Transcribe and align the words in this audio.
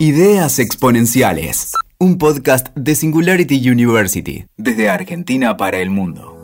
Ideas 0.00 0.58
Exponenciales, 0.58 1.70
un 2.00 2.18
podcast 2.18 2.66
de 2.74 2.96
Singularity 2.96 3.70
University, 3.70 4.44
desde 4.56 4.90
Argentina 4.90 5.56
para 5.56 5.78
el 5.78 5.90
mundo. 5.90 6.36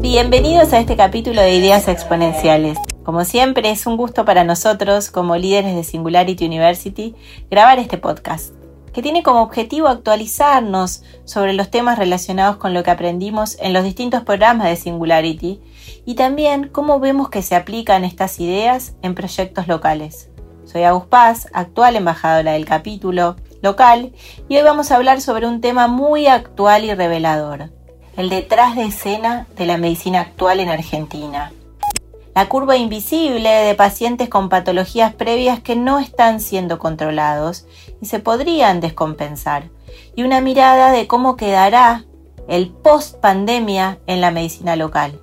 Bienvenidos 0.00 0.72
a 0.72 0.80
este 0.80 0.96
capítulo 0.96 1.40
de 1.40 1.54
Ideas 1.54 1.86
Exponenciales. 1.86 2.78
Como 3.04 3.24
siempre, 3.24 3.70
es 3.70 3.86
un 3.86 3.96
gusto 3.96 4.24
para 4.24 4.42
nosotros, 4.42 5.12
como 5.12 5.36
líderes 5.36 5.76
de 5.76 5.84
Singularity 5.84 6.44
University, 6.44 7.14
grabar 7.48 7.78
este 7.78 7.98
podcast, 7.98 8.54
que 8.92 9.02
tiene 9.02 9.22
como 9.22 9.40
objetivo 9.40 9.86
actualizarnos 9.86 11.04
sobre 11.24 11.52
los 11.52 11.70
temas 11.70 11.96
relacionados 11.96 12.56
con 12.56 12.74
lo 12.74 12.82
que 12.82 12.90
aprendimos 12.90 13.56
en 13.60 13.72
los 13.72 13.84
distintos 13.84 14.24
programas 14.24 14.66
de 14.66 14.74
Singularity 14.74 15.60
y 16.04 16.14
también 16.14 16.68
cómo 16.68 17.00
vemos 17.00 17.28
que 17.28 17.42
se 17.42 17.54
aplican 17.54 18.04
estas 18.04 18.40
ideas 18.40 18.94
en 19.02 19.14
proyectos 19.14 19.68
locales. 19.68 20.30
Soy 20.64 20.82
Agus 20.82 21.06
Paz, 21.06 21.48
actual 21.52 21.96
embajadora 21.96 22.52
del 22.52 22.64
capítulo 22.64 23.36
local, 23.62 24.12
y 24.48 24.56
hoy 24.56 24.62
vamos 24.62 24.90
a 24.90 24.96
hablar 24.96 25.20
sobre 25.20 25.46
un 25.46 25.60
tema 25.60 25.86
muy 25.86 26.26
actual 26.26 26.84
y 26.84 26.92
revelador, 26.92 27.70
el 28.16 28.30
detrás 28.30 28.76
de 28.76 28.84
escena 28.84 29.46
de 29.56 29.66
la 29.66 29.78
medicina 29.78 30.20
actual 30.20 30.60
en 30.60 30.68
Argentina. 30.68 31.52
La 32.36 32.50
curva 32.50 32.76
invisible 32.76 33.48
de 33.48 33.74
pacientes 33.74 34.28
con 34.28 34.50
patologías 34.50 35.14
previas 35.14 35.60
que 35.60 35.74
no 35.74 35.98
están 35.98 36.40
siendo 36.40 36.78
controlados 36.78 37.66
y 38.02 38.06
se 38.06 38.18
podrían 38.18 38.80
descompensar. 38.80 39.70
Y 40.14 40.22
una 40.22 40.42
mirada 40.42 40.90
de 40.90 41.06
cómo 41.06 41.36
quedará 41.36 42.04
el 42.46 42.68
post 42.68 43.16
pandemia 43.20 44.00
en 44.06 44.20
la 44.20 44.30
medicina 44.30 44.76
local. 44.76 45.18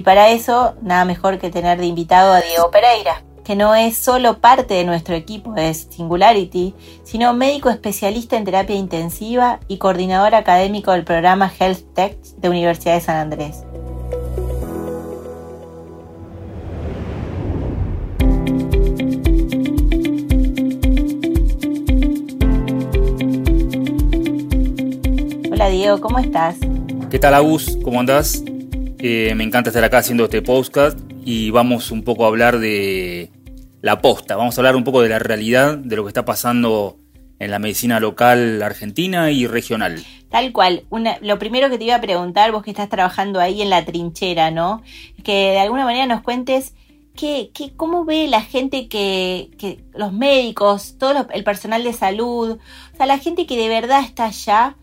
Y 0.00 0.02
para 0.02 0.30
eso, 0.30 0.76
nada 0.80 1.04
mejor 1.04 1.38
que 1.38 1.50
tener 1.50 1.78
de 1.78 1.84
invitado 1.84 2.32
a 2.32 2.40
Diego 2.40 2.70
Pereira, 2.70 3.22
que 3.44 3.54
no 3.54 3.74
es 3.74 3.98
solo 3.98 4.38
parte 4.38 4.72
de 4.72 4.84
nuestro 4.84 5.14
equipo 5.14 5.52
de 5.52 5.74
Singularity, 5.74 6.74
sino 7.04 7.34
médico 7.34 7.68
especialista 7.68 8.38
en 8.38 8.46
terapia 8.46 8.76
intensiva 8.76 9.60
y 9.68 9.76
coordinador 9.76 10.34
académico 10.34 10.92
del 10.92 11.04
programa 11.04 11.52
Health 11.60 11.84
Tech 11.92 12.16
de 12.38 12.48
Universidad 12.48 12.94
de 12.94 13.00
San 13.02 13.16
Andrés. 13.16 13.62
Hola 25.52 25.68
Diego, 25.68 26.00
¿cómo 26.00 26.18
estás? 26.18 26.56
¿Qué 27.10 27.18
tal 27.18 27.34
Agus? 27.34 27.76
¿Cómo 27.84 28.00
andás? 28.00 28.42
Eh, 29.02 29.34
me 29.34 29.44
encanta 29.44 29.70
estar 29.70 29.82
acá 29.82 29.98
haciendo 29.98 30.24
este 30.24 30.42
podcast 30.42 30.98
y 31.24 31.50
vamos 31.50 31.90
un 31.90 32.02
poco 32.02 32.24
a 32.24 32.28
hablar 32.28 32.58
de 32.58 33.30
la 33.80 34.02
posta, 34.02 34.36
vamos 34.36 34.56
a 34.56 34.60
hablar 34.60 34.76
un 34.76 34.84
poco 34.84 35.00
de 35.00 35.08
la 35.08 35.18
realidad 35.18 35.78
de 35.78 35.96
lo 35.96 36.04
que 36.04 36.08
está 36.08 36.26
pasando 36.26 36.98
en 37.38 37.50
la 37.50 37.58
medicina 37.58 37.98
local 37.98 38.62
argentina 38.62 39.30
y 39.30 39.46
regional. 39.46 40.04
Tal 40.28 40.52
cual. 40.52 40.84
lo 41.22 41.38
primero 41.38 41.70
que 41.70 41.78
te 41.78 41.84
iba 41.84 41.94
a 41.94 42.00
preguntar, 42.00 42.52
vos 42.52 42.62
que 42.62 42.70
estás 42.70 42.90
trabajando 42.90 43.40
ahí 43.40 43.62
en 43.62 43.70
la 43.70 43.86
trinchera, 43.86 44.50
¿no? 44.50 44.82
Que 45.24 45.52
de 45.52 45.60
alguna 45.60 45.84
manera 45.86 46.04
nos 46.06 46.20
cuentes 46.20 46.74
qué, 47.16 47.50
cómo 47.76 48.04
ve 48.04 48.28
la 48.28 48.42
gente 48.42 48.86
que, 48.88 49.48
los 49.94 50.12
médicos, 50.12 50.96
todo 50.98 51.26
el 51.32 51.44
personal 51.44 51.84
de 51.84 51.94
salud, 51.94 52.58
o 52.92 52.96
sea, 52.96 53.06
la 53.06 53.18
gente 53.18 53.46
que 53.46 53.56
de 53.56 53.68
verdad 53.68 54.04
está 54.04 54.26
allá 54.26 54.76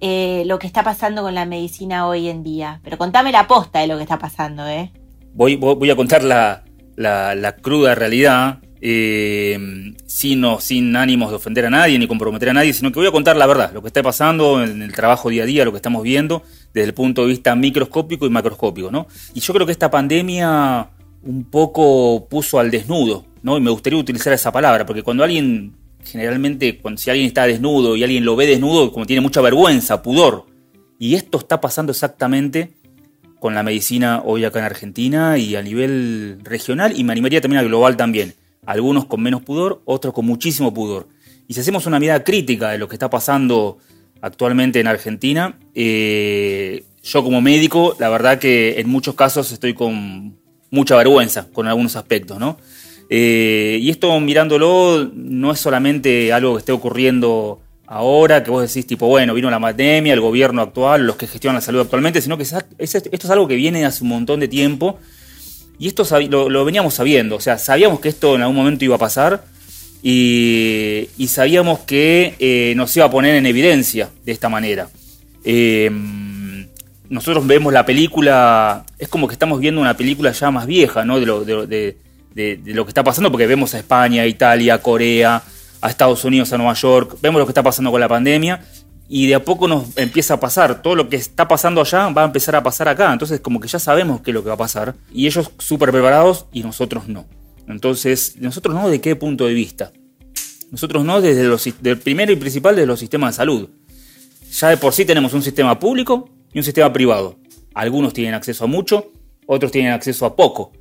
eh, 0.00 0.44
lo 0.46 0.58
que 0.58 0.66
está 0.66 0.82
pasando 0.82 1.22
con 1.22 1.34
la 1.34 1.44
medicina 1.44 2.06
hoy 2.06 2.28
en 2.28 2.42
día. 2.42 2.80
Pero 2.82 2.98
contame 2.98 3.32
la 3.32 3.46
posta 3.46 3.80
de 3.80 3.86
lo 3.86 3.96
que 3.96 4.02
está 4.02 4.18
pasando, 4.18 4.66
¿eh? 4.66 4.90
Voy, 5.34 5.56
voy 5.56 5.90
a 5.90 5.96
contar 5.96 6.22
la, 6.22 6.64
la, 6.96 7.56
cruda 7.56 7.94
realidad, 7.94 8.58
eh, 8.80 9.58
sin, 10.06 10.44
sin 10.60 10.96
ánimos 10.96 11.30
de 11.30 11.36
ofender 11.36 11.66
a 11.66 11.70
nadie 11.70 11.98
ni 11.98 12.06
comprometer 12.06 12.50
a 12.50 12.52
nadie, 12.52 12.72
sino 12.72 12.92
que 12.92 13.00
voy 13.00 13.08
a 13.08 13.12
contar 13.12 13.36
la 13.36 13.46
verdad, 13.46 13.72
lo 13.72 13.82
que 13.82 13.88
está 13.88 14.02
pasando 14.02 14.62
en 14.62 14.82
el 14.82 14.92
trabajo 14.92 15.28
día 15.28 15.42
a 15.42 15.46
día, 15.46 15.64
lo 15.64 15.72
que 15.72 15.78
estamos 15.78 16.02
viendo 16.02 16.42
desde 16.72 16.86
el 16.86 16.94
punto 16.94 17.22
de 17.22 17.28
vista 17.28 17.54
microscópico 17.56 18.26
y 18.26 18.30
macroscópico, 18.30 18.90
¿no? 18.90 19.06
Y 19.34 19.40
yo 19.40 19.52
creo 19.54 19.66
que 19.66 19.72
esta 19.72 19.90
pandemia 19.90 20.88
un 21.22 21.44
poco 21.44 22.28
puso 22.28 22.58
al 22.58 22.70
desnudo, 22.70 23.24
¿no? 23.42 23.56
Y 23.56 23.60
me 23.60 23.70
gustaría 23.70 23.98
utilizar 23.98 24.32
esa 24.32 24.52
palabra, 24.52 24.86
porque 24.86 25.02
cuando 25.02 25.24
alguien 25.24 25.74
generalmente 26.04 26.78
cuando, 26.78 27.00
si 27.00 27.10
alguien 27.10 27.26
está 27.26 27.46
desnudo 27.46 27.96
y 27.96 28.04
alguien 28.04 28.24
lo 28.24 28.36
ve 28.36 28.46
desnudo, 28.46 28.92
como 28.92 29.06
tiene 29.06 29.20
mucha 29.20 29.40
vergüenza, 29.40 30.02
pudor. 30.02 30.46
Y 30.98 31.14
esto 31.14 31.38
está 31.38 31.60
pasando 31.60 31.92
exactamente 31.92 32.70
con 33.40 33.54
la 33.54 33.62
medicina 33.62 34.22
hoy 34.24 34.44
acá 34.44 34.60
en 34.60 34.64
Argentina 34.66 35.36
y 35.36 35.56
a 35.56 35.62
nivel 35.62 36.38
regional 36.42 36.98
y 36.98 37.04
me 37.04 37.12
animaría 37.12 37.40
también 37.40 37.60
a 37.60 37.64
global 37.64 37.96
también. 37.96 38.34
Algunos 38.64 39.06
con 39.06 39.20
menos 39.20 39.42
pudor, 39.42 39.82
otros 39.84 40.14
con 40.14 40.24
muchísimo 40.24 40.72
pudor. 40.72 41.08
Y 41.46 41.54
si 41.54 41.60
hacemos 41.60 41.86
una 41.86 42.00
mirada 42.00 42.24
crítica 42.24 42.70
de 42.70 42.78
lo 42.78 42.88
que 42.88 42.94
está 42.94 43.10
pasando 43.10 43.78
actualmente 44.22 44.80
en 44.80 44.86
Argentina, 44.86 45.58
eh, 45.74 46.84
yo 47.02 47.22
como 47.22 47.42
médico, 47.42 47.94
la 47.98 48.08
verdad 48.08 48.38
que 48.38 48.80
en 48.80 48.88
muchos 48.88 49.14
casos 49.14 49.52
estoy 49.52 49.74
con 49.74 50.38
mucha 50.70 50.96
vergüenza 50.96 51.48
con 51.52 51.66
algunos 51.66 51.96
aspectos, 51.96 52.38
¿no? 52.38 52.58
Eh, 53.10 53.78
y 53.80 53.90
esto 53.90 54.18
mirándolo 54.20 55.10
no 55.14 55.52
es 55.52 55.60
solamente 55.60 56.32
algo 56.32 56.54
que 56.54 56.60
esté 56.60 56.72
ocurriendo 56.72 57.60
ahora, 57.86 58.42
que 58.42 58.50
vos 58.50 58.62
decís 58.62 58.86
tipo, 58.86 59.06
bueno, 59.06 59.34
vino 59.34 59.50
la 59.50 59.60
pandemia, 59.60 60.14
el 60.14 60.20
gobierno 60.20 60.62
actual, 60.62 61.06
los 61.06 61.16
que 61.16 61.26
gestionan 61.26 61.56
la 61.56 61.60
salud 61.60 61.80
actualmente, 61.80 62.20
sino 62.22 62.36
que 62.36 62.44
esto 62.44 62.66
es 62.78 63.30
algo 63.30 63.46
que 63.46 63.56
viene 63.56 63.84
hace 63.84 64.02
un 64.02 64.10
montón 64.10 64.40
de 64.40 64.48
tiempo 64.48 64.98
y 65.78 65.88
esto 65.88 66.04
lo, 66.28 66.64
veníamos 66.64 66.94
sabiendo, 66.94 67.36
o 67.36 67.40
sea, 67.40 67.58
sabíamos 67.58 68.00
que 68.00 68.08
esto 68.08 68.36
en 68.36 68.42
algún 68.42 68.56
momento 68.56 68.84
iba 68.84 68.94
a 68.96 68.98
pasar 68.98 69.44
y, 70.02 71.08
sabíamos 71.28 71.80
que 71.80 72.34
eh, 72.38 72.74
nos 72.76 72.96
iba 72.96 73.06
a 73.06 73.10
poner 73.10 73.34
en 73.34 73.46
evidencia 73.46 74.10
de 74.24 74.32
esta 74.32 74.48
manera. 74.48 74.88
Eh, 75.44 75.90
nosotros 77.08 77.46
vemos 77.46 77.72
la 77.72 77.84
película, 77.84 78.84
es 78.98 79.08
como 79.08 79.26
que 79.26 79.32
estamos 79.32 79.60
viendo 79.60 79.80
una 79.80 79.96
película 79.96 80.32
ya 80.32 80.50
más 80.50 80.66
vieja, 80.66 81.04
¿no? 81.04 81.18
De, 81.20 81.26
lo, 81.26 81.44
de, 81.44 81.96
lo 82.34 82.84
que 82.84 82.90
está 82.90 83.04
pasando, 83.04 83.30
porque 83.30 83.46
vemos 83.46 83.74
a 83.74 83.78
España, 83.78 84.26
Italia, 84.26 84.82
Corea, 84.82 85.42
a 85.80 85.90
Estados 85.90 86.24
Unidos, 86.24 86.52
a 86.52 86.58
Nueva 86.58 86.74
York, 86.74 87.18
vemos 87.20 87.38
lo 87.38 87.46
que 87.46 87.50
está 87.50 87.62
pasando 87.62 87.90
con 87.90 88.00
la 88.00 88.08
pandemia 88.08 88.60
y 89.08 89.26
de 89.26 89.34
a 89.34 89.44
poco 89.44 89.68
nos 89.68 89.96
empieza 89.96 90.34
a 90.34 90.40
pasar. 90.40 90.82
Todo 90.82 90.94
lo 90.94 91.08
que 91.08 91.16
está 91.16 91.46
pasando 91.46 91.80
allá 91.80 92.08
va 92.08 92.22
a 92.22 92.24
empezar 92.24 92.56
a 92.56 92.62
pasar 92.62 92.88
acá. 92.88 93.12
Entonces 93.12 93.40
como 93.40 93.60
que 93.60 93.68
ya 93.68 93.78
sabemos 93.78 94.22
qué 94.22 94.30
es 94.30 94.34
lo 94.34 94.42
que 94.42 94.48
va 94.48 94.54
a 94.54 94.58
pasar 94.58 94.94
y 95.12 95.26
ellos 95.26 95.50
súper 95.58 95.90
preparados 95.92 96.46
y 96.52 96.62
nosotros 96.62 97.08
no. 97.08 97.26
Entonces, 97.68 98.36
nosotros 98.40 98.74
no, 98.74 98.88
¿de 98.88 99.00
qué 99.00 99.16
punto 99.16 99.46
de 99.46 99.54
vista? 99.54 99.92
Nosotros 100.70 101.04
no 101.04 101.20
desde 101.20 101.44
los, 101.44 101.66
del 101.80 101.98
primero 101.98 102.32
y 102.32 102.36
principal 102.36 102.76
de 102.76 102.86
los 102.86 103.00
sistemas 103.00 103.34
de 103.34 103.36
salud. 103.36 103.68
Ya 104.50 104.68
de 104.68 104.76
por 104.76 104.92
sí 104.92 105.04
tenemos 105.04 105.32
un 105.32 105.42
sistema 105.42 105.78
público 105.78 106.28
y 106.52 106.58
un 106.58 106.64
sistema 106.64 106.92
privado. 106.92 107.38
Algunos 107.74 108.12
tienen 108.12 108.34
acceso 108.34 108.64
a 108.64 108.66
mucho, 108.66 109.12
otros 109.46 109.72
tienen 109.72 109.92
acceso 109.92 110.26
a 110.26 110.36
poco. 110.36 110.72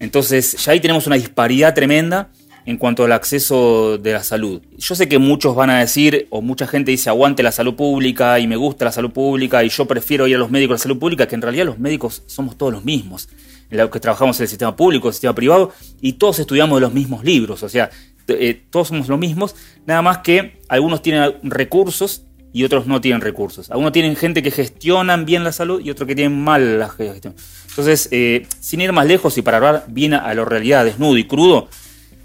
Entonces 0.00 0.56
ya 0.64 0.72
ahí 0.72 0.80
tenemos 0.80 1.06
una 1.06 1.16
disparidad 1.16 1.74
tremenda 1.74 2.30
en 2.66 2.76
cuanto 2.76 3.04
al 3.04 3.12
acceso 3.12 3.98
de 3.98 4.12
la 4.12 4.22
salud. 4.22 4.60
Yo 4.76 4.94
sé 4.94 5.08
que 5.08 5.18
muchos 5.18 5.54
van 5.54 5.70
a 5.70 5.80
decir, 5.80 6.26
o 6.30 6.42
mucha 6.42 6.66
gente 6.66 6.90
dice, 6.90 7.08
aguante 7.08 7.42
la 7.42 7.52
salud 7.52 7.74
pública 7.74 8.38
y 8.38 8.46
me 8.46 8.56
gusta 8.56 8.84
la 8.84 8.92
salud 8.92 9.10
pública 9.10 9.62
y 9.64 9.68
yo 9.68 9.86
prefiero 9.86 10.26
ir 10.26 10.36
a 10.36 10.38
los 10.38 10.50
médicos 10.50 10.74
de 10.74 10.78
la 10.78 10.82
salud 10.82 10.98
pública, 10.98 11.26
que 11.26 11.34
en 11.34 11.42
realidad 11.42 11.66
los 11.66 11.78
médicos 11.78 12.22
somos 12.26 12.56
todos 12.56 12.72
los 12.72 12.84
mismos, 12.84 13.28
en 13.70 13.78
lo 13.78 13.90
que 13.90 14.00
trabajamos 14.00 14.38
en 14.40 14.44
el 14.44 14.48
sistema 14.48 14.74
público, 14.74 15.08
el 15.08 15.14
sistema 15.14 15.34
privado, 15.34 15.72
y 16.00 16.14
todos 16.14 16.38
estudiamos 16.38 16.80
los 16.80 16.92
mismos 16.92 17.24
libros, 17.24 17.62
o 17.62 17.68
sea, 17.68 17.90
eh, 18.28 18.62
todos 18.70 18.88
somos 18.88 19.08
los 19.08 19.18
mismos, 19.18 19.56
nada 19.86 20.02
más 20.02 20.18
que 20.18 20.60
algunos 20.68 21.02
tienen 21.02 21.34
recursos 21.42 22.22
y 22.52 22.64
otros 22.64 22.86
no 22.86 23.00
tienen 23.00 23.20
recursos. 23.20 23.70
Algunos 23.70 23.92
tienen 23.92 24.16
gente 24.16 24.42
que 24.42 24.50
gestionan 24.50 25.24
bien 25.24 25.44
la 25.44 25.52
salud 25.52 25.80
y 25.80 25.90
otros 25.90 26.06
que 26.06 26.14
tienen 26.14 26.42
mal 26.42 26.78
la 26.78 26.88
gestión. 26.88 27.34
Entonces, 27.80 28.08
eh, 28.10 28.46
sin 28.60 28.82
ir 28.82 28.92
más 28.92 29.06
lejos 29.06 29.38
y 29.38 29.42
para 29.42 29.56
hablar 29.56 29.86
bien 29.88 30.12
a 30.12 30.34
la 30.34 30.44
realidad, 30.44 30.84
desnudo 30.84 31.16
y 31.16 31.24
crudo, 31.24 31.70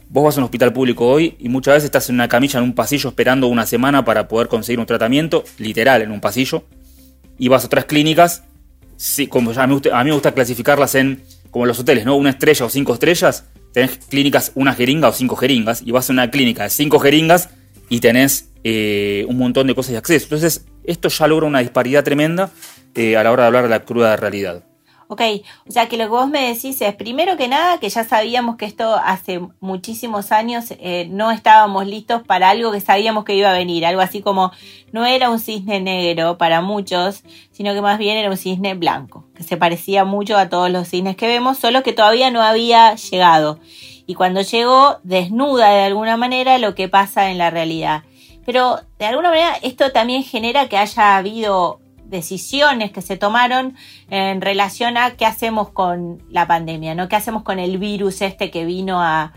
vos 0.09 0.25
vas 0.25 0.35
a 0.35 0.41
un 0.41 0.43
hospital 0.43 0.73
público 0.73 1.07
hoy 1.07 1.37
y 1.39 1.47
muchas 1.47 1.75
veces 1.75 1.85
estás 1.85 2.09
en 2.09 2.15
una 2.15 2.27
camilla 2.27 2.59
en 2.59 2.65
un 2.65 2.75
pasillo 2.75 3.07
esperando 3.07 3.47
una 3.47 3.65
semana 3.65 4.03
para 4.03 4.27
poder 4.27 4.49
conseguir 4.49 4.81
un 4.81 4.85
tratamiento, 4.85 5.45
literal, 5.57 6.01
en 6.01 6.11
un 6.11 6.19
pasillo, 6.19 6.65
y 7.39 7.47
vas 7.47 7.63
a 7.63 7.67
otras 7.67 7.85
clínicas, 7.85 8.43
sí, 8.97 9.27
como 9.27 9.51
a, 9.51 9.65
mí, 9.65 9.79
a 9.93 10.03
mí 10.03 10.09
me 10.09 10.11
gusta 10.11 10.33
clasificarlas 10.33 10.93
en, 10.95 11.23
como 11.51 11.65
los 11.65 11.79
hoteles, 11.79 12.03
¿no? 12.03 12.17
Una 12.17 12.31
estrella 12.31 12.65
o 12.65 12.69
cinco 12.69 12.93
estrellas, 12.93 13.45
tenés 13.71 13.97
clínicas, 14.09 14.51
una 14.55 14.73
jeringa 14.73 15.07
o 15.07 15.13
cinco 15.13 15.37
jeringas, 15.37 15.83
y 15.85 15.91
vas 15.91 16.09
a 16.09 16.11
una 16.11 16.31
clínica 16.31 16.63
de 16.63 16.69
cinco 16.69 16.99
jeringas 16.99 17.47
y 17.87 18.01
tenés 18.01 18.49
eh, 18.65 19.25
un 19.29 19.37
montón 19.37 19.67
de 19.67 19.73
cosas 19.73 19.93
de 19.93 19.99
acceso. 19.99 20.25
Entonces, 20.25 20.65
esto 20.83 21.07
ya 21.07 21.27
logra 21.27 21.47
una 21.47 21.59
disparidad 21.59 22.03
tremenda 22.03 22.51
eh, 22.93 23.15
a 23.15 23.23
la 23.23 23.31
hora 23.31 23.43
de 23.43 23.47
hablar 23.47 23.63
de 23.63 23.69
la 23.69 23.85
cruda 23.85 24.17
realidad. 24.17 24.65
Ok, 25.07 25.21
o 25.67 25.71
sea 25.71 25.87
que 25.87 25.97
lo 25.97 26.05
que 26.05 26.09
vos 26.09 26.27
me 26.27 26.47
decís 26.51 26.81
es, 26.81 26.95
primero 26.95 27.37
que 27.37 27.47
nada, 27.47 27.79
que 27.79 27.89
ya 27.89 28.03
sabíamos 28.03 28.55
que 28.55 28.65
esto 28.65 28.95
hace 28.95 29.39
muchísimos 29.59 30.31
años 30.31 30.65
eh, 30.71 31.07
no 31.11 31.29
estábamos 31.29 31.85
listos 31.85 32.23
para 32.23 32.49
algo 32.49 32.71
que 32.71 32.81
sabíamos 32.81 33.23
que 33.23 33.35
iba 33.35 33.51
a 33.51 33.53
venir, 33.53 33.85
algo 33.85 34.01
así 34.01 34.21
como 34.21 34.51
no 34.91 35.05
era 35.05 35.29
un 35.29 35.37
cisne 35.37 35.79
negro 35.79 36.39
para 36.39 36.61
muchos, 36.61 37.23
sino 37.51 37.75
que 37.75 37.81
más 37.81 37.99
bien 37.99 38.17
era 38.17 38.31
un 38.31 38.37
cisne 38.37 38.73
blanco, 38.73 39.25
que 39.35 39.43
se 39.43 39.57
parecía 39.57 40.05
mucho 40.05 40.37
a 40.37 40.49
todos 40.49 40.71
los 40.71 40.87
cisnes 40.87 41.15
que 41.15 41.27
vemos, 41.27 41.59
solo 41.59 41.83
que 41.83 41.93
todavía 41.93 42.31
no 42.31 42.41
había 42.41 42.95
llegado. 42.95 43.59
Y 44.07 44.15
cuando 44.15 44.41
llegó, 44.41 44.97
desnuda 45.03 45.69
de 45.69 45.83
alguna 45.83 46.17
manera 46.17 46.57
lo 46.57 46.73
que 46.73 46.89
pasa 46.89 47.29
en 47.29 47.37
la 47.37 47.51
realidad. 47.51 48.03
Pero 48.43 48.79
de 48.97 49.05
alguna 49.05 49.29
manera 49.29 49.55
esto 49.61 49.91
también 49.91 50.23
genera 50.23 50.67
que 50.67 50.77
haya 50.77 51.17
habido 51.17 51.79
decisiones 52.05 52.91
que 52.91 53.01
se 53.01 53.17
tomaron 53.17 53.75
en 54.09 54.41
relación 54.41 54.97
a 54.97 55.15
qué 55.15 55.25
hacemos 55.25 55.69
con 55.69 56.23
la 56.29 56.47
pandemia, 56.47 56.95
¿no? 56.95 57.07
¿Qué 57.07 57.15
hacemos 57.15 57.43
con 57.43 57.59
el 57.59 57.77
virus 57.77 58.21
este 58.21 58.51
que 58.51 58.65
vino 58.65 59.01
a, 59.01 59.33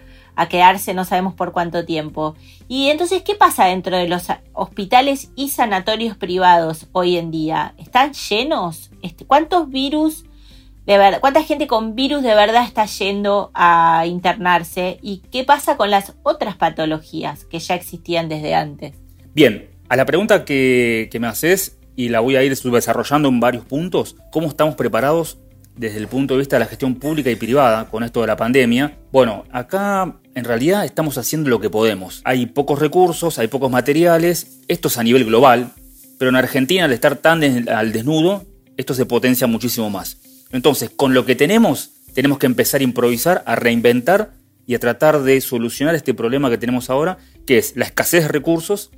quedarse 0.48 0.94
no 0.94 1.04
sabemos 1.04 1.34
por 1.34 1.52
cuánto 1.52 1.84
tiempo? 1.84 2.36
Y 2.68 2.90
entonces, 2.90 3.22
¿qué 3.22 3.34
pasa 3.34 3.66
dentro 3.66 3.96
de 3.96 4.08
los 4.08 4.26
hospitales 4.52 5.30
y 5.34 5.48
sanatorios 5.48 6.16
privados 6.16 6.86
hoy 6.92 7.16
en 7.16 7.30
día? 7.30 7.74
¿Están 7.76 8.12
llenos? 8.12 8.90
Este, 9.02 9.24
¿Cuántos 9.24 9.68
virus 9.68 10.24
de 10.86 10.96
verdad, 10.96 11.20
cuánta 11.20 11.42
gente 11.42 11.66
con 11.66 11.94
virus 11.94 12.22
de 12.22 12.34
verdad 12.34 12.64
está 12.64 12.86
yendo 12.86 13.50
a 13.52 14.04
internarse? 14.06 14.98
¿Y 15.02 15.18
qué 15.30 15.44
pasa 15.44 15.76
con 15.76 15.90
las 15.90 16.14
otras 16.22 16.56
patologías 16.56 17.44
que 17.44 17.58
ya 17.58 17.74
existían 17.74 18.30
desde 18.30 18.54
antes? 18.54 18.94
Bien, 19.34 19.68
a 19.88 19.96
la 19.96 20.06
pregunta 20.06 20.44
que, 20.44 21.08
que 21.10 21.20
me 21.20 21.26
haces, 21.26 21.77
y 21.98 22.10
la 22.10 22.20
voy 22.20 22.36
a 22.36 22.44
ir 22.44 22.56
desarrollando 22.56 23.28
en 23.28 23.40
varios 23.40 23.64
puntos, 23.64 24.14
cómo 24.30 24.46
estamos 24.46 24.76
preparados 24.76 25.38
desde 25.74 25.98
el 25.98 26.06
punto 26.06 26.34
de 26.34 26.38
vista 26.38 26.54
de 26.54 26.60
la 26.60 26.66
gestión 26.66 26.94
pública 26.94 27.28
y 27.28 27.34
privada 27.34 27.90
con 27.90 28.04
esto 28.04 28.20
de 28.20 28.28
la 28.28 28.36
pandemia. 28.36 28.96
Bueno, 29.10 29.44
acá 29.50 30.20
en 30.36 30.44
realidad 30.44 30.84
estamos 30.84 31.18
haciendo 31.18 31.50
lo 31.50 31.58
que 31.58 31.70
podemos. 31.70 32.20
Hay 32.22 32.46
pocos 32.46 32.78
recursos, 32.78 33.40
hay 33.40 33.48
pocos 33.48 33.68
materiales, 33.72 34.60
esto 34.68 34.86
es 34.86 34.96
a 34.96 35.02
nivel 35.02 35.24
global, 35.24 35.72
pero 36.20 36.28
en 36.28 36.36
Argentina 36.36 36.84
al 36.84 36.92
estar 36.92 37.16
tan 37.16 37.68
al 37.68 37.92
desnudo, 37.92 38.46
esto 38.76 38.94
se 38.94 39.04
potencia 39.04 39.48
muchísimo 39.48 39.90
más. 39.90 40.18
Entonces, 40.52 40.90
con 40.90 41.14
lo 41.14 41.26
que 41.26 41.34
tenemos, 41.34 41.90
tenemos 42.14 42.38
que 42.38 42.46
empezar 42.46 42.80
a 42.80 42.84
improvisar, 42.84 43.42
a 43.44 43.56
reinventar 43.56 44.30
y 44.68 44.76
a 44.76 44.78
tratar 44.78 45.22
de 45.24 45.40
solucionar 45.40 45.96
este 45.96 46.14
problema 46.14 46.48
que 46.48 46.58
tenemos 46.58 46.90
ahora, 46.90 47.18
que 47.44 47.58
es 47.58 47.74
la 47.74 47.86
escasez 47.86 48.22
de 48.22 48.28
recursos 48.28 48.92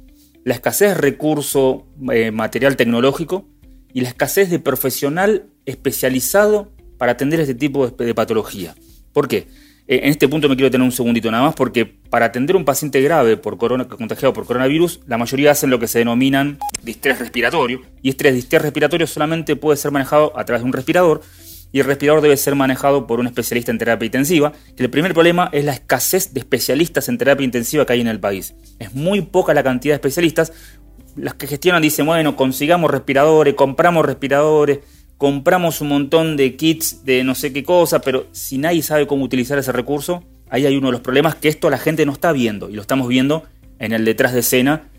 la 0.44 0.54
escasez 0.54 0.90
de 0.90 0.94
recurso 0.94 1.86
eh, 2.12 2.30
material 2.30 2.76
tecnológico 2.76 3.46
y 3.92 4.00
la 4.00 4.08
escasez 4.08 4.50
de 4.50 4.58
profesional 4.58 5.46
especializado 5.66 6.70
para 6.98 7.12
atender 7.12 7.40
este 7.40 7.54
tipo 7.54 7.88
de, 7.88 8.14
patología. 8.14 8.74
¿Por 9.12 9.28
qué? 9.28 9.48
Eh, 9.88 10.00
en 10.02 10.10
este 10.10 10.28
punto 10.28 10.48
me 10.48 10.56
quiero 10.56 10.70
tener 10.70 10.84
un 10.84 10.92
segundito 10.92 11.30
nada 11.30 11.44
más 11.44 11.54
porque 11.54 11.86
para 11.86 12.26
atender 12.26 12.56
un 12.56 12.64
paciente 12.64 13.00
grave 13.00 13.36
por 13.36 13.58
corona, 13.58 13.86
contagiado 13.88 14.32
por 14.32 14.46
coronavirus, 14.46 15.00
la 15.06 15.18
mayoría 15.18 15.50
hacen 15.50 15.70
lo 15.70 15.78
que 15.78 15.88
se 15.88 15.98
denominan 15.98 16.58
distrés 16.82 17.18
respiratorio 17.18 17.82
y 18.02 18.10
este 18.10 18.30
distrés 18.32 18.62
respiratorio 18.62 19.06
solamente 19.06 19.56
puede 19.56 19.76
ser 19.76 19.90
manejado 19.90 20.38
a 20.38 20.44
través 20.44 20.62
de 20.62 20.66
un 20.66 20.72
respirador 20.72 21.22
y 21.72 21.80
el 21.80 21.86
respirador 21.86 22.20
debe 22.20 22.36
ser 22.36 22.54
manejado 22.54 23.06
por 23.06 23.20
un 23.20 23.26
especialista 23.26 23.70
en 23.70 23.78
terapia 23.78 24.06
intensiva, 24.06 24.52
el 24.76 24.90
primer 24.90 25.14
problema 25.14 25.48
es 25.52 25.64
la 25.64 25.72
escasez 25.72 26.34
de 26.34 26.40
especialistas 26.40 27.08
en 27.08 27.18
terapia 27.18 27.44
intensiva 27.44 27.86
que 27.86 27.92
hay 27.92 28.00
en 28.00 28.08
el 28.08 28.20
país. 28.20 28.54
Es 28.78 28.94
muy 28.94 29.22
poca 29.22 29.54
la 29.54 29.62
cantidad 29.62 29.92
de 29.92 29.96
especialistas. 29.96 30.52
Las 31.16 31.34
que 31.34 31.46
gestionan 31.46 31.82
dicen, 31.82 32.06
bueno, 32.06 32.36
consigamos 32.36 32.90
respiradores, 32.90 33.54
compramos 33.54 34.04
respiradores, 34.04 34.80
compramos 35.16 35.80
un 35.80 35.88
montón 35.88 36.36
de 36.36 36.56
kits 36.56 37.04
de 37.04 37.24
no 37.24 37.34
sé 37.34 37.52
qué 37.52 37.62
cosa, 37.62 38.00
pero 38.00 38.26
si 38.32 38.58
nadie 38.58 38.82
sabe 38.82 39.06
cómo 39.06 39.24
utilizar 39.24 39.58
ese 39.58 39.72
recurso, 39.72 40.24
ahí 40.48 40.66
hay 40.66 40.76
uno 40.76 40.88
de 40.88 40.92
los 40.92 41.00
problemas 41.02 41.34
que 41.36 41.48
esto 41.48 41.70
la 41.70 41.78
gente 41.78 42.06
no 42.06 42.12
está 42.12 42.32
viendo 42.32 42.70
y 42.70 42.74
lo 42.74 42.82
estamos 42.82 43.06
viendo 43.06 43.44
en 43.78 43.92
el 43.92 44.04
detrás 44.04 44.32
de 44.32 44.40
escena 44.40 44.89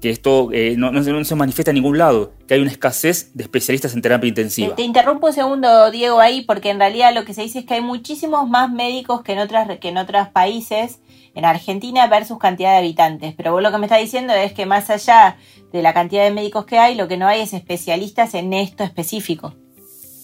que 0.00 0.10
esto 0.10 0.50
eh, 0.52 0.74
no, 0.76 1.24
se 1.24 1.34
manifiesta 1.34 1.70
en 1.70 1.76
ningún 1.76 1.98
lado, 1.98 2.32
que 2.46 2.54
hay 2.54 2.60
una 2.60 2.70
escasez 2.70 3.30
de 3.34 3.44
especialistas 3.44 3.94
en 3.94 4.02
terapia 4.02 4.28
intensiva. 4.28 4.76
Te, 4.76 4.82
interrumpo 4.82 5.28
un 5.28 5.32
segundo, 5.32 5.90
Diego, 5.90 6.20
ahí, 6.20 6.42
porque 6.42 6.70
en 6.70 6.78
realidad 6.78 7.14
lo 7.14 7.24
que 7.24 7.32
se 7.32 7.42
dice 7.42 7.60
es 7.60 7.64
que 7.64 7.74
hay 7.74 7.80
muchísimos 7.80 8.48
más 8.48 8.70
médicos 8.70 9.22
que 9.22 9.32
en, 9.32 9.38
otras, 9.38 9.78
que 9.78 9.88
en 9.88 9.98
otros 9.98 10.28
países, 10.28 10.98
en 11.34 11.44
Argentina 11.44 12.06
versus 12.08 12.38
cantidad 12.38 12.72
de 12.72 12.78
habitantes. 12.78 13.34
Pero 13.36 13.52
vos 13.52 13.62
lo 13.62 13.70
que 13.70 13.78
me 13.78 13.86
estás 13.86 14.00
diciendo 14.00 14.34
es 14.34 14.52
que 14.52 14.66
más 14.66 14.90
allá 14.90 15.38
de 15.72 15.82
la 15.82 15.94
cantidad 15.94 16.24
de 16.24 16.30
médicos 16.30 16.66
que 16.66 16.78
hay, 16.78 16.94
lo 16.94 17.08
que 17.08 17.16
no 17.16 17.26
hay 17.26 17.40
es 17.40 17.52
especialistas 17.52 18.34
en 18.34 18.52
esto 18.52 18.84
específico. 18.84 19.54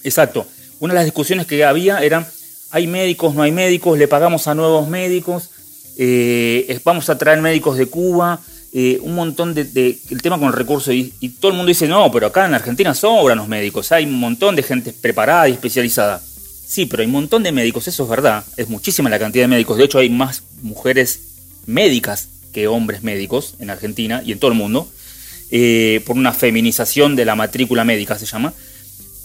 Exacto. 0.05 0.47
Una 0.81 0.95
de 0.95 0.99
las 0.99 1.05
discusiones 1.05 1.47
que 1.47 1.65
había 1.65 2.01
era, 2.01 2.27
hay 2.73 2.87
médicos, 2.87 3.35
no 3.35 3.43
hay 3.43 3.53
médicos, 3.53 3.99
le 3.99 4.09
pagamos 4.09 4.49
a 4.49 4.55
nuevos 4.55 4.89
médicos, 4.89 5.51
eh, 5.97 6.81
vamos 6.85 7.09
a 7.09 7.19
traer 7.19 7.41
médicos 7.41 7.77
de 7.77 7.87
Cuba, 7.87 8.41
eh, 8.75 8.99
un 9.03 9.15
montón 9.15 9.53
de, 9.53 9.99
el 10.11 10.23
tema 10.23 10.39
con 10.39 10.49
el 10.49 10.55
recurso 10.55 10.93
y, 10.93 11.11
todo 11.41 11.51
el 11.51 11.57
mundo 11.57 11.69
dice, 11.69 11.87
no, 11.87 12.11
pero 12.11 12.29
acá 12.29 12.47
en 12.47 12.55
Argentina 12.55 12.95
sobran 12.95 13.37
los 13.37 13.49
médicos, 13.49 13.93
hay 13.93 14.05
un 14.05 14.19
montón 14.19 14.57
de 14.57 14.63
gente 14.63 14.93
preparada 14.93 15.49
y 15.49 15.53
especializada. 15.53 16.23
Sí, 16.67 16.87
pero 16.87 17.03
hay 17.03 17.07
un 17.07 17.13
montón 17.13 17.43
de 17.43 17.53
médicos, 17.53 17.87
eso 17.87 18.05
es 18.05 18.09
verdad, 18.09 18.45
es 18.57 18.71
muchísima 18.71 19.11
la 19.11 19.19
cantidad 19.19 19.45
de 19.45 19.49
médicos, 19.49 19.77
de 19.77 19.85
hecho 19.85 19.99
hay 19.99 20.09
más 20.09 20.43
mujeres 20.63 21.21
médicas 21.67 22.29
que 22.55 22.67
hombres 22.67 23.03
médicos 23.03 23.57
en 23.59 23.69
Argentina 23.69 24.23
y 24.25 24.33
en 24.33 24.39
todo 24.39 24.51
el 24.51 24.57
mundo, 24.57 24.89
eh, 25.51 26.01
por 26.07 26.17
una 26.17 26.33
feminización 26.33 27.15
de 27.15 27.27
la 27.27 27.35
matrícula 27.35 27.85
médica 27.85 28.19
se 28.19 28.25
llama, 28.25 28.55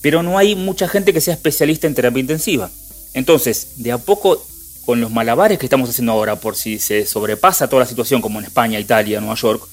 pero 0.01 0.23
no 0.23 0.37
hay 0.37 0.55
mucha 0.55 0.89
gente 0.89 1.13
que 1.13 1.21
sea 1.21 1.35
especialista 1.35 1.87
en 1.87 1.95
terapia 1.95 2.19
intensiva. 2.19 2.69
Entonces, 3.13 3.69
de 3.77 3.93
a 3.93 3.97
poco 3.97 4.45
con 4.87 5.01
los 5.01 5.11
malabares 5.11 5.59
que 5.59 5.65
estamos 5.65 5.89
haciendo 5.89 6.13
ahora, 6.13 6.37
por 6.37 6.55
si 6.55 6.79
se 6.79 7.05
sobrepasa 7.05 7.67
toda 7.67 7.81
la 7.81 7.89
situación, 7.89 8.21
como 8.21 8.39
en 8.39 8.45
España, 8.45 8.79
Italia, 8.79 9.19
Nueva 9.19 9.35
York, 9.35 9.67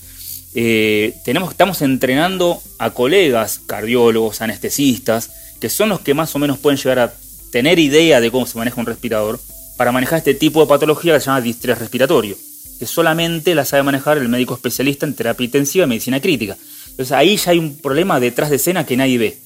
eh, 0.56 1.14
tenemos, 1.24 1.52
estamos 1.52 1.82
entrenando 1.82 2.60
a 2.80 2.90
colegas, 2.90 3.60
cardiólogos, 3.64 4.40
anestesistas, 4.40 5.30
que 5.60 5.68
son 5.68 5.90
los 5.90 6.00
que 6.00 6.14
más 6.14 6.34
o 6.34 6.40
menos 6.40 6.58
pueden 6.58 6.78
llegar 6.78 6.98
a 6.98 7.14
tener 7.52 7.78
idea 7.78 8.20
de 8.20 8.32
cómo 8.32 8.44
se 8.44 8.58
maneja 8.58 8.80
un 8.80 8.86
respirador, 8.86 9.38
para 9.76 9.92
manejar 9.92 10.18
este 10.18 10.34
tipo 10.34 10.60
de 10.60 10.66
patología 10.66 11.14
que 11.14 11.20
se 11.20 11.26
llama 11.26 11.40
distrés 11.40 11.78
respiratorio, 11.78 12.36
que 12.80 12.86
solamente 12.86 13.54
la 13.54 13.64
sabe 13.64 13.84
manejar 13.84 14.18
el 14.18 14.28
médico 14.28 14.54
especialista 14.54 15.06
en 15.06 15.14
terapia 15.14 15.44
intensiva 15.44 15.84
y 15.84 15.88
medicina 15.90 16.20
crítica. 16.20 16.56
Entonces 16.90 17.12
ahí 17.12 17.36
ya 17.36 17.52
hay 17.52 17.58
un 17.60 17.76
problema 17.76 18.18
detrás 18.18 18.50
de 18.50 18.56
escena 18.56 18.84
que 18.84 18.96
nadie 18.96 19.18
ve. 19.18 19.38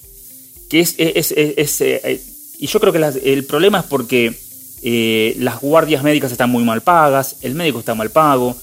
Que 0.71 0.81
es, 0.81 0.95
eh, 0.97 2.23
y 2.59 2.67
yo 2.67 2.81
creo 2.81 2.91
que 2.95 3.31
el 3.31 3.45
problema 3.45 3.81
es 3.81 3.85
porque 3.85 4.48
eh, 4.83 5.35
las 5.39 5.61
guardias 5.61 6.03
médicas 6.03 6.33
están 6.33 6.51
muy 6.51 6.65
mal 6.65 6.81
pagas, 6.81 7.39
el 7.43 7.55
médico 7.55 7.81
está 7.81 7.95
mal 7.95 8.11
pago, 8.11 8.57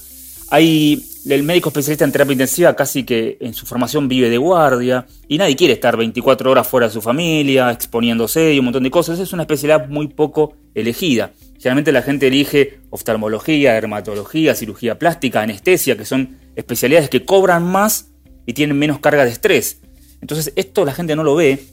hay 0.50 1.04
el 1.28 1.42
médico 1.42 1.70
especialista 1.70 2.04
en 2.04 2.12
terapia 2.12 2.32
intensiva 2.32 2.76
casi 2.76 3.04
que 3.04 3.36
en 3.40 3.52
su 3.52 3.66
formación 3.66 4.06
vive 4.06 4.30
de 4.30 4.38
guardia 4.38 5.06
y 5.26 5.38
nadie 5.38 5.56
quiere 5.56 5.74
estar 5.74 5.96
24 5.96 6.50
horas 6.50 6.68
fuera 6.68 6.86
de 6.86 6.92
su 6.92 7.02
familia, 7.02 7.72
exponiéndose 7.72 8.54
y 8.54 8.58
un 8.58 8.66
montón 8.66 8.84
de 8.84 8.90
cosas. 8.90 9.18
Es 9.18 9.32
una 9.32 9.42
especialidad 9.42 9.88
muy 9.88 10.08
poco 10.08 10.54
elegida. 10.74 11.32
Generalmente 11.58 11.90
la 11.90 12.02
gente 12.02 12.28
elige 12.28 12.80
oftalmología, 12.90 13.72
dermatología, 13.72 14.54
cirugía 14.54 14.98
plástica, 14.98 15.42
anestesia, 15.42 15.96
que 15.96 16.04
son 16.04 16.36
especialidades 16.54 17.10
que 17.10 17.24
cobran 17.24 17.64
más 17.64 18.12
y 18.46 18.52
tienen 18.52 18.78
menos 18.78 19.00
carga 19.00 19.24
de 19.24 19.32
estrés. 19.32 19.80
Entonces 20.20 20.52
esto 20.54 20.84
la 20.84 20.92
gente 20.92 21.16
no 21.16 21.24
lo 21.24 21.34
ve, 21.34 21.64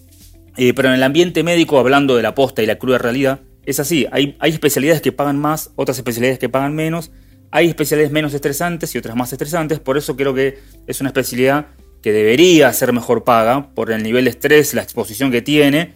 eh, 0.58 0.74
pero 0.74 0.89
en 0.89 0.96
el 0.96 1.03
ambiente 1.03 1.44
médico, 1.44 1.77
hablando 1.77 2.15
de 2.15 2.24
la 2.24 2.34
posta 2.34 2.63
y 2.63 2.65
la 2.65 2.77
cruda 2.77 2.98
realidad, 2.98 3.41
es 3.65 3.79
así, 3.79 4.05
hay, 4.12 4.36
especialidades 4.41 5.01
que 5.01 5.12
pagan 5.12 5.39
más, 5.39 5.72
otras 5.75 5.98
especialidades 5.98 6.39
que 6.39 6.50
pagan 6.50 6.75
menos, 6.75 7.12
hay 7.51 7.70
especialidades 7.70 8.12
menos 8.12 8.34
estresantes 8.34 8.93
y 8.96 8.98
otras 8.98 9.15
más 9.15 9.32
estresantes, 9.32 9.79
por 9.79 9.98
eso 9.98 10.15
creo 10.15 10.34
que 10.34 10.60
es 10.88 11.00
una 11.00 11.10
especialidad 11.10 11.67
que 12.01 12.12
debería 12.12 12.72
ser 12.74 12.91
mejor 12.91 13.24
paga 13.24 13.74
por 13.74 13.91
el 13.91 14.03
nivel 14.03 14.25
de 14.25 14.32
estrés, 14.32 14.74
la 14.74 14.82
exposición 14.82 15.32
que 15.32 15.41
tiene, 15.41 15.93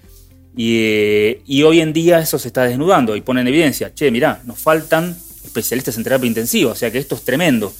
y, 0.56 1.62
hoy 1.62 1.82
en 1.82 1.94
día 1.94 2.20
eso 2.20 2.40
se 2.40 2.48
está 2.48 2.64
desnudando 2.64 3.16
y 3.16 3.22
pone 3.22 3.42
en 3.42 3.48
evidencia, 3.48 3.94
che, 3.94 4.10
mirá, 4.10 4.42
nos 4.46 4.58
faltan 4.60 5.16
especialistas 5.46 5.98
en 5.98 6.04
terapia 6.04 6.28
intensiva, 6.28 6.72
o 6.72 6.76
sea 6.76 6.90
que 6.90 6.98
esto 6.98 7.16
es 7.16 7.22
tremendo. 7.22 7.72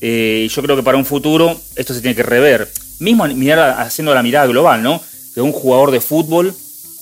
Eh, 0.00 0.48
yo 0.50 0.62
creo 0.62 0.76
que 0.76 0.82
para 0.82 0.96
un 0.96 1.04
futuro 1.04 1.58
esto 1.76 1.92
se 1.92 2.00
tiene 2.00 2.14
que 2.14 2.22
rever. 2.22 2.68
Mismo 2.98 3.26
mirar, 3.28 3.80
haciendo 3.80 4.14
la 4.14 4.22
mirada 4.22 4.46
global, 4.46 4.82
¿no? 4.82 5.02
Que 5.34 5.40
un 5.40 5.52
jugador 5.52 5.90
de 5.90 6.00
fútbol 6.00 6.54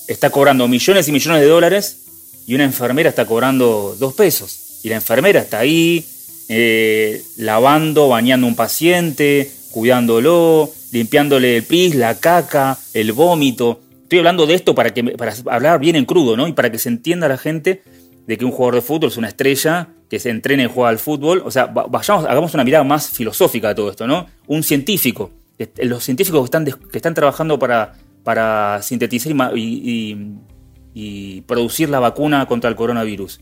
está 0.07 0.29
cobrando 0.29 0.67
millones 0.67 1.07
y 1.07 1.11
millones 1.13 1.41
de 1.41 1.47
dólares 1.47 2.02
y 2.45 2.55
una 2.55 2.63
enfermera 2.63 3.09
está 3.09 3.25
cobrando 3.25 3.95
dos 3.99 4.13
pesos. 4.13 4.79
Y 4.83 4.89
la 4.89 4.95
enfermera 4.95 5.39
está 5.39 5.59
ahí 5.59 6.05
eh, 6.49 7.23
lavando, 7.37 8.09
bañando 8.09 8.47
un 8.47 8.55
paciente, 8.55 9.49
cuidándolo, 9.71 10.69
limpiándole 10.91 11.57
el 11.57 11.63
pis, 11.63 11.95
la 11.95 12.19
caca, 12.19 12.77
el 12.93 13.13
vómito. 13.13 13.81
Estoy 14.03 14.19
hablando 14.19 14.45
de 14.45 14.55
esto 14.55 14.75
para, 14.75 14.93
que, 14.93 15.03
para 15.03 15.33
hablar 15.49 15.79
bien 15.79 15.95
en 15.95 16.05
crudo, 16.05 16.35
¿no? 16.35 16.47
Y 16.47 16.53
para 16.53 16.71
que 16.71 16.79
se 16.79 16.89
entienda 16.89 17.27
la 17.27 17.37
gente 17.37 17.81
de 18.27 18.37
que 18.37 18.45
un 18.45 18.51
jugador 18.51 18.75
de 18.75 18.81
fútbol 18.81 19.09
es 19.09 19.17
una 19.17 19.29
estrella 19.29 19.89
que 20.09 20.19
se 20.19 20.29
entrena 20.29 20.63
y 20.63 20.67
juega 20.67 20.89
al 20.89 20.99
fútbol. 20.99 21.41
O 21.45 21.51
sea, 21.51 21.65
vayamos, 21.67 22.25
hagamos 22.25 22.53
una 22.53 22.63
mirada 22.63 22.83
más 22.83 23.09
filosófica 23.09 23.69
de 23.69 23.75
todo 23.75 23.89
esto, 23.89 24.05
¿no? 24.05 24.27
Un 24.47 24.63
científico. 24.63 25.31
Los 25.77 26.03
científicos 26.03 26.41
que 26.41 26.45
están, 26.45 26.65
que 26.65 26.97
están 26.97 27.13
trabajando 27.13 27.57
para, 27.57 27.93
para 28.23 28.81
sintetizar 28.81 29.33
y 29.55 30.17
producir 31.45 31.89
la 31.89 31.99
vacuna 31.99 32.45
contra 32.45 32.69
el 32.69 32.75
coronavirus. 32.75 33.41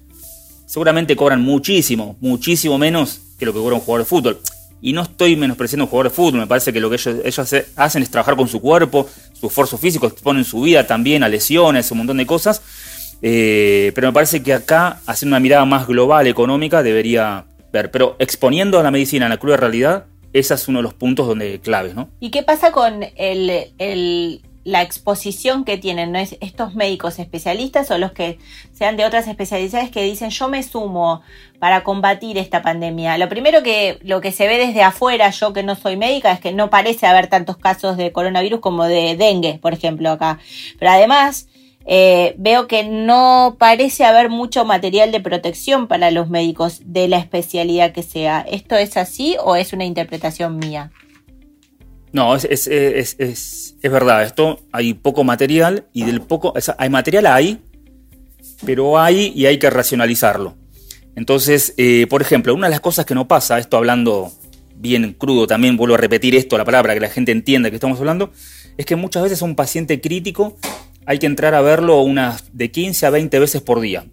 Seguramente 0.66 1.16
cobran 1.16 1.42
muchísimo, 1.42 2.16
muchísimo 2.22 2.78
menos 2.78 3.20
que 3.38 3.46
lo 3.46 3.54
que 3.54 3.60
cobra 3.60 3.76
un 3.76 3.82
jugador 3.82 4.06
de 4.06 4.10
fútbol. 4.10 4.40
Y 4.82 4.94
no 4.94 5.04
estoy 5.04 5.36
menospreciando 5.36 5.84
a 5.84 5.86
un 5.86 5.90
jugador 5.90 6.12
de 6.12 6.16
fútbol, 6.16 6.40
me 6.40 6.48
parece 6.48 6.74
que 6.74 6.80
lo 6.80 6.90
que 6.90 6.96
ellos, 6.96 7.16
ellos 7.24 7.66
hacen 7.76 8.04
es 8.04 8.10
trabajar 8.10 8.36
con 8.36 8.48
su 8.48 8.60
cuerpo, 8.62 9.08
su 9.34 9.48
esfuerzo 9.48 9.78
físico, 9.78 10.08
exponen 10.08 10.44
su 10.44 10.62
vida 10.62 10.88
también 10.88 11.24
a 11.24 11.30
lesiones, 11.30 11.92
un 11.92 12.00
montón 12.00 12.18
de 12.18 12.26
cosas. 12.26 12.62
Eh, 13.22 13.92
pero 13.94 14.08
me 14.08 14.14
parece 14.14 14.42
que 14.42 14.54
acá, 14.54 15.02
haciendo 15.06 15.36
una 15.36 15.40
mirada 15.40 15.66
más 15.66 15.88
global, 15.88 16.28
económica, 16.28 16.82
debería 16.82 17.46
ver. 17.72 17.92
Pero 17.92 18.16
exponiendo 18.20 18.80
a 18.80 18.84
la 18.84 18.92
medicina 18.92 19.26
en 19.26 19.32
la 19.32 19.38
cruda 19.38 19.58
realidad, 19.58 20.06
ese 20.34 20.54
es 20.54 20.68
uno 20.68 20.80
de 20.80 20.84
los 20.84 20.94
puntos 20.94 21.28
donde 21.28 21.60
claves, 21.60 21.94
¿no? 21.94 22.10
¿Y 22.20 22.32
qué 22.32 22.44
pasa 22.44 22.72
con 22.72 23.04
el, 23.16 24.42
la 24.64 24.82
exposición 24.82 25.66
que 25.66 25.78
tienen 25.78 26.16
estos 26.16 26.76
médicos 26.76 27.20
especialistas 27.20 27.90
o 27.92 27.98
los 27.98 28.12
que 28.12 28.38
sean 28.74 28.98
de 28.98 29.06
otras 29.06 29.28
especialidades 29.28 29.90
que 29.90 30.04
dicen 30.04 30.30
yo 30.30 30.50
me 30.50 30.62
sumo 30.64 31.22
para 31.60 31.84
combatir 31.84 32.38
esta 32.38 32.62
pandemia? 32.62 33.18
Lo 33.18 33.30
primero 33.30 33.64
que 33.64 34.00
lo 34.02 34.22
que 34.22 34.32
se 34.32 34.48
ve 34.48 34.58
desde 34.58 34.84
afuera, 34.84 35.30
yo 35.32 35.54
que 35.54 35.64
no 35.64 35.76
soy 35.76 35.98
médica, 35.98 36.32
es 36.32 36.40
que 36.40 36.52
no 36.52 36.70
parece 36.70 37.08
haber 37.08 37.28
tantos 37.28 37.58
casos 37.58 37.98
de 37.98 38.12
coronavirus 38.12 38.60
como 38.60 38.86
de 38.86 39.16
dengue, 39.16 39.60
por 39.62 39.74
ejemplo, 39.74 40.12
acá. 40.12 40.40
Pero 40.78 40.92
además 40.92 41.48
eh, 41.86 42.36
veo 42.38 42.68
que 42.68 42.84
no 42.84 43.56
parece 43.58 44.06
haber 44.06 44.30
mucho 44.30 44.66
material 44.66 45.12
de 45.12 45.20
protección 45.20 45.88
para 45.88 46.12
los 46.12 46.30
médicos 46.30 46.82
de 46.86 47.08
la 47.08 47.18
especialidad 47.18 47.92
que 47.92 48.04
sea. 48.04 48.42
¿Esto 48.42 48.76
es 48.76 48.98
así 48.98 49.36
o 49.44 49.56
es 49.56 49.74
una 49.74 49.86
interpretación 49.86 50.58
mía? 50.58 50.92
No, 52.14 52.36
es, 52.36 52.46
es, 52.46 52.68
es, 52.68 53.76
es 53.82 53.92
verdad. 53.92 54.24
Esto 54.24 54.60
hay 54.72 54.94
poco 54.94 55.24
material 55.24 55.88
y 55.94 56.04
del 56.04 56.22
poco. 56.22 56.54
hay 56.78 56.90
material, 56.90 57.26
hay, 57.26 57.62
pero 58.66 59.00
hay 59.00 59.32
y 59.36 59.46
hay 59.46 59.58
que 59.58 59.70
racionalizarlo. 59.70 60.56
Entonces, 61.16 61.74
eh, 61.78 62.08
por 62.10 62.22
ejemplo, 62.22 62.54
una 62.54 62.68
de 62.68 62.72
las 62.72 62.82
cosas 62.82 63.06
que 63.06 63.16
no 63.16 63.28
pasa, 63.28 63.60
esto 63.60 63.78
hablando 63.78 64.32
bien 64.76 65.14
crudo, 65.14 65.48
también 65.48 65.78
vuelvo 65.78 65.96
a 65.96 65.98
repetir 65.98 66.36
esto, 66.36 66.58
la 66.58 66.66
palabra, 66.66 66.94
que 66.94 67.00
la 67.00 67.10
gente 67.10 67.32
entienda 67.32 67.70
que 67.70 67.76
estamos 67.76 68.00
hablando, 68.00 68.32
es 68.78 68.86
que 68.86 68.96
muchas 68.96 69.24
veces 69.24 69.42
un 69.42 69.56
paciente 69.56 70.02
crítico 70.02 70.58
hay 71.06 71.20
que 71.20 71.26
entrar 71.26 71.54
a 71.54 71.62
verlo 71.62 72.02
unas 72.02 72.46
de 72.54 72.72
15 72.72 73.06
a 73.06 73.10
20 73.10 73.40
veces 73.40 73.62
por 73.62 73.82
día. 73.82 74.06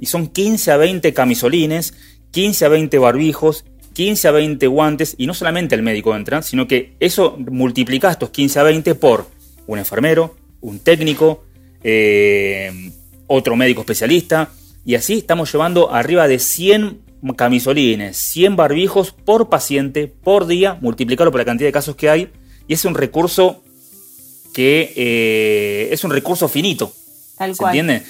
Y 0.00 0.06
son 0.06 0.28
15 0.28 0.70
a 0.70 0.76
20 0.76 1.12
camisolines, 1.12 1.94
15 2.30 2.64
a 2.64 2.68
20 2.68 2.98
barbijos, 2.98 3.64
15 3.98 4.28
a 4.28 4.30
20 4.30 4.64
guantes, 4.68 5.16
y 5.18 5.26
no 5.26 5.34
solamente 5.34 5.74
el 5.74 5.82
médico 5.82 6.14
entra, 6.14 6.40
sino 6.42 6.68
que 6.68 6.92
eso 7.00 7.36
multiplica 7.50 8.08
estos 8.08 8.30
15 8.30 8.60
a 8.60 8.62
20 8.62 8.94
por 8.94 9.26
un 9.66 9.80
enfermero, 9.80 10.36
un 10.60 10.78
técnico, 10.78 11.42
eh, 11.82 12.92
otro 13.26 13.56
médico 13.56 13.80
especialista, 13.80 14.52
y 14.84 14.94
así 14.94 15.14
estamos 15.14 15.52
llevando 15.52 15.92
arriba 15.92 16.28
de 16.28 16.38
100 16.38 17.00
camisolines, 17.34 18.16
100 18.18 18.54
barbijos 18.54 19.10
por 19.10 19.48
paciente 19.48 20.06
por 20.06 20.46
día, 20.46 20.78
multiplicarlo 20.80 21.32
por 21.32 21.40
la 21.40 21.44
cantidad 21.44 21.66
de 21.66 21.72
casos 21.72 21.96
que 21.96 22.08
hay, 22.08 22.30
y 22.68 22.74
es 22.74 22.84
un 22.84 22.94
recurso 22.94 23.64
que 24.54 24.92
eh, 24.94 25.88
es 25.90 26.04
un 26.04 26.12
recurso 26.12 26.48
finito. 26.48 26.92
Tal 27.36 27.52
¿Se 27.52 27.64
entiende? 27.64 28.04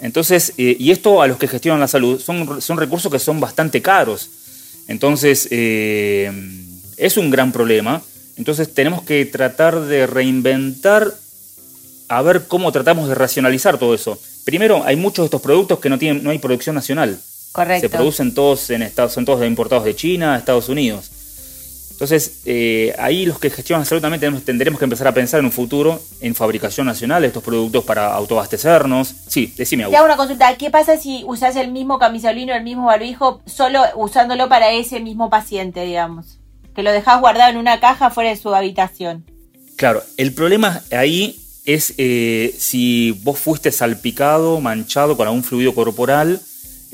Entonces, 0.00 0.52
eh, 0.58 0.76
y 0.78 0.90
esto 0.90 1.22
a 1.22 1.26
los 1.26 1.38
que 1.38 1.48
gestionan 1.48 1.80
la 1.80 1.88
salud, 1.88 2.20
son, 2.20 2.60
son 2.60 2.76
recursos 2.76 3.10
que 3.10 3.18
son 3.18 3.40
bastante 3.40 3.80
caros. 3.80 4.41
Entonces, 4.88 5.48
eh, 5.50 6.30
es 6.96 7.16
un 7.16 7.30
gran 7.30 7.52
problema. 7.52 8.02
Entonces, 8.36 8.72
tenemos 8.72 9.02
que 9.02 9.24
tratar 9.24 9.80
de 9.80 10.06
reinventar, 10.06 11.12
a 12.08 12.22
ver 12.22 12.46
cómo 12.48 12.72
tratamos 12.72 13.08
de 13.08 13.14
racionalizar 13.14 13.78
todo 13.78 13.94
eso. 13.94 14.18
Primero, 14.44 14.82
hay 14.84 14.96
muchos 14.96 15.24
de 15.24 15.26
estos 15.26 15.42
productos 15.42 15.78
que 15.78 15.88
no, 15.88 15.98
tienen, 15.98 16.22
no 16.22 16.30
hay 16.30 16.38
producción 16.38 16.74
nacional. 16.74 17.18
Correcto. 17.52 17.88
Se 17.88 17.90
producen 17.90 18.34
todos 18.34 18.70
en 18.70 18.82
Estados, 18.82 19.12
son 19.12 19.24
todos 19.24 19.46
importados 19.46 19.84
de 19.84 19.94
China, 19.94 20.36
Estados 20.36 20.68
Unidos. 20.68 21.10
Entonces, 22.02 22.40
eh, 22.46 22.92
ahí 22.98 23.26
los 23.26 23.38
que 23.38 23.48
gestionan 23.48 23.86
salud 23.86 24.02
también 24.02 24.40
tendremos 24.40 24.80
que 24.80 24.86
empezar 24.86 25.06
a 25.06 25.14
pensar 25.14 25.38
en 25.38 25.46
un 25.46 25.52
futuro 25.52 26.02
en 26.20 26.34
fabricación 26.34 26.84
nacional 26.84 27.22
de 27.22 27.28
estos 27.28 27.44
productos 27.44 27.84
para 27.84 28.12
autoabastecernos. 28.12 29.14
Sí, 29.28 29.54
decime 29.56 29.84
algo. 29.84 29.92
Te 29.92 29.98
hago 29.98 30.06
una 30.06 30.16
consulta. 30.16 30.56
¿Qué 30.56 30.68
pasa 30.68 30.96
si 30.96 31.22
usas 31.24 31.54
el 31.54 31.70
mismo 31.70 32.00
camisolino, 32.00 32.54
el 32.54 32.64
mismo 32.64 32.86
barbijo, 32.86 33.40
solo 33.46 33.84
usándolo 33.94 34.48
para 34.48 34.72
ese 34.72 34.98
mismo 34.98 35.30
paciente, 35.30 35.84
digamos? 35.84 36.40
Que 36.74 36.82
lo 36.82 36.90
dejas 36.90 37.20
guardado 37.20 37.52
en 37.52 37.56
una 37.56 37.78
caja 37.78 38.10
fuera 38.10 38.30
de 38.30 38.36
su 38.36 38.52
habitación. 38.52 39.24
Claro, 39.76 40.02
el 40.16 40.34
problema 40.34 40.82
ahí 40.90 41.38
es 41.66 41.94
eh, 41.98 42.52
si 42.58 43.12
vos 43.22 43.38
fuiste 43.38 43.70
salpicado, 43.70 44.60
manchado 44.60 45.16
con 45.16 45.28
algún 45.28 45.44
fluido 45.44 45.72
corporal 45.72 46.40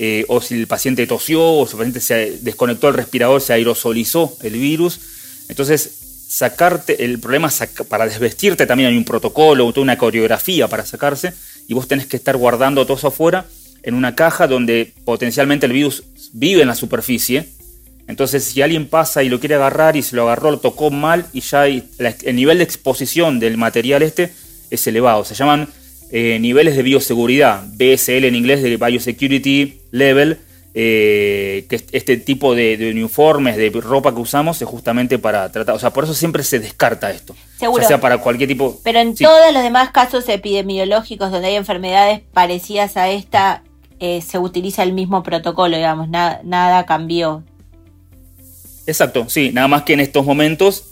eh, 0.01 0.25
o 0.29 0.41
si 0.41 0.55
el 0.55 0.69
paciente 0.69 1.07
tosió, 1.09 1.45
o 1.45 1.67
si 1.67 1.73
el 1.73 1.79
paciente 1.79 2.01
se 2.01 2.39
desconectó 2.41 2.89
el 2.89 2.95
respirador, 2.95 3.41
se 3.41 3.53
aerosolizó 3.53 4.37
el 4.43 4.53
virus. 4.53 5.01
Entonces, 5.49 5.91
sacarte, 6.29 7.05
el 7.05 7.19
problema 7.19 7.51
para 7.89 8.07
desvestirte 8.07 8.65
también 8.65 8.91
hay 8.91 8.97
un 8.97 9.05
protocolo, 9.05 9.73
toda 9.73 9.83
una 9.83 9.99
coreografía 9.99 10.69
para 10.69 10.87
sacarse, 10.87 11.33
y 11.67 11.75
vos 11.75 11.89
tenés 11.89 12.07
que 12.07 12.17
estar 12.17 12.37
guardando 12.37 12.87
todo 12.87 12.97
eso 12.97 13.09
afuera 13.09 13.47
en 13.83 13.95
una 13.95 14.15
caja 14.15 14.47
donde 14.47 14.93
potencialmente 15.05 15.67
el 15.67 15.73
virus 15.73 16.05
vive 16.33 16.63
en 16.63 16.69
la 16.69 16.75
superficie. 16.77 17.49
Entonces, 18.07 18.45
si 18.45 18.63
alguien 18.63 18.87
pasa 18.87 19.23
y 19.23 19.29
lo 19.29 19.41
quiere 19.41 19.57
agarrar 19.57 19.97
y 19.97 20.03
se 20.03 20.15
lo 20.15 20.23
agarró, 20.23 20.53
lo 20.53 20.61
tocó 20.61 20.91
mal 20.91 21.27
y 21.33 21.41
ya 21.41 21.67
el 21.67 21.85
nivel 22.35 22.59
de 22.59 22.65
exposición 22.65 23.41
del 23.41 23.57
material 23.57 24.03
este 24.03 24.33
es 24.71 24.87
elevado. 24.87 25.25
Se 25.25 25.35
llaman 25.35 25.69
eh, 26.11 26.39
niveles 26.41 26.77
de 26.77 26.83
bioseguridad, 26.83 27.65
BSL 27.75 28.25
en 28.25 28.35
inglés 28.35 28.63
de 28.63 28.77
Biosecurity 28.77 29.78
Level, 29.91 30.39
eh, 30.75 31.67
que 31.69 31.85
este 31.93 32.17
tipo 32.19 32.55
de, 32.55 32.91
uniformes, 32.93 33.57
de 33.57 33.71
ropa 33.71 34.15
que 34.15 34.21
usamos 34.21 34.61
es 34.63 34.69
justamente 34.69 35.19
para 35.19 35.51
tratar, 35.51 35.75
o 35.75 35.79
sea, 35.79 35.91
por 35.91 36.05
eso 36.05 36.15
siempre 36.15 36.43
se 36.43 36.61
descarta 36.61 37.11
esto. 37.11 37.35
Seguro. 37.59 37.83
Ya 37.83 37.89
sea 37.89 38.01
para 38.01 38.19
cualquier 38.19 38.49
tipo... 38.49 38.79
Pero 38.85 39.01
en 39.01 39.15
todos 39.15 39.53
los 39.53 39.63
demás 39.63 39.91
casos 39.91 40.29
epidemiológicos 40.29 41.31
donde 41.31 41.49
hay 41.49 41.57
enfermedades 41.57 42.21
parecidas 42.33 42.97
a 42.97 43.11
esta, 43.11 43.63
eh, 43.99 44.23
se 44.23 44.39
utiliza 44.39 44.83
el 44.83 44.93
mismo 44.93 45.23
protocolo, 45.23 45.77
digamos, 45.77 46.09
nada, 46.09 46.41
nada 46.45 46.87
cambió. 46.87 47.43
Exacto, 48.87 49.29
sí, 49.29 49.51
nada 49.53 49.69
más 49.69 49.83
que 49.83 49.95
en 49.95 50.01
estos 50.01 50.25
momentos 50.25 50.85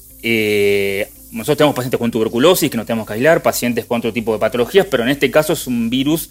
nosotros 1.30 1.58
tenemos 1.58 1.76
pacientes 1.76 2.00
con 2.00 2.10
tuberculosis 2.10 2.70
que 2.70 2.76
no 2.76 2.84
tenemos 2.84 3.06
que 3.06 3.12
aislar, 3.12 3.42
pacientes 3.42 3.84
con 3.84 3.98
otro 3.98 4.12
tipo 4.12 4.32
de 4.32 4.38
patologías, 4.38 4.86
pero 4.90 5.02
en 5.02 5.10
este 5.10 5.30
caso 5.30 5.52
es 5.52 5.66
un 5.66 5.90
virus 5.90 6.30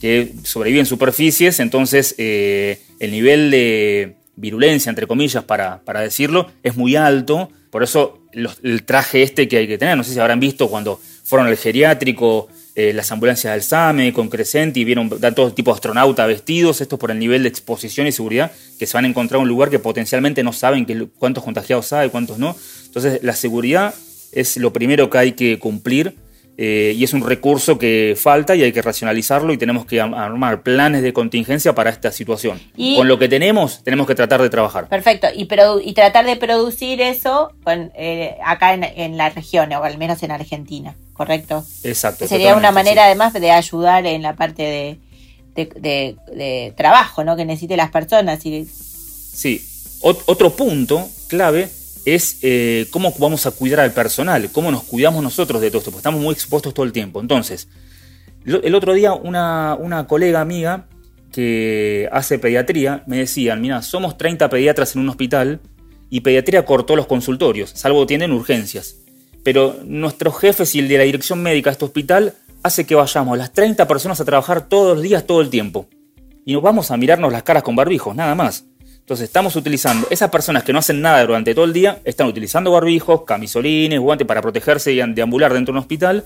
que 0.00 0.32
sobrevive 0.42 0.80
en 0.80 0.86
superficies, 0.86 1.60
entonces 1.60 2.14
eh, 2.18 2.80
el 3.00 3.10
nivel 3.10 3.50
de 3.50 4.16
virulencia, 4.36 4.90
entre 4.90 5.06
comillas, 5.06 5.44
para, 5.44 5.80
para 5.84 6.00
decirlo, 6.00 6.50
es 6.62 6.76
muy 6.76 6.96
alto. 6.96 7.50
Por 7.70 7.82
eso 7.82 8.20
el 8.32 8.84
traje 8.84 9.22
este 9.22 9.48
que 9.48 9.58
hay 9.58 9.66
que 9.66 9.78
tener, 9.78 9.96
no 9.96 10.04
sé 10.04 10.12
si 10.12 10.20
habrán 10.20 10.40
visto 10.40 10.68
cuando 10.68 11.00
fueron 11.24 11.48
al 11.48 11.56
geriátrico, 11.56 12.48
eh, 12.76 12.92
las 12.92 13.12
ambulancias 13.12 13.52
del 13.52 13.62
SAME 13.62 14.12
con 14.12 14.28
Crescenti 14.28 14.80
y 14.80 14.84
vieron 14.84 15.08
todo 15.08 15.52
tipo 15.52 15.70
de 15.70 15.76
astronautas 15.76 16.26
vestidos, 16.26 16.80
esto 16.80 16.98
por 16.98 17.12
el 17.12 17.20
nivel 17.20 17.44
de 17.44 17.48
exposición 17.48 18.08
y 18.08 18.12
seguridad, 18.12 18.50
que 18.80 18.86
se 18.86 18.96
van 18.96 19.04
a 19.04 19.08
encontrar 19.08 19.38
en 19.38 19.42
un 19.42 19.48
lugar 19.48 19.70
que 19.70 19.78
potencialmente 19.78 20.42
no 20.42 20.52
saben 20.52 20.84
cuántos 21.18 21.44
contagiados 21.44 21.92
hay, 21.92 22.10
cuántos 22.10 22.38
no. 22.38 22.56
Entonces 22.86 23.20
la 23.22 23.34
seguridad 23.34 23.94
es 24.32 24.56
lo 24.56 24.72
primero 24.72 25.08
que 25.08 25.18
hay 25.18 25.32
que 25.32 25.60
cumplir 25.60 26.16
eh, 26.56 26.94
y 26.96 27.02
es 27.02 27.12
un 27.12 27.26
recurso 27.26 27.78
que 27.78 28.16
falta 28.16 28.54
y 28.54 28.62
hay 28.62 28.72
que 28.72 28.80
racionalizarlo 28.80 29.52
y 29.52 29.58
tenemos 29.58 29.86
que 29.86 30.00
armar 30.00 30.62
planes 30.62 31.02
de 31.02 31.12
contingencia 31.12 31.74
para 31.74 31.90
esta 31.90 32.12
situación. 32.12 32.60
Con 32.96 33.08
lo 33.08 33.18
que 33.18 33.28
tenemos, 33.28 33.82
tenemos 33.82 34.06
que 34.06 34.14
tratar 34.14 34.40
de 34.40 34.50
trabajar. 34.50 34.88
Perfecto, 34.88 35.26
y, 35.34 35.48
y 35.82 35.92
tratar 35.94 36.26
de 36.26 36.36
producir 36.36 37.00
eso 37.00 37.52
eh, 37.96 38.36
acá 38.44 38.74
en, 38.74 39.16
la 39.16 39.30
región, 39.30 39.72
o 39.72 39.82
al 39.82 39.98
menos 39.98 40.22
en 40.22 40.30
Argentina, 40.30 40.94
¿correcto? 41.12 41.64
Exacto. 41.82 42.28
Sería 42.28 42.54
una 42.54 42.70
manera 42.70 43.06
además 43.06 43.32
de 43.32 43.50
ayudar 43.50 44.06
en 44.06 44.22
la 44.22 44.36
parte 44.36 44.98
de, 45.54 46.72
trabajo 46.76 47.24
¿no? 47.24 47.36
que 47.36 47.44
necesiten 47.44 47.78
las 47.78 47.90
personas. 47.90 48.46
Y... 48.46 48.64
Sí, 48.64 49.60
otro 50.02 50.50
punto 50.50 51.08
clave 51.28 51.68
es 52.04 52.38
eh, 52.42 52.86
cómo 52.90 53.14
vamos 53.18 53.46
a 53.46 53.50
cuidar 53.50 53.80
al 53.80 53.92
personal, 53.92 54.50
cómo 54.52 54.70
nos 54.70 54.84
cuidamos 54.84 55.22
nosotros 55.22 55.60
de 55.60 55.70
todo 55.70 55.78
esto, 55.78 55.90
porque 55.90 56.00
estamos 56.00 56.20
muy 56.20 56.32
expuestos 56.32 56.74
todo 56.74 56.84
el 56.84 56.92
tiempo. 56.92 57.20
Entonces, 57.20 57.68
el 58.44 58.74
otro 58.74 58.92
día 58.92 59.14
una, 59.14 60.04
colega 60.08 60.40
amiga 60.40 60.86
que 61.32 62.08
hace 62.12 62.38
pediatría 62.38 63.02
me 63.06 63.18
decían, 63.18 63.60
mira, 63.60 63.82
somos 63.82 64.18
30 64.18 64.48
pediatras 64.50 64.94
en 64.94 65.02
un 65.02 65.08
hospital 65.08 65.60
y 66.10 66.20
pediatría 66.20 66.64
cortó 66.64 66.94
los 66.94 67.06
consultorios, 67.06 67.70
salvo 67.70 68.06
tienen 68.06 68.32
urgencias. 68.32 68.96
Pero 69.42 69.76
nuestros 69.84 70.38
jefes 70.38 70.74
y 70.74 70.78
el 70.78 70.88
de 70.88 70.98
la 70.98 71.04
dirección 71.04 71.42
médica 71.42 71.70
de 71.70 71.72
este 71.72 71.84
hospital 71.84 72.34
hace 72.62 72.86
que 72.86 72.94
vayamos 72.94 73.36
las 73.36 73.52
30 73.52 73.86
personas 73.86 74.20
a 74.20 74.24
trabajar 74.24 74.68
todos 74.68 74.96
los 74.96 75.02
días, 75.02 75.26
todo 75.26 75.40
el 75.40 75.50
tiempo. 75.50 75.86
Y 76.46 76.52
nos 76.52 76.62
vamos 76.62 76.90
a 76.90 76.96
mirarnos 76.96 77.32
las 77.32 77.42
caras 77.42 77.62
con 77.62 77.76
barbijos, 77.76 78.14
nada 78.14 78.34
más. 78.34 78.64
Entonces 79.04 79.24
estamos 79.24 79.54
utilizando, 79.54 80.06
esas 80.08 80.30
personas 80.30 80.62
que 80.62 80.72
no 80.72 80.78
hacen 80.78 81.02
nada 81.02 81.22
durante 81.26 81.54
todo 81.54 81.66
el 81.66 81.74
día, 81.74 82.00
están 82.04 82.26
utilizando 82.26 82.70
barbijos, 82.70 83.24
camisolines, 83.24 84.00
guantes 84.00 84.26
para 84.26 84.40
protegerse 84.40 84.94
y 84.94 85.02
deambular 85.12 85.52
dentro 85.52 85.72
de 85.74 85.78
un 85.78 85.82
hospital. 85.82 86.24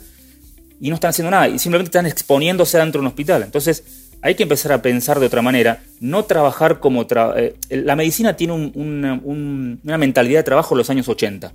y 0.80 0.88
no 0.90 0.94
están 0.94 1.08
haciendo 1.08 1.32
nada 1.32 1.48
y 1.48 1.58
simplemente 1.58 1.88
están 1.88 2.06
exponiéndose 2.06 2.78
dentro 2.78 3.00
de 3.00 3.02
un 3.02 3.08
hospital. 3.08 3.42
Entonces 3.42 3.82
hay 4.22 4.36
que 4.36 4.44
empezar 4.44 4.70
a 4.70 4.80
pensar 4.80 5.18
de 5.18 5.26
otra 5.26 5.42
manera, 5.42 5.82
no 5.98 6.24
trabajar 6.24 6.78
como... 6.78 7.04
Eh, 7.36 7.56
la 7.70 7.96
medicina 7.96 8.36
tiene 8.36 8.52
una 8.52 9.98
mentalidad 9.98 10.38
de 10.38 10.44
trabajo 10.44 10.76
de 10.76 10.78
los 10.78 10.90
años 10.90 11.08
80, 11.08 11.52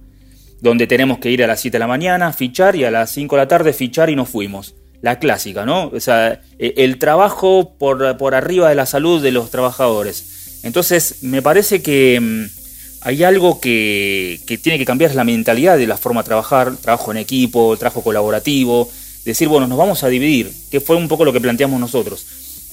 donde 0.60 0.88
tenemos 0.88 1.20
que 1.20 1.32
ir 1.32 1.42
a 1.42 1.48
las 1.48 1.62
7 1.62 1.76
de 1.76 1.80
la 1.80 1.88
mañana, 1.88 2.34
fichar 2.34 2.76
y 2.76 2.84
a 2.84 2.92
las 2.92 3.12
5 3.12 3.34
de 3.38 3.42
la 3.42 3.48
tarde 3.48 3.72
fichar 3.72 4.10
y 4.10 4.18
nos 4.18 4.28
fuimos. 4.28 4.76
La 5.02 5.20
clásica, 5.20 5.66
¿no? 5.66 5.88
O 5.88 6.00
sea, 6.02 6.42
e, 6.60 6.74
el 6.78 6.98
trabajo 6.98 7.76
por, 7.78 8.18
por 8.18 8.36
arriba 8.36 8.68
de 8.68 8.76
la 8.76 8.86
salud 8.86 9.24
de 9.24 9.32
los 9.32 9.52
trabajadores. 9.52 10.43
Entonces, 10.64 11.16
me 11.22 11.42
parece 11.42 11.82
que 11.82 12.20
mm, 12.20 12.46
hay 13.02 13.24
algo 13.24 13.60
que, 13.60 14.40
tiene 14.62 14.80
que 14.80 14.86
cambiar 14.86 15.14
la 15.14 15.26
mentalidad 15.26 15.78
de 15.78 15.88
la 15.88 15.98
forma 15.98 16.22
de 16.22 16.28
trabajar, 16.28 16.78
trabajo 16.78 17.12
en 17.12 17.18
equipo, 17.18 17.76
trabajo 17.78 18.02
colaborativo, 18.02 18.90
decir, 19.26 19.50
bueno, 19.50 19.68
nos 19.68 19.78
vamos 19.78 20.04
a 20.04 20.08
dividir, 20.08 20.52
que 20.72 20.80
fue 20.80 20.96
un 20.96 21.08
poco 21.08 21.26
lo 21.26 21.34
que 21.34 21.42
planteamos 21.42 21.80
nosotros. 21.80 22.26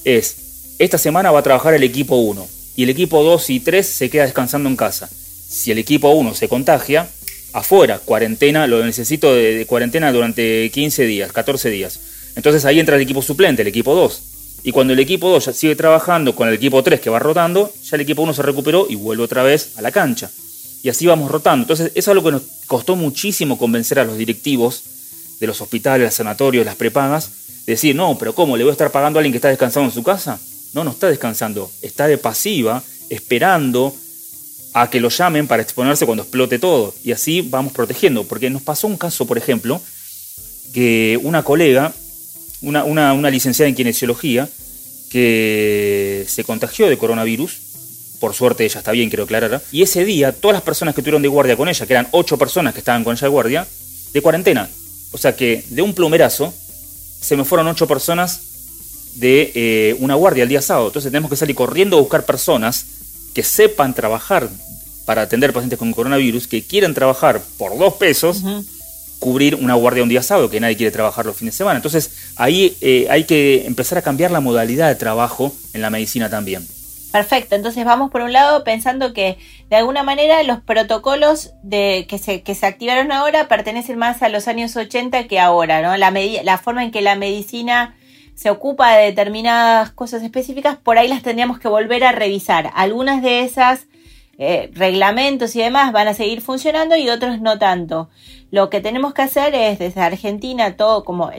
Es, 0.05 0.35
esta 0.79 0.97
semana 0.97 1.31
va 1.31 1.39
a 1.39 1.43
trabajar 1.43 1.73
el 1.73 1.83
equipo 1.83 2.15
1 2.15 2.47
y 2.77 2.83
el 2.83 2.89
equipo 2.89 3.23
2 3.23 3.49
y 3.49 3.59
3 3.59 3.85
se 3.85 4.09
queda 4.09 4.23
descansando 4.23 4.69
en 4.69 4.77
casa. 4.77 5.09
Si 5.49 5.69
el 5.69 5.77
equipo 5.77 6.09
1 6.11 6.33
se 6.33 6.47
contagia, 6.47 7.09
afuera, 7.53 7.99
cuarentena, 7.99 8.67
lo 8.67 8.83
necesito 8.85 9.35
de, 9.35 9.65
cuarentena 9.65 10.11
durante 10.13 10.69
15 10.71 11.05
días, 11.05 11.31
14 11.33 11.69
días. 11.69 11.99
Entonces 12.35 12.63
ahí 12.63 12.79
entra 12.79 12.95
el 12.95 13.01
equipo 13.01 13.21
suplente, 13.21 13.63
el 13.63 13.67
equipo 13.67 13.93
2. 13.93 14.21
Y 14.63 14.71
cuando 14.71 14.93
el 14.93 14.99
equipo 14.99 15.29
2 15.29 15.45
ya 15.45 15.53
sigue 15.53 15.75
trabajando 15.75 16.35
con 16.35 16.47
el 16.47 16.53
equipo 16.53 16.83
3 16.83 16.99
que 16.99 17.09
va 17.09 17.19
rotando, 17.19 17.73
ya 17.83 17.95
el 17.95 18.01
equipo 18.01 18.21
1 18.21 18.33
se 18.33 18.41
recuperó 18.41 18.85
y 18.89 18.95
vuelve 18.95 19.23
otra 19.23 19.43
vez 19.43 19.71
a 19.77 19.81
la 19.81 19.91
cancha. 19.91 20.29
Y 20.83 20.89
así 20.89 21.05
vamos 21.05 21.31
rotando. 21.31 21.63
Entonces 21.63 21.87
eso 21.87 21.99
es 21.99 22.07
algo 22.09 22.23
que 22.23 22.31
nos 22.31 22.43
costó 22.67 22.95
muchísimo 22.95 23.57
convencer 23.57 23.99
a 23.99 24.05
los 24.05 24.17
directivos 24.17 24.83
de 25.39 25.47
los 25.47 25.61
hospitales, 25.61 26.05
los 26.05 26.13
sanatorios, 26.13 26.65
las 26.65 26.75
prepagas, 26.75 27.31
decir, 27.65 27.95
no, 27.95 28.17
pero 28.17 28.33
¿cómo? 28.35 28.57
¿Le 28.57 28.63
voy 28.63 28.71
a 28.71 28.73
estar 28.73 28.91
pagando 28.91 29.17
a 29.17 29.19
alguien 29.21 29.31
que 29.31 29.37
está 29.37 29.49
descansando 29.49 29.89
en 29.89 29.93
su 29.93 30.03
casa? 30.03 30.39
No, 30.73 30.83
no 30.83 30.91
está 30.91 31.09
descansando, 31.09 31.71
está 31.81 32.07
de 32.07 32.17
pasiva, 32.17 32.83
esperando 33.09 33.93
a 34.73 34.89
que 34.89 35.01
lo 35.01 35.09
llamen 35.09 35.47
para 35.47 35.61
exponerse 35.61 36.05
cuando 36.05 36.23
explote 36.23 36.59
todo. 36.59 36.93
Y 37.03 37.11
así 37.11 37.41
vamos 37.41 37.73
protegiendo. 37.73 38.23
Porque 38.23 38.49
nos 38.49 38.61
pasó 38.61 38.87
un 38.87 38.97
caso, 38.97 39.25
por 39.25 39.37
ejemplo, 39.37 39.81
que 40.73 41.19
una 41.23 41.43
colega, 41.43 41.93
una, 42.61 42.83
una, 42.83 43.29
licenciada 43.29 43.69
en 43.69 43.75
kinesiología, 43.75 44.49
que 45.09 46.25
se 46.27 46.43
contagió 46.43 46.87
de 46.87 46.97
coronavirus, 46.97 47.57
por 48.19 48.33
suerte 48.33 48.63
ella 48.63 48.79
está 48.79 48.91
bien, 48.91 49.09
quiero 49.09 49.23
aclarar, 49.23 49.61
y 49.71 49.81
ese 49.81 50.05
día 50.05 50.31
todas 50.31 50.53
las 50.53 50.63
personas 50.63 50.93
que 50.95 51.01
estuvieron 51.01 51.21
de 51.21 51.27
guardia 51.27 51.57
con 51.57 51.67
ella, 51.67 51.85
que 51.85 51.93
eran 51.93 52.07
ocho 52.11 52.37
personas 52.37 52.73
que 52.73 52.79
estaban 52.79 53.03
con 53.03 53.13
ella 53.13 53.25
de 53.25 53.31
guardia, 53.31 53.67
de 54.13 54.21
cuarentena. 54.21 54.69
O 55.11 55.17
sea 55.17 55.35
que 55.35 55.63
de 55.69 55.81
un 55.81 55.93
plumerazo 55.93 56.53
se 57.19 57.35
me 57.35 57.43
fueron 57.43 57.67
ocho 57.67 57.87
personas 57.87 58.39
de 59.15 59.51
eh, 59.55 59.95
una 59.99 60.15
guardia 60.15 60.43
el 60.43 60.49
día 60.49 60.61
sábado. 60.61 60.87
Entonces 60.87 61.11
tenemos 61.11 61.29
que 61.29 61.35
salir 61.35 61.55
corriendo 61.55 61.97
a 61.97 62.01
buscar 62.01 62.25
personas 62.25 62.85
que 63.33 63.43
sepan 63.43 63.93
trabajar 63.93 64.49
para 65.05 65.23
atender 65.23 65.53
pacientes 65.53 65.79
con 65.79 65.91
coronavirus, 65.91 66.47
que 66.47 66.63
quieran 66.63 66.93
trabajar 66.93 67.41
por 67.57 67.77
dos 67.77 67.95
pesos, 67.95 68.41
cubrir 69.21 69.53
una 69.53 69.75
guardia 69.75 70.01
un 70.01 70.09
día 70.09 70.23
sábado, 70.23 70.49
que 70.49 70.59
nadie 70.59 70.75
quiere 70.75 70.91
trabajar 70.91 71.27
los 71.27 71.37
fines 71.37 71.53
de 71.53 71.59
semana. 71.59 71.77
Entonces 71.77 72.33
ahí 72.37 72.75
eh, 72.81 73.05
hay 73.11 73.25
que 73.25 73.67
empezar 73.67 73.99
a 73.99 74.01
cambiar 74.01 74.31
la 74.31 74.39
modalidad 74.39 74.87
de 74.89 74.95
trabajo 74.95 75.53
en 75.73 75.81
la 75.83 75.91
medicina 75.91 76.27
también. 76.27 76.67
Perfecto, 77.11 77.55
entonces 77.55 77.85
vamos 77.85 78.09
por 78.09 78.21
un 78.21 78.33
lado 78.33 78.63
pensando 78.63 79.13
que 79.13 79.37
de 79.69 79.75
alguna 79.75 80.01
manera 80.01 80.41
los 80.41 80.61
protocolos 80.61 81.51
de, 81.61 82.07
que, 82.09 82.17
se, 82.17 82.41
que 82.41 82.55
se 82.55 82.65
activaron 82.65 83.11
ahora 83.11 83.47
pertenecen 83.47 83.99
más 83.99 84.23
a 84.23 84.29
los 84.29 84.47
años 84.47 84.75
80 84.75 85.27
que 85.27 85.39
ahora, 85.39 85.83
¿no? 85.83 85.95
La, 85.97 86.11
la 86.43 86.57
forma 86.57 86.83
en 86.83 86.89
que 86.89 87.01
la 87.01 87.15
medicina 87.15 87.95
se 88.33 88.49
ocupa 88.49 88.95
de 88.95 89.05
determinadas 89.05 89.91
cosas 89.91 90.23
específicas, 90.23 90.77
por 90.77 90.97
ahí 90.97 91.07
las 91.07 91.21
tendríamos 91.21 91.59
que 91.59 91.67
volver 91.67 92.03
a 92.05 92.11
revisar. 92.11 92.71
Algunas 92.73 93.21
de 93.21 93.41
esas 93.41 93.85
eh, 94.39 94.71
reglamentos 94.73 95.55
y 95.55 95.59
demás 95.59 95.91
van 95.91 96.07
a 96.07 96.15
seguir 96.15 96.41
funcionando 96.41 96.95
y 96.95 97.07
otros 97.09 97.39
no 97.41 97.59
tanto. 97.59 98.09
Lo 98.51 98.69
que 98.69 98.81
tenemos 98.81 99.13
que 99.13 99.23
hacer 99.23 99.55
es 99.55 99.79
desde 99.79 100.01
Argentina, 100.01 100.75
todo 100.75 101.03
como 101.05 101.31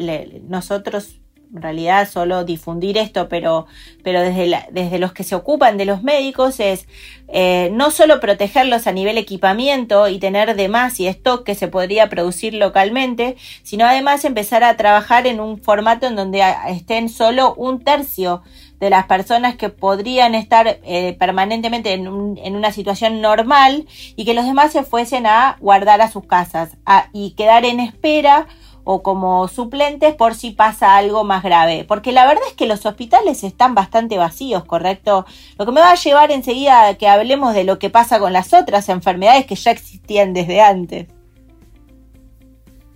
nosotros 0.48 1.21
en 1.54 1.60
realidad 1.60 2.08
solo 2.08 2.44
difundir 2.44 2.96
esto, 2.96 3.28
pero, 3.28 3.66
pero 4.02 4.20
desde, 4.20 4.66
desde 4.70 4.98
los 4.98 5.12
que 5.12 5.22
se 5.22 5.34
ocupan 5.34 5.76
de 5.76 5.84
los 5.84 6.02
médicos 6.02 6.60
es 6.60 6.86
eh, 7.28 7.70
no 7.72 7.90
solo 7.90 8.20
protegerlos 8.20 8.86
a 8.86 8.92
nivel 8.92 9.18
equipamiento 9.18 10.08
y 10.08 10.18
tener 10.18 10.56
de 10.56 10.68
más 10.68 10.98
y 11.00 11.06
stock 11.08 11.44
que 11.44 11.54
se 11.54 11.68
podría 11.68 12.08
producir 12.08 12.54
localmente, 12.54 13.36
sino 13.62 13.84
además 13.84 14.24
empezar 14.24 14.64
a 14.64 14.76
trabajar 14.76 15.26
en 15.26 15.40
un 15.40 15.62
formato 15.62 16.06
en 16.06 16.16
donde 16.16 16.42
estén 16.68 17.08
solo 17.08 17.54
un 17.54 17.84
tercio 17.84 18.42
de 18.80 18.90
las 18.90 19.06
personas 19.06 19.54
que 19.54 19.68
podrían 19.68 20.34
estar 20.34 20.80
eh, 20.82 21.16
permanentemente 21.18 21.92
en, 21.92 22.38
en, 22.42 22.56
una 22.56 22.72
situación 22.72 23.20
normal 23.20 23.86
y 24.16 24.24
que 24.24 24.34
los 24.34 24.44
demás 24.44 24.72
se 24.72 24.82
fuesen 24.82 25.24
a 25.26 25.56
guardar 25.60 26.00
a 26.00 26.10
sus 26.10 26.26
casas 26.26 26.76
y 27.12 27.30
quedar 27.32 27.64
en 27.64 27.78
espera 27.78 28.48
o 28.84 29.02
como 29.02 29.48
suplentes 29.48 30.14
por 30.14 30.34
si 30.34 30.50
pasa 30.50 30.96
algo 30.96 31.24
más 31.24 31.42
grave. 31.42 31.84
Porque 31.86 32.12
la 32.12 32.26
verdad 32.26 32.42
es 32.48 32.54
que 32.54 32.66
los 32.66 32.84
hospitales 32.86 33.44
están 33.44 33.74
bastante 33.74 34.18
vacíos, 34.18 34.64
¿correcto? 34.64 35.24
Lo 35.58 35.66
que 35.66 35.72
me 35.72 35.80
va 35.80 35.92
a 35.92 35.96
llevar 35.96 36.30
enseguida 36.30 36.88
a 36.88 36.94
que 36.94 37.08
hablemos 37.08 37.54
de 37.54 37.64
lo 37.64 37.78
que 37.78 37.90
pasa 37.90 38.18
con 38.18 38.32
las 38.32 38.52
otras 38.52 38.88
enfermedades 38.88 39.46
que 39.46 39.54
ya 39.54 39.70
existían 39.70 40.32
desde 40.32 40.60
antes. 40.60 41.06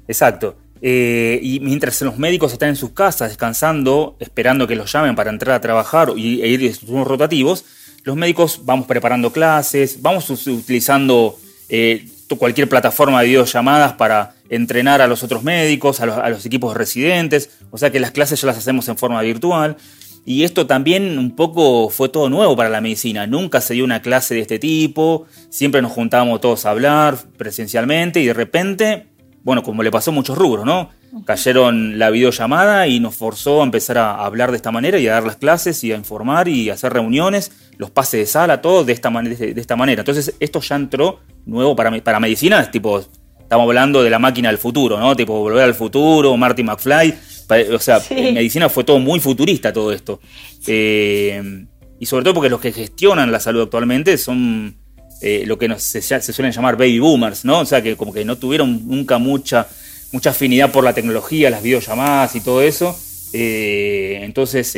Exacto. 0.08 0.56
Eh, 0.82 1.40
y 1.42 1.60
mientras 1.60 2.00
los 2.02 2.18
médicos 2.18 2.52
están 2.52 2.68
en 2.68 2.76
sus 2.76 2.90
casas 2.90 3.30
descansando, 3.30 4.16
esperando 4.20 4.66
que 4.66 4.76
los 4.76 4.92
llamen 4.92 5.16
para 5.16 5.30
entrar 5.30 5.56
a 5.56 5.60
trabajar 5.60 6.12
y, 6.16 6.42
e 6.42 6.48
ir 6.48 6.60
de 6.60 6.70
turnos 6.74 7.06
rotativos, 7.06 7.64
los 8.04 8.14
médicos 8.14 8.60
vamos 8.64 8.86
preparando 8.86 9.32
clases, 9.32 10.00
vamos 10.00 10.30
utilizando 10.30 11.36
eh, 11.68 12.06
cualquier 12.38 12.68
plataforma 12.68 13.20
de 13.20 13.28
videollamadas 13.28 13.94
para 13.94 14.35
entrenar 14.48 15.02
a 15.02 15.06
los 15.06 15.22
otros 15.22 15.42
médicos, 15.42 16.00
a 16.00 16.28
los, 16.28 16.46
equipos 16.46 16.76
residentes, 16.76 17.50
o 17.70 17.78
sea 17.78 17.90
que 17.90 18.00
las 18.00 18.10
clases 18.10 18.40
ya 18.40 18.46
las 18.46 18.58
hacemos 18.58 18.88
en 18.88 18.96
forma 18.96 19.20
virtual. 19.22 19.76
Y 20.24 20.42
esto 20.42 20.66
también 20.66 21.18
un 21.18 21.36
poco 21.36 21.88
fue 21.88 22.08
todo 22.08 22.28
nuevo 22.28 22.56
para 22.56 22.68
la 22.68 22.80
medicina. 22.80 23.28
Nunca 23.28 23.60
se 23.60 23.74
dio 23.74 23.84
una 23.84 24.02
clase 24.02 24.34
de 24.34 24.40
este 24.40 24.58
tipo, 24.58 25.26
siempre 25.50 25.80
nos 25.82 25.92
juntábamos 25.92 26.40
todos 26.40 26.66
a 26.66 26.70
hablar 26.70 27.16
presencialmente 27.36 28.20
y 28.20 28.26
de 28.26 28.34
repente, 28.34 29.06
bueno, 29.44 29.62
como 29.62 29.84
le 29.84 29.92
pasó 29.92 30.10
a 30.10 30.14
muchos 30.14 30.36
rubros, 30.36 30.66
¿no? 30.66 30.90
Cayeron 31.24 31.98
la 31.98 32.10
videollamada 32.10 32.88
y 32.88 32.98
nos 32.98 33.14
forzó 33.14 33.60
a 33.60 33.64
empezar 33.64 33.98
a 33.98 34.24
hablar 34.24 34.50
de 34.50 34.56
esta 34.56 34.72
manera 34.72 34.98
y 34.98 35.06
a 35.06 35.12
dar 35.12 35.24
las 35.24 35.36
clases 35.36 35.82
y 35.84 35.92
a 35.92 35.96
informar 35.96 36.48
y 36.48 36.70
a 36.70 36.74
hacer 36.74 36.92
reuniones, 36.92 37.52
los 37.78 37.90
pases 37.90 38.20
de 38.20 38.26
sala, 38.26 38.60
todo 38.60 38.84
de 38.84 38.92
esta, 38.92 39.10
de 39.10 39.54
esta 39.56 39.76
manera. 39.76 40.00
Entonces 40.00 40.34
esto 40.40 40.60
ya 40.60 40.74
entró 40.74 41.20
nuevo 41.46 41.76
para, 41.76 41.96
para 42.02 42.20
medicina, 42.20 42.60
es 42.60 42.70
tipo 42.70 43.02
Estamos 43.46 43.68
hablando 43.68 44.02
de 44.02 44.10
la 44.10 44.18
máquina 44.18 44.48
del 44.48 44.58
futuro, 44.58 44.98
¿no? 44.98 45.14
Tipo 45.14 45.38
Volver 45.38 45.62
al 45.62 45.74
Futuro, 45.76 46.36
Marty 46.36 46.64
McFly. 46.64 47.14
O 47.72 47.78
sea, 47.78 48.02
en 48.10 48.34
medicina 48.34 48.68
fue 48.68 48.82
todo 48.82 48.98
muy 48.98 49.20
futurista 49.20 49.72
todo 49.72 49.92
esto. 49.92 50.18
Eh, 50.66 51.64
y 52.00 52.06
sobre 52.06 52.24
todo 52.24 52.34
porque 52.34 52.50
los 52.50 52.60
que 52.60 52.72
gestionan 52.72 53.30
la 53.30 53.38
salud 53.38 53.62
actualmente 53.62 54.18
son 54.18 54.76
eh, 55.22 55.44
lo 55.46 55.56
que 55.58 55.72
se, 55.78 56.02
suelen 56.02 56.50
llamar 56.50 56.76
baby 56.76 56.98
boomers, 56.98 57.44
¿no? 57.44 57.60
O 57.60 57.64
sea, 57.64 57.80
que 57.80 57.94
como 57.94 58.12
que 58.12 58.24
no 58.24 58.36
tuvieron 58.36 58.84
nunca 58.88 59.18
mucha, 59.18 59.68
mucha 60.10 60.30
afinidad 60.30 60.72
por 60.72 60.82
la 60.82 60.92
tecnología, 60.92 61.48
las 61.48 61.62
videollamadas 61.62 62.34
y 62.34 62.40
todo 62.40 62.62
eso. 62.62 62.98
Eh, 63.32 64.22
entonces 64.22 64.74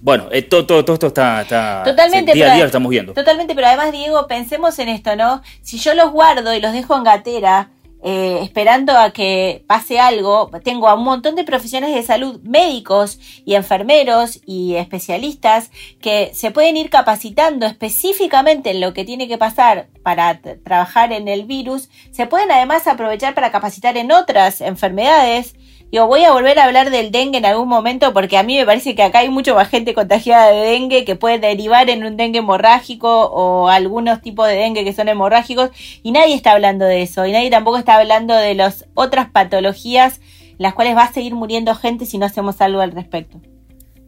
bueno, 0.00 0.28
eh, 0.30 0.42
todo, 0.42 0.66
todo, 0.66 0.94
esto 0.94 1.08
está, 1.08 1.82
totalmente, 1.84 2.32
día 2.32 2.52
a 2.52 2.54
día 2.54 2.64
lo 2.64 2.66
estamos 2.66 2.90
viendo. 2.90 3.12
Totalmente, 3.14 3.54
pero 3.54 3.66
además, 3.66 3.92
Diego, 3.92 4.26
pensemos 4.26 4.78
en 4.78 4.88
esto, 4.88 5.16
¿no? 5.16 5.42
Si 5.62 5.78
yo 5.78 5.94
los 5.94 6.10
guardo 6.10 6.54
y 6.54 6.60
los 6.60 6.72
dejo 6.72 6.96
en 6.96 7.04
gatera, 7.04 7.70
eh, 8.00 8.38
esperando 8.42 8.96
a 8.96 9.10
que 9.10 9.64
pase 9.66 9.98
algo, 9.98 10.50
tengo 10.62 10.88
a 10.88 10.94
un 10.94 11.02
montón 11.02 11.34
de 11.34 11.42
profesionales 11.42 11.96
de 11.96 12.04
salud, 12.04 12.40
médicos 12.44 13.18
y 13.44 13.54
enfermeros 13.54 14.40
y 14.46 14.76
especialistas 14.76 15.72
que 16.00 16.30
se 16.32 16.52
pueden 16.52 16.76
ir 16.76 16.90
capacitando 16.90 17.66
específicamente 17.66 18.70
en 18.70 18.80
lo 18.80 18.94
que 18.94 19.04
tiene 19.04 19.26
que 19.26 19.36
pasar 19.36 19.88
para 20.04 20.40
trabajar 20.62 21.12
en 21.12 21.26
el 21.26 21.44
virus, 21.44 21.88
se 22.12 22.26
pueden 22.26 22.52
además 22.52 22.86
aprovechar 22.86 23.34
para 23.34 23.50
capacitar 23.50 23.96
en 23.96 24.12
otras 24.12 24.60
enfermedades 24.60 25.56
Digo, 25.90 26.06
voy 26.06 26.22
a 26.22 26.32
volver 26.32 26.58
a 26.58 26.64
hablar 26.64 26.90
del 26.90 27.10
dengue 27.10 27.38
en 27.38 27.46
algún 27.46 27.66
momento 27.66 28.12
porque 28.12 28.36
a 28.36 28.42
mí 28.42 28.56
me 28.56 28.66
parece 28.66 28.94
que 28.94 29.02
acá 29.02 29.20
hay 29.20 29.30
mucho 29.30 29.54
más 29.54 29.68
gente 29.68 29.94
contagiada 29.94 30.50
de 30.50 30.58
dengue 30.58 31.06
que 31.06 31.16
puede 31.16 31.38
derivar 31.38 31.88
en 31.88 32.04
un 32.04 32.18
dengue 32.18 32.40
hemorrágico 32.40 33.08
o 33.08 33.68
algunos 33.68 34.20
tipos 34.20 34.46
de 34.46 34.56
dengue 34.56 34.84
que 34.84 34.92
son 34.92 35.08
hemorrágicos 35.08 35.70
y 36.02 36.12
nadie 36.12 36.34
está 36.34 36.52
hablando 36.52 36.84
de 36.84 37.00
eso 37.00 37.24
y 37.24 37.32
nadie 37.32 37.48
tampoco 37.48 37.78
está 37.78 37.96
hablando 37.96 38.34
de 38.34 38.54
las 38.54 38.84
otras 38.92 39.30
patologías 39.30 40.20
las 40.58 40.74
cuales 40.74 40.94
va 40.94 41.04
a 41.04 41.12
seguir 41.12 41.34
muriendo 41.34 41.74
gente 41.74 42.04
si 42.04 42.18
no 42.18 42.26
hacemos 42.26 42.60
algo 42.60 42.80
al 42.80 42.92
respecto. 42.92 43.40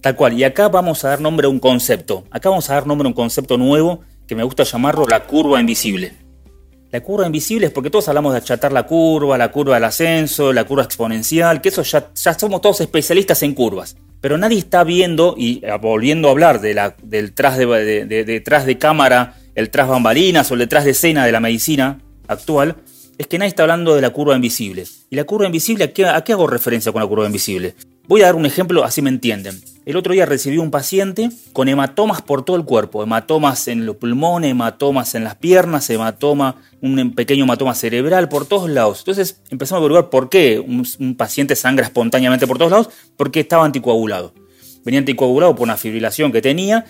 Tal 0.02 0.16
cual, 0.16 0.34
y 0.34 0.44
acá 0.44 0.68
vamos 0.68 1.04
a 1.04 1.10
dar 1.10 1.20
nombre 1.20 1.46
a 1.46 1.50
un 1.50 1.60
concepto. 1.60 2.24
Acá 2.30 2.50
vamos 2.50 2.68
a 2.68 2.74
dar 2.74 2.86
nombre 2.86 3.06
a 3.06 3.08
un 3.08 3.14
concepto 3.14 3.56
nuevo 3.56 4.00
que 4.26 4.34
me 4.34 4.42
gusta 4.42 4.64
llamarlo 4.64 5.06
la 5.06 5.24
curva 5.24 5.60
invisible. 5.60 6.12
La 6.92 7.00
curva 7.00 7.24
invisible 7.24 7.66
es 7.66 7.72
porque 7.72 7.88
todos 7.88 8.08
hablamos 8.08 8.32
de 8.32 8.38
achatar 8.38 8.72
la 8.72 8.82
curva, 8.82 9.38
la 9.38 9.52
curva 9.52 9.74
del 9.74 9.84
ascenso, 9.84 10.52
la 10.52 10.64
curva 10.64 10.82
exponencial, 10.82 11.60
que 11.60 11.68
eso 11.68 11.82
ya, 11.82 12.10
somos 12.36 12.60
todos 12.60 12.80
especialistas 12.80 13.44
en 13.44 13.54
curvas. 13.54 13.96
Pero 14.20 14.36
nadie 14.36 14.58
está 14.58 14.82
viendo, 14.82 15.36
y 15.38 15.64
ah, 15.66 15.76
volviendo 15.76 16.26
a 16.26 16.32
hablar 16.32 16.60
de 16.60 16.74
la, 16.74 16.96
del 17.02 17.32
tras 17.32 17.58
de, 17.58 18.06
detrás 18.06 18.66
de 18.66 18.76
cámara, 18.76 19.36
el 19.54 19.70
tras 19.70 19.86
bambalinas 19.86 20.50
o 20.50 20.54
el 20.54 20.60
detrás 20.60 20.84
de 20.84 20.90
escena 20.90 21.24
de 21.24 21.30
la 21.30 21.38
medicina 21.38 22.00
actual, 22.26 22.76
es 23.18 23.28
que 23.28 23.38
nadie 23.38 23.50
está 23.50 23.62
hablando 23.62 23.94
de 23.94 24.00
la 24.00 24.10
curva 24.10 24.34
invisible. 24.34 24.84
¿Y 25.10 25.16
la 25.16 25.24
curva 25.24 25.46
invisible 25.46 25.84
a 25.84 25.92
qué, 25.92 26.06
a 26.06 26.24
qué 26.24 26.32
hago 26.32 26.48
referencia 26.48 26.90
con 26.90 27.02
la 27.02 27.08
curva 27.08 27.26
invisible? 27.26 27.76
Voy 28.08 28.22
a 28.22 28.26
dar 28.26 28.34
un 28.34 28.46
ejemplo, 28.46 28.82
así 28.82 29.00
me 29.00 29.10
entienden. 29.10 29.60
El 29.86 29.96
otro 29.96 30.12
día 30.12 30.26
recibí 30.26 30.58
un 30.58 30.70
paciente 30.70 31.30
con 31.54 31.68
hematomas 31.68 32.20
por 32.20 32.44
todo 32.44 32.56
el 32.56 32.64
cuerpo, 32.64 33.02
hematomas 33.02 33.66
en 33.66 33.86
los 33.86 33.96
pulmones, 33.96 34.50
hematomas 34.50 35.14
en 35.14 35.24
las 35.24 35.36
piernas, 35.36 35.88
hematoma, 35.88 36.56
un 36.82 37.14
pequeño 37.14 37.44
hematoma 37.44 37.74
cerebral 37.74 38.28
por 38.28 38.44
todos 38.44 38.68
lados. 38.68 38.98
Entonces 38.98 39.40
empezamos 39.48 39.80
a 39.80 39.84
averiguar 39.84 40.10
por 40.10 40.28
qué 40.28 40.58
un, 40.58 41.14
paciente 41.16 41.56
sangra 41.56 41.86
espontáneamente 41.86 42.46
por 42.46 42.58
todos 42.58 42.70
lados, 42.70 42.90
porque 43.16 43.40
estaba 43.40 43.64
anticoagulado. 43.64 44.34
Venía 44.84 44.98
anticoagulado 44.98 45.54
por 45.56 45.64
una 45.64 45.78
fibrilación 45.78 46.30
que 46.30 46.42
tenía 46.42 46.84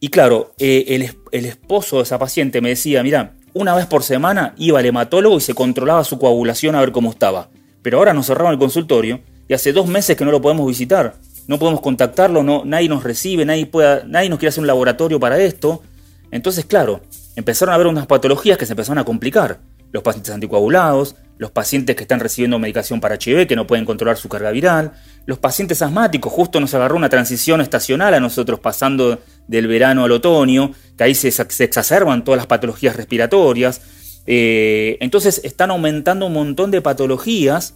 y 0.00 0.08
claro, 0.08 0.54
eh, 0.58 0.86
el, 0.88 1.16
el 1.30 1.46
esposo 1.46 1.98
de 1.98 2.02
esa 2.02 2.18
paciente 2.18 2.60
me 2.60 2.70
decía, 2.70 3.02
mira, 3.04 3.36
una 3.52 3.76
vez 3.76 3.86
por 3.86 4.02
semana 4.02 4.54
iba 4.58 4.80
al 4.80 4.86
hematólogo 4.86 5.36
y 5.36 5.40
se 5.40 5.54
controlaba 5.54 6.02
su 6.02 6.18
coagulación 6.18 6.74
a 6.74 6.80
ver 6.80 6.90
cómo 6.90 7.10
estaba. 7.10 7.48
Pero 7.80 7.98
ahora 7.98 8.12
nos 8.12 8.26
cerraron 8.26 8.52
el 8.52 8.58
consultorio 8.58 9.20
y 9.46 9.54
hace 9.54 9.72
dos 9.72 9.86
meses 9.86 10.16
que 10.16 10.24
no 10.24 10.32
lo 10.32 10.40
podemos 10.42 10.66
visitar. 10.66 11.14
No 11.46 11.58
podemos 11.58 11.80
contactarlo, 11.80 12.42
no, 12.42 12.64
nadie 12.64 12.88
nos 12.88 13.04
recibe, 13.04 13.44
nadie, 13.44 13.70
nadie 14.06 14.28
nos 14.28 14.38
quiere 14.38 14.48
hacer 14.48 14.62
un 14.62 14.66
laboratorio 14.66 15.20
para 15.20 15.38
esto. 15.38 15.82
Entonces, 16.30 16.64
claro, 16.64 17.00
empezaron 17.36 17.72
a 17.72 17.74
haber 17.74 17.86
unas 17.86 18.06
patologías 18.06 18.58
que 18.58 18.66
se 18.66 18.72
empezaron 18.72 18.98
a 18.98 19.04
complicar. 19.04 19.60
Los 19.92 20.02
pacientes 20.02 20.34
anticoagulados, 20.34 21.14
los 21.38 21.50
pacientes 21.50 21.94
que 21.96 22.02
están 22.02 22.20
recibiendo 22.20 22.58
medicación 22.58 23.00
para 23.00 23.16
HIV 23.16 23.46
que 23.46 23.56
no 23.56 23.66
pueden 23.66 23.84
controlar 23.84 24.16
su 24.16 24.28
carga 24.28 24.50
viral, 24.50 24.92
los 25.26 25.38
pacientes 25.38 25.82
asmáticos, 25.82 26.32
justo 26.32 26.60
nos 26.60 26.74
agarró 26.74 26.96
una 26.96 27.08
transición 27.08 27.60
estacional 27.60 28.14
a 28.14 28.20
nosotros 28.20 28.60
pasando 28.60 29.20
del 29.46 29.66
verano 29.66 30.04
al 30.04 30.12
otoño, 30.12 30.72
que 30.96 31.04
ahí 31.04 31.14
se, 31.14 31.28
exacerban 31.28 32.24
todas 32.24 32.38
las 32.38 32.46
patologías 32.46 32.96
respiratorias. 32.96 33.80
Eh, 34.26 34.96
entonces 35.00 35.40
están 35.44 35.70
aumentando 35.70 36.26
un 36.26 36.32
montón 36.32 36.70
de 36.70 36.80
patologías 36.80 37.74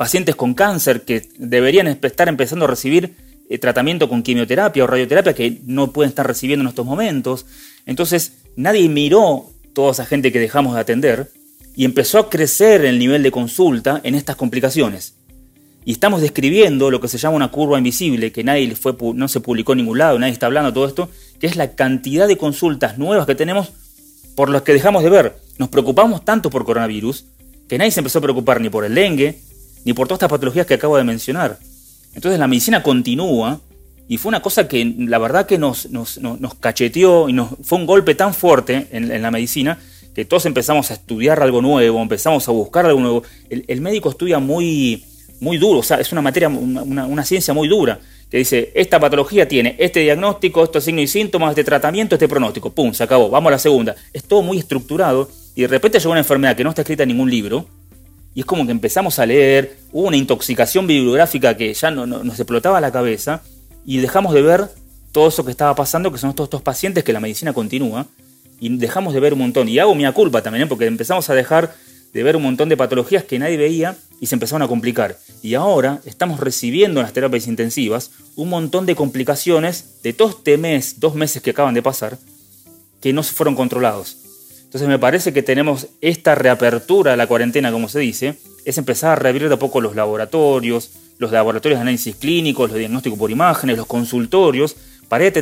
pacientes 0.00 0.34
con 0.34 0.54
cáncer 0.54 1.02
que 1.02 1.28
deberían 1.36 1.86
estar 1.86 2.26
empezando 2.26 2.64
a 2.64 2.68
recibir 2.68 3.16
eh, 3.50 3.58
tratamiento 3.58 4.08
con 4.08 4.22
quimioterapia 4.22 4.82
o 4.82 4.86
radioterapia 4.86 5.34
que 5.34 5.60
no 5.66 5.92
pueden 5.92 6.08
estar 6.08 6.26
recibiendo 6.26 6.62
en 6.62 6.68
estos 6.68 6.86
momentos. 6.86 7.44
Entonces 7.84 8.38
nadie 8.56 8.88
miró 8.88 9.50
toda 9.74 9.92
esa 9.92 10.06
gente 10.06 10.32
que 10.32 10.40
dejamos 10.40 10.74
de 10.74 10.80
atender 10.80 11.30
y 11.76 11.84
empezó 11.84 12.18
a 12.18 12.30
crecer 12.30 12.86
el 12.86 12.98
nivel 12.98 13.22
de 13.22 13.30
consulta 13.30 14.00
en 14.02 14.14
estas 14.14 14.36
complicaciones. 14.36 15.16
Y 15.84 15.92
estamos 15.92 16.22
describiendo 16.22 16.90
lo 16.90 16.98
que 16.98 17.08
se 17.08 17.18
llama 17.18 17.36
una 17.36 17.50
curva 17.50 17.76
invisible, 17.76 18.32
que 18.32 18.42
nadie 18.42 18.74
fue, 18.76 18.96
no 19.14 19.28
se 19.28 19.40
publicó 19.40 19.72
en 19.72 19.80
ningún 19.80 19.98
lado, 19.98 20.18
nadie 20.18 20.32
está 20.32 20.46
hablando 20.46 20.70
de 20.70 20.74
todo 20.76 20.86
esto, 20.86 21.10
que 21.38 21.46
es 21.46 21.56
la 21.56 21.72
cantidad 21.72 22.26
de 22.26 22.38
consultas 22.38 22.96
nuevas 22.96 23.26
que 23.26 23.34
tenemos 23.34 23.72
por 24.34 24.48
las 24.48 24.62
que 24.62 24.72
dejamos 24.72 25.02
de 25.02 25.10
ver. 25.10 25.36
Nos 25.58 25.68
preocupamos 25.68 26.24
tanto 26.24 26.48
por 26.48 26.64
coronavirus 26.64 27.26
que 27.68 27.76
nadie 27.76 27.90
se 27.90 28.00
empezó 28.00 28.20
a 28.20 28.22
preocupar 28.22 28.62
ni 28.62 28.70
por 28.70 28.86
el 28.86 28.94
dengue, 28.94 29.49
ni 29.84 29.92
por 29.92 30.06
todas 30.06 30.18
estas 30.18 30.30
patologías 30.30 30.66
que 30.66 30.74
acabo 30.74 30.96
de 30.96 31.04
mencionar. 31.04 31.58
Entonces 32.14 32.38
la 32.38 32.48
medicina 32.48 32.82
continúa 32.82 33.60
y 34.08 34.16
fue 34.16 34.30
una 34.30 34.42
cosa 34.42 34.66
que 34.66 34.94
la 34.98 35.18
verdad 35.18 35.46
que 35.46 35.56
nos, 35.56 35.88
nos, 35.90 36.18
cacheteó 36.58 37.28
y 37.28 37.32
nos, 37.32 37.50
fue 37.62 37.78
un 37.78 37.86
golpe 37.86 38.16
tan 38.16 38.34
fuerte 38.34 38.88
en, 38.90 39.22
la 39.22 39.30
medicina 39.30 39.78
que 40.14 40.24
todos 40.24 40.46
empezamos 40.46 40.90
a 40.90 40.94
estudiar 40.94 41.40
algo 41.40 41.62
nuevo, 41.62 42.02
empezamos 42.02 42.48
a 42.48 42.50
buscar 42.50 42.86
algo 42.86 42.98
nuevo. 42.98 43.22
El, 43.48 43.80
médico 43.80 44.10
estudia 44.10 44.40
muy, 44.40 45.04
muy 45.38 45.58
duro, 45.58 45.78
o 45.78 45.82
sea, 45.84 45.98
es 45.98 46.10
una 46.10 46.22
materia, 46.22 46.48
una, 46.48 47.24
ciencia 47.24 47.54
muy 47.54 47.68
dura, 47.68 48.00
que 48.28 48.38
dice, 48.38 48.72
esta 48.74 48.98
patología 48.98 49.46
tiene 49.46 49.76
este 49.78 50.00
diagnóstico, 50.00 50.64
estos 50.64 50.82
signos 50.82 51.04
y 51.04 51.06
síntomas, 51.06 51.50
este 51.50 51.62
tratamiento, 51.62 52.16
este 52.16 52.26
pronóstico, 52.26 52.70
pum, 52.70 52.92
se 52.92 53.04
acabó, 53.04 53.30
vamos 53.30 53.50
a 53.50 53.52
la 53.52 53.58
segunda. 53.60 53.94
Es 54.12 54.24
todo 54.24 54.42
muy 54.42 54.58
estructurado 54.58 55.30
y 55.54 55.62
de 55.62 55.68
repente 55.68 56.00
llega 56.00 56.10
una 56.10 56.18
enfermedad 56.18 56.56
que 56.56 56.64
no 56.64 56.70
está 56.70 56.82
escrita 56.82 57.04
en 57.04 57.10
ningún 57.10 57.30
libro, 57.30 57.64
y 58.34 58.40
es 58.40 58.46
como 58.46 58.64
que 58.64 58.72
empezamos 58.72 59.18
a 59.18 59.26
leer, 59.26 59.76
hubo 59.92 60.08
una 60.08 60.16
intoxicación 60.16 60.86
bibliográfica 60.86 61.56
que 61.56 61.72
ya 61.74 61.90
no, 61.90 62.06
nos 62.06 62.38
explotaba 62.38 62.80
la 62.80 62.92
cabeza 62.92 63.42
y 63.84 63.98
dejamos 63.98 64.34
de 64.34 64.42
ver 64.42 64.68
todo 65.12 65.28
eso 65.28 65.44
que 65.44 65.50
estaba 65.50 65.74
pasando, 65.74 66.12
que 66.12 66.18
son 66.18 66.34
todos 66.34 66.46
estos 66.46 66.62
pacientes 66.62 67.02
que 67.02 67.12
la 67.12 67.20
medicina 67.20 67.52
continúa, 67.52 68.06
y 68.60 68.76
dejamos 68.76 69.14
de 69.14 69.20
ver 69.20 69.32
un 69.32 69.40
montón. 69.40 69.68
Y 69.68 69.78
hago 69.78 69.94
mi 69.94 70.10
culpa 70.12 70.42
también, 70.42 70.64
¿eh? 70.64 70.66
porque 70.68 70.86
empezamos 70.86 71.28
a 71.30 71.34
dejar 71.34 71.74
de 72.12 72.22
ver 72.22 72.36
un 72.36 72.42
montón 72.42 72.68
de 72.68 72.76
patologías 72.76 73.24
que 73.24 73.38
nadie 73.38 73.56
veía 73.56 73.96
y 74.20 74.26
se 74.26 74.34
empezaron 74.34 74.62
a 74.62 74.68
complicar. 74.68 75.18
Y 75.42 75.54
ahora 75.54 76.00
estamos 76.04 76.40
recibiendo 76.40 77.00
en 77.00 77.04
las 77.04 77.12
terapias 77.12 77.46
intensivas 77.46 78.10
un 78.36 78.48
montón 78.48 78.86
de 78.86 78.94
complicaciones 78.94 80.02
de 80.02 80.12
todo 80.12 80.30
este 80.30 80.58
mes, 80.58 81.00
dos 81.00 81.14
meses 81.14 81.42
que 81.42 81.50
acaban 81.50 81.74
de 81.74 81.82
pasar, 81.82 82.18
que 83.00 83.12
no 83.12 83.22
se 83.22 83.32
fueron 83.32 83.54
controlados. 83.54 84.18
Entonces 84.70 84.88
me 84.88 85.00
parece 85.00 85.32
que 85.32 85.42
tenemos 85.42 85.88
esta 86.00 86.36
reapertura 86.36 87.10
de 87.10 87.16
la 87.16 87.26
cuarentena, 87.26 87.72
como 87.72 87.88
se 87.88 87.98
dice, 87.98 88.36
es 88.64 88.78
empezar 88.78 89.10
a 89.10 89.16
reabrir 89.16 89.48
de 89.48 89.56
a 89.56 89.58
poco 89.58 89.80
los 89.80 89.96
laboratorios, 89.96 90.92
los 91.18 91.32
laboratorios 91.32 91.78
de 91.78 91.82
análisis 91.82 92.14
clínicos, 92.14 92.70
los 92.70 92.78
diagnósticos 92.78 93.18
por 93.18 93.32
imágenes, 93.32 93.76
los 93.76 93.88
consultorios, 93.88 94.76
para 95.08 95.26
ir, 95.26 95.34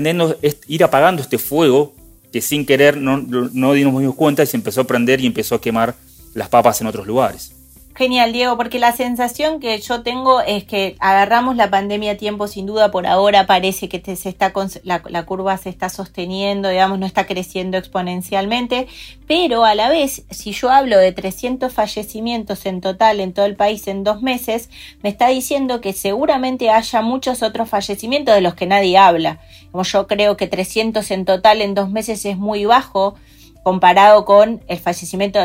ir 0.67 0.83
apagando 0.83 1.21
este 1.21 1.37
fuego 1.37 1.93
que 2.33 2.41
sin 2.41 2.65
querer 2.65 2.97
no, 2.97 3.19
no 3.19 3.75
dimos 3.75 4.15
cuenta 4.15 4.43
y 4.43 4.47
se 4.47 4.57
empezó 4.57 4.81
a 4.81 4.85
prender 4.85 5.21
y 5.21 5.27
empezó 5.27 5.57
a 5.57 5.61
quemar 5.61 5.95
las 6.33 6.49
papas 6.49 6.81
en 6.81 6.87
otros 6.87 7.07
lugares. 7.07 7.53
Genial, 7.99 8.33
Diego, 8.33 8.57
porque 8.57 8.79
la 8.79 8.93
sensación 8.93 9.59
que 9.59 9.77
yo 9.81 10.05
tengo 10.05 10.41
es 10.41 10.63
que 10.63 10.95
agarramos 11.01 11.57
la 11.57 11.69
pandemia 11.69 12.13
a 12.13 12.17
tiempo, 12.17 12.47
sin 12.47 12.65
duda, 12.65 12.93
por 12.93 13.09
ahora 13.09 13.49
parece 13.49 13.89
que 13.89 14.01
se 14.15 14.29
está 14.29 14.53
la, 14.85 15.27
curva 15.27 15.57
se 15.57 15.69
está 15.69 15.89
sosteniendo, 15.89 16.69
digamos, 16.69 17.01
no 17.01 17.07
está 17.07 17.27
creciendo 17.27 17.77
exponencialmente, 17.77 18.87
pero 19.27 19.65
a 19.65 19.75
la 19.75 19.89
vez, 19.89 20.23
si 20.31 20.53
yo 20.53 20.71
hablo 20.71 20.97
de 20.97 21.11
300 21.11 21.73
fallecimientos 21.73 22.67
en 22.67 22.81
total 22.81 23.19
en 23.19 23.33
todo 23.33 23.47
el 23.47 23.57
país 23.57 23.89
en 23.89 24.05
dos 24.05 24.23
meses, 24.23 24.71
me 25.03 25.09
está 25.09 25.27
diciendo 25.27 25.81
que 25.81 25.93
seguramente 25.93 26.71
haya 26.71 27.03
muchos 27.03 27.43
otros 27.43 27.69
fallecimientos 27.69 28.33
de 28.33 28.43
los 28.43 28.55
que 28.55 28.67
nadie 28.67 28.97
habla. 28.97 29.41
Como 29.73 29.83
yo 29.83 30.07
creo 30.07 30.37
que 30.37 30.47
300 30.47 31.11
en 31.11 31.25
total 31.25 31.63
en 31.63 31.75
dos 31.75 31.91
meses 31.91 32.25
es 32.27 32.39
muy 32.39 32.65
bajo 32.65 33.17
comparado 33.65 34.25
con 34.25 34.63
el 34.69 34.79
fallecimiento 34.79 35.41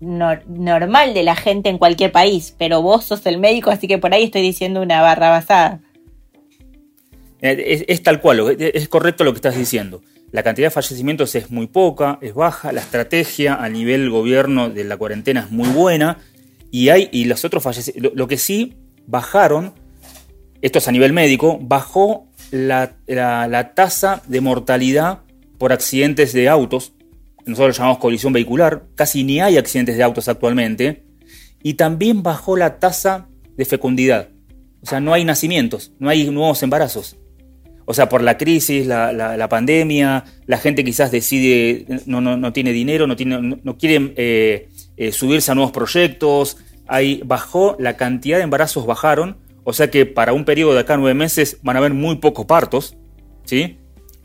normal 0.00 1.14
de 1.14 1.22
la 1.22 1.34
gente 1.34 1.68
en 1.68 1.78
cualquier 1.78 2.12
país, 2.12 2.54
pero 2.58 2.82
vos 2.82 3.04
sos 3.04 3.26
el 3.26 3.38
médico, 3.38 3.70
así 3.70 3.88
que 3.88 3.98
por 3.98 4.14
ahí 4.14 4.24
estoy 4.24 4.42
diciendo 4.42 4.80
una 4.80 5.02
barra 5.02 5.30
basada. 5.30 5.80
Eh, 7.40 7.84
es, 7.88 8.02
tal 8.02 8.20
cual, 8.20 8.56
es 8.58 8.88
correcto 8.88 9.24
lo 9.24 9.32
que 9.32 9.38
estás 9.38 9.56
diciendo. 9.56 10.02
La 10.30 10.42
cantidad 10.42 10.66
de 10.66 10.70
fallecimientos 10.70 11.34
es 11.34 11.50
muy 11.50 11.66
poca, 11.66 12.18
es 12.20 12.34
baja, 12.34 12.72
la 12.72 12.80
estrategia 12.80 13.54
a 13.54 13.68
nivel 13.68 14.10
gobierno 14.10 14.68
de 14.68 14.84
la 14.84 14.96
cuarentena 14.96 15.40
es 15.40 15.50
muy 15.50 15.68
buena 15.68 16.18
y 16.70 16.90
hay 16.90 17.08
y 17.12 17.24
los 17.24 17.44
otros 17.44 17.62
fallecimientos, 17.62 18.12
lo, 18.14 18.28
que 18.28 18.36
sí 18.36 18.74
bajaron, 19.06 19.72
esto 20.60 20.78
es 20.78 20.88
a 20.88 20.92
nivel 20.92 21.12
médico, 21.12 21.58
bajó 21.60 22.26
la, 22.50 22.96
la 23.06 23.72
tasa 23.74 24.22
de 24.26 24.40
mortalidad 24.40 25.20
por 25.56 25.72
accidentes 25.72 26.32
de 26.34 26.48
autos 26.48 26.92
nosotros 27.50 27.76
llamamos 27.76 27.98
colisión 27.98 28.32
vehicular, 28.32 28.84
casi 28.94 29.24
ni 29.24 29.40
hay 29.40 29.56
accidentes 29.56 29.96
de 29.96 30.02
autos 30.02 30.28
actualmente, 30.28 31.04
y 31.62 31.74
también 31.74 32.22
bajó 32.22 32.56
la 32.56 32.78
tasa 32.78 33.28
de 33.56 33.64
fecundidad. 33.64 34.28
O 34.82 34.86
sea, 34.86 35.00
no 35.00 35.12
hay 35.12 35.24
nacimientos, 35.24 35.92
no 35.98 36.08
hay 36.08 36.30
nuevos 36.30 36.62
embarazos. 36.62 37.16
O 37.84 37.94
sea, 37.94 38.08
por 38.08 38.22
la 38.22 38.36
crisis, 38.36 38.86
la, 38.86 39.46
pandemia, 39.48 40.24
la 40.46 40.58
gente 40.58 40.84
quizás 40.84 41.10
decide, 41.10 41.86
no, 42.04 42.20
no, 42.20 42.52
tiene 42.52 42.72
dinero, 42.72 43.06
no, 43.06 43.16
tiene, 43.16 43.40
no, 43.40 43.78
quiere 43.78 44.12
eh, 44.16 44.68
eh, 44.98 45.10
subirse 45.10 45.50
a 45.50 45.54
nuevos 45.54 45.72
proyectos. 45.72 46.58
Ahí 46.86 47.22
bajó, 47.24 47.76
la 47.78 47.96
cantidad 47.96 48.36
de 48.36 48.44
embarazos 48.44 48.84
bajaron. 48.84 49.38
O 49.64 49.72
sea 49.72 49.90
que 49.90 50.04
para 50.04 50.34
un 50.34 50.44
periodo 50.44 50.74
de 50.74 50.80
acá 50.80 50.98
nueve 50.98 51.14
meses 51.14 51.58
van 51.62 51.76
a 51.76 51.78
haber 51.78 51.94
muy 51.94 52.16
pocos 52.16 52.44
partos. 52.44 52.94
¿sí? 53.44 53.78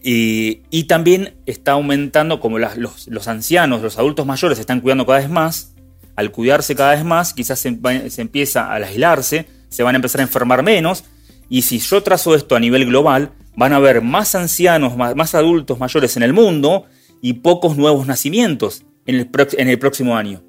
Y, 0.05 0.83
también 0.83 1.35
está 1.45 1.71
aumentando, 1.71 2.41
como 2.41 2.59
los, 2.59 3.27
ancianos, 3.27 3.81
los 3.81 3.97
adultos 3.97 4.25
mayores 4.25 4.57
se 4.57 4.61
están 4.61 4.81
cuidando 4.81 5.05
cada 5.05 5.19
vez 5.19 5.29
más, 5.29 5.73
al 6.17 6.31
cuidarse 6.31 6.75
cada 6.75 6.91
vez 6.91 7.05
más, 7.05 7.33
quizás 7.33 7.59
se, 7.59 7.69
empieza 7.69 8.65
a 8.65 8.75
aislarse, 8.75 9.47
se 9.69 9.81
van 9.81 9.95
a 9.95 9.97
empezar 9.97 10.19
a 10.19 10.25
enfermar 10.25 10.61
menos, 10.61 11.05
y 11.49 11.61
si 11.61 11.79
yo 11.79 12.03
trazo 12.03 12.35
esto 12.35 12.57
a 12.57 12.59
nivel 12.59 12.85
global, 12.85 13.31
van 13.55 13.71
a 13.71 13.77
haber 13.77 14.01
más 14.01 14.35
ancianos, 14.35 14.97
más, 14.97 15.35
adultos 15.35 15.79
mayores 15.79 16.17
en 16.17 16.23
el 16.23 16.33
mundo 16.33 16.85
y 17.21 17.33
pocos 17.33 17.77
nuevos 17.77 18.05
nacimientos 18.05 18.83
en 19.05 19.15
el, 19.15 19.29
en 19.57 19.69
el 19.69 19.79
próximo 19.79 20.17
año. 20.17 20.43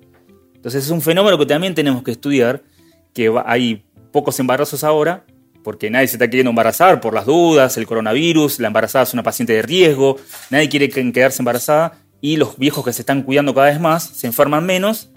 Entonces 0.56 0.84
es 0.84 0.90
un 0.90 1.00
fenómeno 1.00 1.38
que 1.38 1.46
también 1.46 1.74
tenemos 1.74 2.02
que 2.02 2.10
estudiar, 2.10 2.64
que 3.12 3.32
hay 3.46 3.84
pocos 4.10 4.40
embarazos 4.40 4.82
ahora, 4.82 5.24
porque 5.64 5.90
nadie 5.90 6.06
se 6.06 6.16
está 6.16 6.28
queriendo 6.28 6.50
embarazar 6.50 7.00
por 7.00 7.14
las 7.14 7.26
dudas, 7.26 7.76
el 7.78 7.86
coronavirus, 7.86 8.60
la 8.60 8.68
embarazada 8.68 9.02
es 9.02 9.14
una 9.14 9.24
paciente 9.24 9.54
de 9.54 9.62
riesgo, 9.62 10.16
nadie 10.50 10.68
quiere 10.68 10.88
quedarse 10.88 11.40
embarazada 11.40 11.94
y 12.20 12.36
los 12.36 12.56
viejos 12.58 12.84
que 12.84 12.92
se 12.92 13.02
están 13.02 13.22
cuidando 13.22 13.54
cada 13.54 13.68
vez 13.68 13.80
más 13.80 14.04
se 14.04 14.26
enferman 14.26 14.64
menos, 14.64 15.08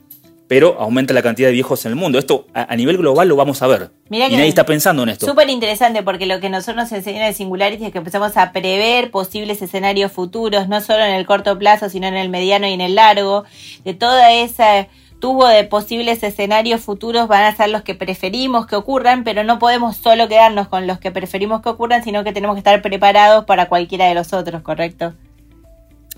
pero 0.48 0.78
aumenta 0.80 1.14
la 1.14 1.22
cantidad 1.22 1.50
de 1.50 1.54
viejos 1.54 1.86
en 1.86 1.92
el 1.92 1.96
mundo. 1.98 2.18
Esto 2.18 2.48
a, 2.54 2.74
nivel 2.78 2.98
global 2.98 3.28
lo 3.28 3.36
vamos 3.36 3.62
a 3.62 3.68
ver. 3.68 3.92
y 4.10 4.18
nadie 4.20 4.48
está 4.48 4.66
pensando 4.66 5.04
en 5.04 5.10
esto. 5.10 5.26
Súper 5.26 5.50
interesante 5.50 6.02
porque 6.04 6.26
lo 6.26 6.40
que 6.40 6.50
nosotros 6.50 6.78
nos 6.78 6.92
enseñan 6.94 7.28
de 7.28 7.34
Singularity 7.34 7.86
es 7.86 7.92
que 7.92 7.98
empezamos 7.98 8.38
a 8.38 8.54
prever 8.54 9.12
posibles 9.12 9.62
escenarios 9.62 10.12
futuros, 10.12 10.70
no 10.70 10.80
solo 10.80 11.04
en 11.04 11.12
el 11.14 11.26
corto 11.26 11.60
plazo, 11.60 11.90
sino 11.90 12.08
en 12.08 12.16
el 12.16 12.30
mediano 12.30 12.68
y 12.68 12.74
en 12.74 12.82
el 12.82 12.96
largo, 12.96 13.44
de 13.84 13.94
toda 13.94 14.32
esa 14.32 14.88
tubo 15.20 15.48
de 15.48 15.64
posibles 15.64 16.22
escenarios 16.24 16.82
futuros 16.82 17.28
van 17.28 17.44
a 17.44 17.56
ser 17.56 17.70
los 17.70 17.82
que 17.82 17.96
preferimos 17.96 18.68
que 18.68 18.76
ocurran, 18.76 19.24
pero 19.24 19.44
no 19.44 19.60
podemos 19.60 19.98
solo 19.98 20.28
quedarnos 20.28 20.68
con 20.68 20.88
los 20.88 21.00
que 21.00 21.12
preferimos 21.12 21.62
que 21.62 21.70
ocurran, 21.70 22.04
sino 22.04 22.24
que 22.24 22.34
tenemos 22.34 22.56
que 22.56 22.60
estar 22.60 22.82
preparados 22.82 23.46
para 23.46 23.68
cualquiera 23.68 24.06
de 24.06 24.16
los 24.16 24.34
otros, 24.34 24.62
¿correcto? 24.62 25.14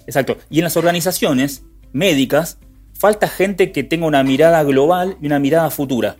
Exacto. 0.05 0.37
Y 0.49 0.59
en 0.59 0.65
las 0.65 0.77
organizaciones 0.77 1.63
médicas 1.93 2.57
falta 2.93 3.27
gente 3.27 3.71
que 3.71 3.83
tenga 3.83 4.05
una 4.05 4.23
mirada 4.23 4.61
global 4.63 5.17
y 5.21 5.27
una 5.27 5.39
mirada 5.39 5.69
futura. 5.69 6.17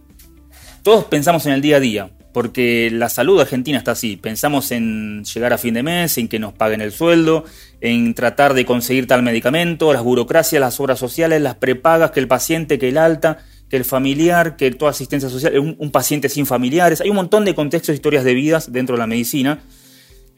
Todos 0.83 1.05
pensamos 1.05 1.45
en 1.45 1.53
el 1.53 1.61
día 1.61 1.77
a 1.77 1.79
día, 1.79 2.09
porque 2.33 2.89
la 2.91 3.09
salud 3.09 3.39
argentina 3.39 3.77
está 3.77 3.91
así. 3.91 4.17
Pensamos 4.17 4.71
en 4.71 5.23
llegar 5.23 5.53
a 5.53 5.57
fin 5.57 5.73
de 5.73 5.83
mes, 5.83 6.17
en 6.17 6.27
que 6.27 6.39
nos 6.39 6.53
paguen 6.53 6.81
el 6.81 6.91
sueldo, 6.91 7.45
en 7.81 8.13
tratar 8.13 8.53
de 8.53 8.65
conseguir 8.65 9.07
tal 9.07 9.23
medicamento, 9.23 9.91
las 9.93 10.03
burocracias, 10.03 10.59
las 10.59 10.79
obras 10.79 10.99
sociales, 10.99 11.41
las 11.41 11.55
prepagas, 11.55 12.11
que 12.11 12.19
el 12.19 12.27
paciente, 12.27 12.77
que 12.77 12.89
el 12.89 12.97
alta, 12.97 13.39
que 13.69 13.77
el 13.77 13.85
familiar, 13.85 14.57
que 14.57 14.71
toda 14.71 14.91
asistencia 14.91 15.29
social, 15.29 15.57
un, 15.57 15.91
paciente 15.91 16.29
sin 16.29 16.45
familiares. 16.45 17.01
Hay 17.01 17.09
un 17.09 17.15
montón 17.15 17.45
de 17.45 17.55
contextos, 17.55 17.95
historias 17.95 18.23
de 18.23 18.33
vidas 18.33 18.71
dentro 18.71 18.95
de 18.95 18.99
la 18.99 19.07
medicina. 19.07 19.59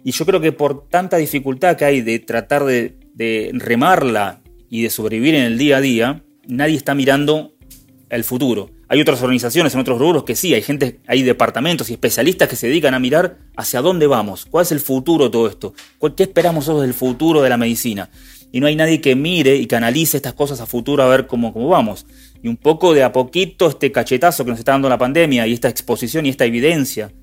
Y 0.03 0.11
yo 0.11 0.25
creo 0.25 0.41
que 0.41 0.51
por 0.51 0.87
tanta 0.87 1.17
dificultad 1.17 1.77
que 1.77 1.85
hay 1.85 2.01
de 2.01 2.19
tratar 2.19 2.63
de, 2.65 2.97
de 3.13 3.51
remarla 3.53 4.41
y 4.69 4.83
de 4.83 4.89
sobrevivir 4.89 5.35
en 5.35 5.43
el 5.43 5.57
día 5.57 5.77
a 5.77 5.81
día, 5.81 6.23
nadie 6.47 6.75
está 6.75 6.95
mirando 6.95 7.53
el 8.09 8.23
futuro. 8.23 8.69
Hay 8.91 8.99
otras 8.99 9.21
organizaciones 9.21 9.73
en 9.73 9.79
otros 9.79 9.99
rubros 9.99 10.25
que 10.25 10.35
sí, 10.35 10.53
hay 10.53 10.61
gente, 10.61 10.99
hay 11.07 11.23
departamentos 11.23 11.89
y 11.89 11.93
especialistas 11.93 12.49
que 12.49 12.57
se 12.57 12.67
dedican 12.67 12.93
a 12.93 12.99
mirar 12.99 13.37
hacia 13.55 13.79
dónde 13.79 14.05
vamos, 14.05 14.45
cuál 14.45 14.63
es 14.63 14.73
el 14.73 14.81
futuro 14.81 15.23
de 15.23 15.29
todo 15.29 15.47
esto, 15.47 15.73
qué 16.17 16.23
esperamos 16.23 16.65
nosotros 16.65 16.81
del 16.81 16.93
futuro 16.93 17.41
de 17.41 17.47
la 17.47 17.55
medicina. 17.55 18.09
Y 18.51 18.59
no 18.59 18.67
hay 18.67 18.75
nadie 18.75 18.99
que 18.99 19.15
mire 19.15 19.55
y 19.55 19.65
que 19.65 19.77
analice 19.77 20.17
estas 20.17 20.33
cosas 20.33 20.59
a 20.59 20.65
futuro 20.65 21.03
a 21.03 21.07
ver 21.07 21.25
cómo, 21.25 21.53
cómo 21.53 21.69
vamos. 21.69 22.05
Y 22.43 22.49
un 22.49 22.57
poco 22.57 22.93
de 22.93 23.03
a 23.03 23.13
poquito 23.13 23.69
este 23.69 23.93
cachetazo 23.93 24.43
que 24.43 24.51
nos 24.51 24.59
está 24.59 24.73
dando 24.73 24.89
la 24.89 24.97
pandemia 24.97 25.47
y 25.47 25.53
esta 25.53 25.69
exposición 25.69 26.25
y 26.25 26.29
esta 26.29 26.43
evidencia, 26.43 27.13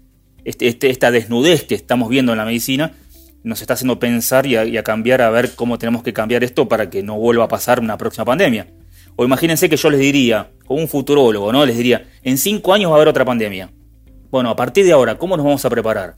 este, 0.47 0.69
este, 0.69 0.89
esta 0.89 1.11
desnudez 1.11 1.65
que 1.65 1.75
estamos 1.75 2.09
viendo 2.09 2.33
en 2.33 2.39
la 2.39 2.47
medicina, 2.47 2.95
nos 3.43 3.61
está 3.61 3.75
haciendo 3.75 3.99
pensar 3.99 4.47
y 4.47 4.57
a 4.57 4.83
cambiar 4.83 5.21
a 5.21 5.29
ver 5.29 5.55
cómo 5.55 5.77
tenemos 5.77 6.03
que 6.03 6.15
cambiar 6.15 6.45
esto 6.45 6.67
para 6.67 6.89
que 6.89 7.03
no 7.03 7.19
vuelva 7.19 7.45
a 7.45 7.49
pasar 7.49 7.79
una 7.79 7.99
próxima 7.99 8.25
pandemia. 8.25 8.69
O 9.21 9.25
imagínense 9.25 9.69
que 9.69 9.77
yo 9.77 9.91
les 9.91 9.99
diría, 9.99 10.53
como 10.65 10.81
un 10.81 10.87
futurólogo, 10.87 11.53
¿no? 11.53 11.67
Les 11.67 11.77
diría, 11.77 12.07
en 12.23 12.39
cinco 12.39 12.73
años 12.73 12.93
va 12.93 12.95
a 12.95 12.99
haber 12.99 13.09
otra 13.09 13.25
pandemia. 13.25 13.69
Bueno, 14.31 14.49
a 14.49 14.55
partir 14.55 14.85
de 14.85 14.93
ahora, 14.93 15.19
¿cómo 15.19 15.37
nos 15.37 15.45
vamos 15.45 15.65
a 15.65 15.71
preparar? 15.71 16.15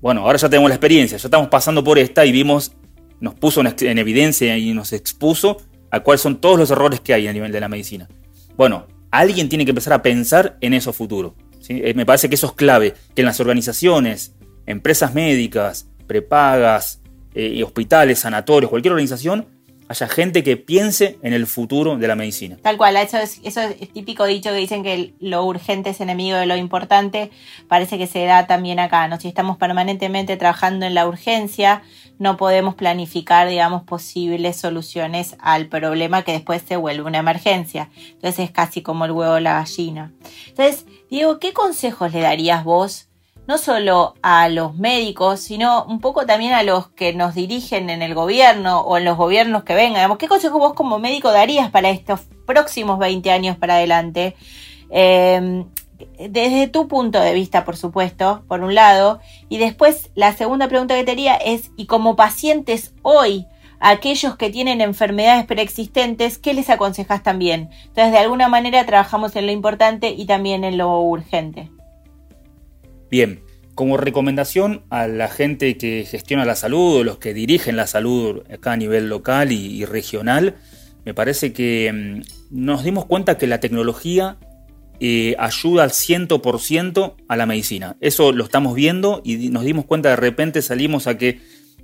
Bueno, 0.00 0.22
ahora 0.22 0.38
ya 0.38 0.48
tenemos 0.48 0.70
la 0.70 0.76
experiencia, 0.76 1.18
ya 1.18 1.26
estamos 1.26 1.48
pasando 1.48 1.84
por 1.84 1.98
esta 1.98 2.24
y 2.24 2.32
vimos, 2.32 2.72
nos 3.20 3.34
puso 3.34 3.60
en 3.60 3.98
evidencia 3.98 4.56
y 4.56 4.72
nos 4.72 4.94
expuso 4.94 5.58
a 5.90 6.00
cuáles 6.00 6.22
son 6.22 6.40
todos 6.40 6.58
los 6.58 6.70
errores 6.70 7.00
que 7.00 7.12
hay 7.12 7.28
a 7.28 7.34
nivel 7.34 7.52
de 7.52 7.60
la 7.60 7.68
medicina. 7.68 8.08
Bueno, 8.56 8.86
alguien 9.10 9.50
tiene 9.50 9.66
que 9.66 9.72
empezar 9.72 9.92
a 9.92 10.00
pensar 10.00 10.56
en 10.62 10.72
eso 10.72 10.94
futuro. 10.94 11.34
Eh, 11.68 11.92
me 11.94 12.06
parece 12.06 12.30
que 12.30 12.36
eso 12.36 12.46
es 12.46 12.52
clave, 12.54 12.94
que 13.14 13.20
en 13.20 13.26
las 13.26 13.40
organizaciones, 13.40 14.34
empresas 14.64 15.12
médicas, 15.12 15.86
prepagas, 16.06 17.02
eh, 17.34 17.62
hospitales, 17.62 18.20
sanatorios, 18.20 18.70
cualquier 18.70 18.92
organización, 18.92 19.48
haya 19.88 20.08
gente 20.08 20.42
que 20.42 20.56
piense 20.56 21.18
en 21.22 21.32
el 21.32 21.46
futuro 21.46 21.96
de 21.96 22.08
la 22.08 22.16
medicina. 22.16 22.56
Tal 22.62 22.76
cual, 22.76 22.96
eso 22.96 23.18
es, 23.18 23.40
eso 23.44 23.60
es 23.60 23.92
típico 23.92 24.24
dicho 24.24 24.50
que 24.50 24.56
dicen 24.56 24.82
que 24.82 25.14
lo 25.20 25.44
urgente 25.44 25.90
es 25.90 26.00
enemigo 26.00 26.36
de 26.36 26.46
lo 26.46 26.56
importante, 26.56 27.30
parece 27.68 27.98
que 27.98 28.06
se 28.06 28.24
da 28.24 28.46
también 28.46 28.78
acá, 28.80 29.06
¿no? 29.08 29.20
Si 29.20 29.28
estamos 29.28 29.56
permanentemente 29.56 30.36
trabajando 30.36 30.86
en 30.86 30.94
la 30.94 31.06
urgencia, 31.06 31.82
no 32.18 32.36
podemos 32.36 32.74
planificar, 32.74 33.48
digamos, 33.48 33.82
posibles 33.82 34.56
soluciones 34.56 35.36
al 35.38 35.66
problema 35.66 36.22
que 36.22 36.32
después 36.32 36.62
se 36.66 36.76
vuelve 36.76 37.02
una 37.02 37.18
emergencia. 37.18 37.90
Entonces 38.12 38.46
es 38.46 38.50
casi 38.50 38.82
como 38.82 39.04
el 39.04 39.12
huevo 39.12 39.34
o 39.34 39.40
la 39.40 39.54
gallina. 39.54 40.12
Entonces, 40.48 40.86
Diego, 41.10 41.38
¿qué 41.38 41.52
consejos 41.52 42.12
le 42.12 42.20
darías 42.20 42.64
vos 42.64 43.08
no 43.46 43.58
solo 43.58 44.14
a 44.22 44.48
los 44.48 44.74
médicos, 44.74 45.40
sino 45.40 45.84
un 45.84 46.00
poco 46.00 46.26
también 46.26 46.52
a 46.52 46.62
los 46.62 46.88
que 46.88 47.12
nos 47.12 47.34
dirigen 47.34 47.90
en 47.90 48.02
el 48.02 48.14
gobierno 48.14 48.80
o 48.80 48.96
en 48.96 49.04
los 49.04 49.16
gobiernos 49.16 49.64
que 49.64 49.74
vengan. 49.74 50.16
¿Qué 50.16 50.28
consejo 50.28 50.58
vos 50.58 50.74
como 50.74 50.98
médico 50.98 51.30
darías 51.30 51.70
para 51.70 51.90
estos 51.90 52.20
próximos 52.46 52.98
20 52.98 53.30
años 53.30 53.56
para 53.56 53.76
adelante? 53.76 54.34
Em, 54.90 55.66
desde 56.18 56.68
tu 56.68 56.88
punto 56.88 57.20
de 57.20 57.34
vista, 57.34 57.64
por 57.64 57.76
supuesto, 57.76 58.42
por 58.48 58.62
un 58.62 58.74
lado. 58.74 59.20
Y 59.48 59.58
después 59.58 60.10
la 60.14 60.32
segunda 60.32 60.68
pregunta 60.68 60.96
que 60.96 61.04
te 61.04 61.12
haría 61.12 61.36
es, 61.36 61.70
y 61.76 61.86
como 61.86 62.16
pacientes 62.16 62.94
hoy, 63.02 63.46
aquellos 63.80 64.36
que 64.36 64.50
tienen 64.50 64.80
enfermedades 64.80 65.46
preexistentes, 65.46 66.38
¿qué 66.38 66.54
les 66.54 66.70
aconsejas 66.70 67.22
también? 67.22 67.70
Entonces, 67.86 68.12
de 68.12 68.18
alguna 68.18 68.48
manera 68.48 68.84
trabajamos 68.86 69.36
en 69.36 69.46
lo 69.46 69.52
importante 69.52 70.10
y 70.10 70.26
también 70.26 70.64
en 70.64 70.78
lo 70.78 71.00
urgente. 71.00 71.70
Bien, 73.10 73.40
como 73.76 73.98
recomendación 73.98 74.82
a 74.88 75.06
la 75.06 75.28
gente 75.28 75.76
que 75.76 76.04
gestiona 76.10 76.46
la 76.46 76.56
salud 76.56 76.96
o 76.96 77.04
los 77.04 77.18
que 77.18 77.34
dirigen 77.34 77.76
la 77.76 77.86
salud 77.86 78.42
acá 78.50 78.72
a 78.72 78.76
nivel 78.76 79.08
local 79.08 79.52
y, 79.52 79.84
regional, 79.84 80.56
me 81.04 81.12
parece 81.14 81.52
que 81.52 81.92
mm, 81.92 82.22
nos 82.50 82.82
dimos 82.82 83.04
cuenta 83.04 83.36
que 83.36 83.46
la 83.46 83.60
tecnología 83.60 84.38
eh, 84.98 85.36
ayuda 85.38 85.84
al 85.84 85.90
100% 85.90 87.14
a 87.28 87.36
la 87.36 87.44
medicina. 87.44 87.96
Eso 88.00 88.32
lo 88.32 88.44
estamos 88.44 88.74
viendo 88.74 89.20
y 89.24 89.50
nos 89.50 89.62
dimos 89.62 89.84
cuenta 89.84 90.08
de 90.08 90.16
repente 90.16 90.62
salimos 90.62 91.06
a 91.06 91.18
que 91.18 91.40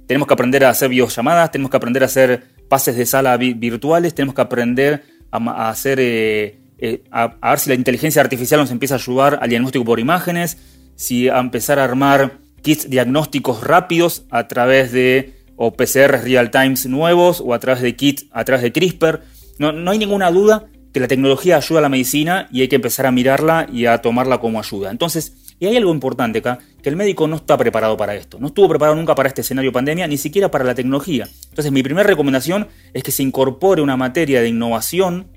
tenemos 0.06 0.26
que 0.26 0.34
aprender 0.34 0.64
a 0.64 0.70
hacer 0.70 0.88
videollamadas, 0.88 1.52
tenemos 1.52 1.70
que 1.70 1.76
aprender 1.76 2.02
a 2.02 2.06
hacer 2.06 2.44
pases 2.70 2.96
de 2.96 3.04
sala 3.04 3.36
virtuales, 3.36 4.14
tenemos 4.14 4.34
que 4.34 4.40
aprender 4.40 5.04
a, 5.30 5.68
hacer, 5.68 5.98
eh, 6.00 6.58
eh, 6.78 7.04
a 7.10 7.50
ver 7.50 7.58
si 7.58 7.68
la 7.68 7.76
inteligencia 7.76 8.22
artificial 8.22 8.60
nos 8.60 8.70
empieza 8.70 8.94
a 8.94 8.98
ayudar 8.98 9.38
al 9.42 9.50
diagnóstico 9.50 9.84
por 9.84 10.00
imágenes, 10.00 10.56
si 10.96 11.28
a 11.28 11.38
empezar 11.38 11.78
a 11.78 11.84
armar 11.84 12.38
kits 12.62 12.88
diagnósticos 12.88 13.62
rápidos 13.62 14.24
a 14.30 14.48
través 14.48 14.92
de 14.92 15.34
o 15.56 15.72
PCR 15.72 16.22
real 16.22 16.50
times 16.50 16.86
nuevos 16.86 17.42
o 17.44 17.54
a 17.54 17.58
través 17.58 17.82
de 17.82 17.94
kits 17.94 18.26
a 18.32 18.44
través 18.44 18.62
de 18.62 18.72
CRISPR. 18.72 19.22
No, 19.58 19.72
no 19.72 19.90
hay 19.90 19.98
ninguna 19.98 20.30
duda 20.30 20.66
que 20.92 21.00
la 21.00 21.08
tecnología 21.08 21.56
ayuda 21.56 21.78
a 21.78 21.82
la 21.82 21.88
medicina 21.88 22.48
y 22.52 22.60
hay 22.60 22.68
que 22.68 22.76
empezar 22.76 23.06
a 23.06 23.12
mirarla 23.12 23.66
y 23.72 23.86
a 23.86 23.98
tomarla 23.98 24.38
como 24.38 24.58
ayuda. 24.58 24.90
Entonces, 24.90 25.54
y 25.58 25.66
hay 25.66 25.76
algo 25.76 25.92
importante 25.92 26.40
acá, 26.40 26.58
que 26.82 26.88
el 26.88 26.96
médico 26.96 27.28
no 27.28 27.36
está 27.36 27.56
preparado 27.56 27.96
para 27.96 28.14
esto, 28.14 28.38
no 28.40 28.48
estuvo 28.48 28.68
preparado 28.68 28.96
nunca 28.96 29.14
para 29.14 29.28
este 29.28 29.42
escenario 29.42 29.72
pandemia, 29.72 30.06
ni 30.06 30.18
siquiera 30.18 30.50
para 30.50 30.64
la 30.64 30.74
tecnología. 30.74 31.28
Entonces, 31.48 31.72
mi 31.72 31.82
primera 31.82 32.06
recomendación 32.06 32.68
es 32.92 33.02
que 33.02 33.12
se 33.12 33.22
incorpore 33.22 33.80
una 33.80 33.96
materia 33.96 34.42
de 34.42 34.48
innovación 34.48 35.28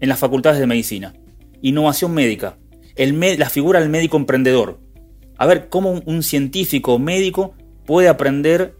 en 0.00 0.08
las 0.08 0.18
facultades 0.18 0.60
de 0.60 0.66
medicina. 0.66 1.14
Innovación 1.60 2.14
médica 2.14 2.56
la 2.98 3.50
figura 3.50 3.80
del 3.80 3.88
médico 3.88 4.16
emprendedor. 4.16 4.80
A 5.36 5.46
ver 5.46 5.68
cómo 5.68 6.02
un, 6.04 6.22
científico 6.22 6.98
médico 6.98 7.54
puede 7.86 8.08
aprender 8.08 8.74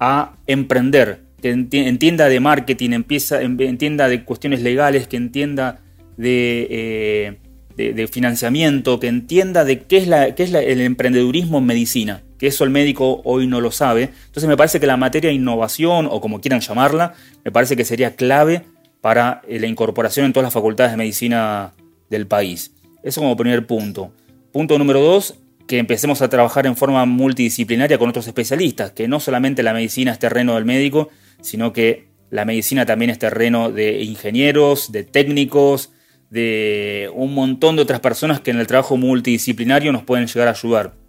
a 0.00 0.36
emprender, 0.46 1.20
que 1.40 1.50
entienda 1.50 2.28
de 2.28 2.40
marketing, 2.40 2.90
empieza, 2.90 3.40
entienda 3.40 4.08
de 4.08 4.24
cuestiones 4.24 4.62
legales, 4.62 5.06
que 5.06 5.16
entienda 5.16 5.80
de, 6.16 7.38
eh, 7.76 8.06
financiamiento, 8.08 8.98
que 8.98 9.06
entienda 9.06 9.64
de 9.64 9.80
qué 9.80 9.98
es, 9.98 10.08
la, 10.08 10.26
el 10.26 10.80
emprendedurismo 10.80 11.58
en 11.58 11.66
medicina, 11.66 12.22
que 12.38 12.48
eso 12.48 12.64
el 12.64 12.70
médico 12.70 13.22
hoy 13.24 13.46
no 13.46 13.60
lo 13.60 13.70
sabe. 13.70 14.10
Entonces 14.26 14.48
me 14.48 14.56
parece 14.56 14.80
que 14.80 14.86
la 14.88 14.96
materia 14.96 15.30
de 15.30 15.36
innovación, 15.36 16.08
o 16.10 16.20
como 16.20 16.40
quieran 16.40 16.60
llamarla, 16.60 17.14
me 17.44 17.52
parece 17.52 17.76
que 17.76 17.84
sería 17.84 18.16
clave 18.16 18.64
para 19.00 19.42
eh, 19.46 19.60
la 19.60 19.68
incorporación 19.68 20.26
en 20.26 20.32
todas 20.32 20.44
las 20.44 20.52
facultades 20.52 20.92
de 20.92 20.96
medicina 20.96 21.74
del 22.10 22.26
país. 22.26 22.71
Eso 23.02 23.20
como 23.20 23.36
primer 23.36 23.66
punto. 23.66 24.12
Punto 24.52 24.78
número 24.78 25.00
dos, 25.00 25.38
que 25.66 25.78
empecemos 25.78 26.22
a 26.22 26.28
trabajar 26.28 26.66
en 26.66 26.76
forma 26.76 27.04
multidisciplinaria 27.06 27.98
con 27.98 28.10
otros 28.10 28.26
especialistas, 28.26 28.92
que 28.92 29.08
no 29.08 29.20
solamente 29.20 29.62
la 29.62 29.72
medicina 29.72 30.12
es 30.12 30.18
terreno 30.18 30.54
del 30.54 30.64
médico, 30.64 31.08
sino 31.40 31.72
que 31.72 32.08
la 32.30 32.44
medicina 32.44 32.86
también 32.86 33.10
es 33.10 33.18
terreno 33.18 33.70
de 33.70 34.02
ingenieros, 34.02 34.92
de 34.92 35.04
técnicos, 35.04 35.92
de 36.30 37.10
un 37.14 37.34
montón 37.34 37.76
de 37.76 37.82
otras 37.82 38.00
personas 38.00 38.40
que 38.40 38.50
en 38.50 38.58
el 38.58 38.66
trabajo 38.66 38.96
multidisciplinario 38.96 39.92
nos 39.92 40.02
pueden 40.02 40.26
llegar 40.26 40.48
a 40.48 40.52
ayudar 40.52 41.01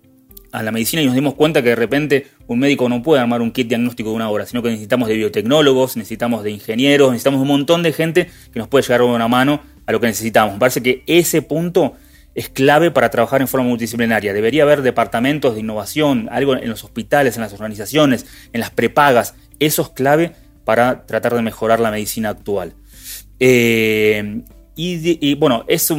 a 0.53 0.61
la 0.61 0.71
medicina 0.71 1.01
y 1.01 1.05
nos 1.07 1.15
dimos 1.15 1.33
cuenta 1.33 1.63
que 1.63 1.69
de 1.69 1.75
repente 1.75 2.27
un 2.45 2.59
médico 2.59 2.87
no 2.87 3.01
puede 3.01 3.19
armar 3.19 3.41
un 3.41 3.51
kit 3.51 3.67
diagnóstico 3.67 4.11
de 4.11 4.15
una 4.15 4.29
hora, 4.29 4.45
sino 4.45 4.61
que 4.61 4.69
necesitamos 4.69 5.09
de 5.09 5.15
biotecnólogos, 5.15 5.97
necesitamos 5.97 6.43
de 6.43 6.51
ingenieros, 6.51 7.09
necesitamos 7.09 7.41
un 7.41 7.47
montón 7.47 7.81
de 7.81 7.91
gente 7.91 8.29
que 8.53 8.59
nos 8.59 8.67
puede 8.67 8.83
llegar 8.83 9.01
una 9.01 9.27
mano 9.27 9.61
a 9.87 9.91
lo 9.91 9.99
que 9.99 10.05
necesitamos. 10.05 10.53
Me 10.53 10.59
parece 10.59 10.83
que 10.83 11.03
ese 11.07 11.41
punto 11.41 11.95
es 12.35 12.49
clave 12.49 12.91
para 12.91 13.09
trabajar 13.09 13.41
en 13.41 13.47
forma 13.47 13.67
multidisciplinaria. 13.67 14.31
Debería 14.31 14.61
haber 14.61 14.83
departamentos 14.83 15.55
de 15.55 15.61
innovación, 15.61 16.29
algo 16.31 16.55
en 16.55 16.69
los 16.69 16.83
hospitales, 16.83 17.35
en 17.35 17.41
las 17.41 17.53
organizaciones, 17.53 18.27
en 18.53 18.59
las 18.59 18.69
prepagas. 18.69 19.33
Eso 19.59 19.81
es 19.81 19.89
clave 19.89 20.33
para 20.65 21.07
tratar 21.07 21.33
de 21.33 21.41
mejorar 21.41 21.79
la 21.79 21.89
medicina 21.89 22.29
actual. 22.29 22.75
Eh, 23.39 24.43
y, 24.75 25.35
bueno, 25.35 25.65
es, 25.67 25.93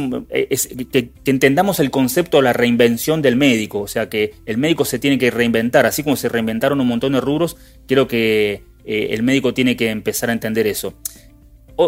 que, 0.91 1.11
entendamos 1.25 1.79
el 1.79 1.91
concepto 1.91 2.37
de 2.37 2.43
la 2.43 2.53
reinvención 2.53 3.21
del 3.21 3.37
médico, 3.37 3.79
o 3.79 3.87
sea 3.87 4.09
que 4.09 4.33
el 4.45 4.57
médico 4.57 4.83
se 4.83 4.99
tiene 4.99 5.17
que 5.17 5.31
reinventar, 5.31 5.85
así 5.85 6.03
como 6.03 6.17
se 6.17 6.27
reinventaron 6.27 6.81
un 6.81 6.87
montón 6.87 7.13
de 7.13 7.21
rubros, 7.21 7.55
creo 7.87 8.07
que 8.07 8.63
eh, 8.83 9.07
el 9.11 9.23
médico 9.23 9.53
tiene 9.53 9.77
que 9.77 9.89
empezar 9.89 10.29
a 10.29 10.33
entender 10.33 10.67
eso. 10.67 10.93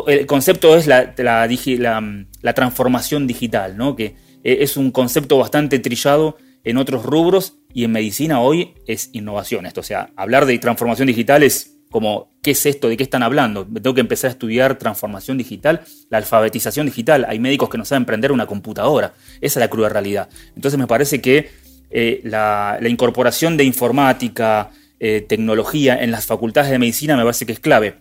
el 0.08 0.26
concepto 0.26 0.78
es 0.78 0.88
la, 0.88 1.14
la, 1.18 2.54
transformación 2.54 3.28
digital, 3.28 3.76
¿no? 3.76 3.96
que 3.96 4.16
eh, 4.44 4.58
es 4.62 4.78
un 4.78 4.92
concepto 4.92 5.38
bastante 5.38 5.80
trillado 5.80 6.38
en 6.64 6.78
otros 6.78 7.04
rubros 7.04 7.58
y 7.74 7.84
en 7.84 7.92
medicina 7.92 8.40
hoy 8.40 8.76
es 8.88 9.10
innovación 9.12 9.66
esto, 9.66 9.82
o 9.82 9.84
sea, 9.84 10.12
hablar 10.16 10.46
de 10.46 10.58
transformación 10.58 11.08
digital 11.08 11.44
es 11.44 11.77
como, 11.90 12.32
¿qué 12.42 12.52
es 12.52 12.66
esto? 12.66 12.90
¿De 12.90 12.98
qué 12.98 13.04
están 13.04 13.24
hablando? 13.24 13.66
Tengo 13.66 13.94
que 13.94 14.02
empezar 14.02 14.30
a 14.30 14.32
estudiar 14.32 14.78
transformación 14.78 15.38
digital, 15.38 15.82
la 16.10 16.18
alfabetización 16.18 16.86
digital. 16.86 17.26
Hay 17.30 17.40
médicos 17.40 17.70
que 17.70 17.78
no 17.78 17.86
saben 17.86 18.06
prender 18.06 18.32
una 18.32 18.46
computadora. 18.46 19.14
Esa 19.42 19.60
es 19.60 19.62
la 19.62 19.70
cruda 19.70 19.90
realidad. 19.90 20.30
Entonces 20.56 20.78
me 20.78 20.88
parece 20.88 21.22
que 21.22 21.50
eh, 21.90 22.22
la, 22.24 22.80
incorporación 22.88 23.58
de 23.58 23.64
informática, 23.64 24.72
eh, 25.00 25.26
tecnología 25.28 26.02
en 26.02 26.12
las 26.12 26.26
facultades 26.26 26.72
de 26.72 26.80
medicina 26.80 27.16
me 27.16 27.24
parece 27.24 27.46
que 27.46 27.54
es 27.54 27.60
clave. 27.60 27.96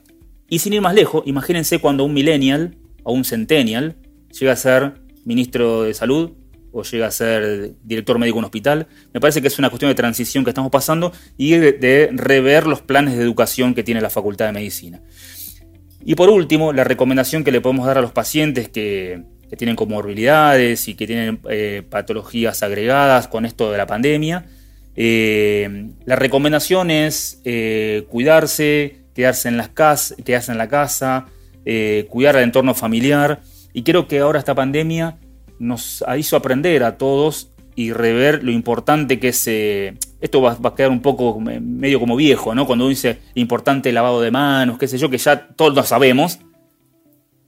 Y 0.49 0.61
sin 0.61 0.73
ir 0.73 0.81
más 0.81 0.95
lejos, 0.95 1.23
imagínense 1.27 1.79
cuando 1.79 2.05
un 2.05 2.15
millennial 2.15 2.77
o 3.03 3.13
un 3.13 3.25
centennial 3.25 3.97
llega 4.39 4.53
a 4.53 4.57
ser 4.57 4.95
ministro 5.25 5.83
de 5.83 5.95
salud 5.95 6.33
o 6.77 6.83
llega 6.83 7.07
a 7.07 7.11
ser 7.11 7.73
director 7.83 8.19
médico 8.19 8.37
en 8.37 8.41
un 8.41 8.45
hospital. 8.45 8.87
Me 9.15 9.21
parece 9.21 9.41
que 9.41 9.49
es 9.49 9.59
una 9.59 9.71
cuestión 9.71 9.91
de 9.91 9.95
transición 9.95 10.45
que 10.45 10.51
estamos 10.51 10.71
pasando 10.71 11.11
y 11.39 11.53
de, 11.53 12.11
rever 12.13 12.67
los 12.67 12.83
planes 12.83 13.17
de 13.17 13.23
educación 13.23 13.75
que 13.75 13.83
tiene 13.83 14.03
la 14.03 14.11
Facultad 14.11 14.47
de 14.47 14.53
Medicina. 14.53 15.01
Y 16.05 16.15
por 16.15 16.29
último, 16.29 16.75
la 16.75 16.85
recomendación 16.85 17.45
que 17.45 17.51
le 17.51 17.63
podemos 17.63 17.87
dar 17.87 17.97
a 17.97 18.03
los 18.03 18.13
pacientes 18.13 18.69
que, 18.69 19.23
tienen 19.57 19.77
comorbilidades 19.77 20.89
y 20.89 20.97
que 20.97 21.07
tienen 21.07 21.41
eh, 21.49 21.85
patologías 21.89 22.65
agregadas 22.65 23.29
con 23.29 23.47
esto 23.47 23.71
de 23.71 23.79
la 23.79 23.87
pandemia. 23.87 24.45
Eh, 24.97 25.93
la 26.05 26.17
recomendación 26.17 26.91
es 26.91 27.41
eh, 27.45 28.07
cuidarse, 28.11 29.05
quedarse 29.15 29.49
en, 29.49 29.57
las 29.57 29.71
quedarse 29.71 30.51
en 30.51 30.59
la 30.59 30.69
casa, 30.69 31.27
cuidar 32.09 32.37
el 32.37 32.43
entorno 32.43 32.75
familiar. 32.75 33.41
Y 33.73 33.85
creo 33.85 34.09
que 34.09 34.19
ahora 34.19 34.41
esta 34.41 34.55
pandemia 34.55 35.17
nos 35.59 36.05
hizo 36.19 36.37
aprender 36.37 36.83
a 36.85 36.99
todos 36.99 37.51
y 37.75 37.93
rever 37.93 38.43
lo 38.43 38.51
importante 38.51 39.19
que 39.21 39.29
es... 39.29 39.47
Eh, 39.47 39.95
esto 40.21 40.41
va, 40.41 40.59
a 40.63 40.75
quedar 40.75 40.91
un 40.91 41.03
poco 41.03 41.39
medio 41.41 42.01
como 42.01 42.17
viejo, 42.17 42.55
¿no? 42.55 42.67
Cuando 42.67 42.89
dice 42.89 43.19
importante 43.35 43.93
lavado 43.93 44.21
de 44.21 44.31
manos, 44.31 44.79
qué 44.79 44.89
sé 44.89 44.99
yo, 44.99 45.11
que 45.11 45.19
ya 45.19 45.49
todos 45.49 45.75
lo 45.75 45.83
sabemos. 45.83 46.39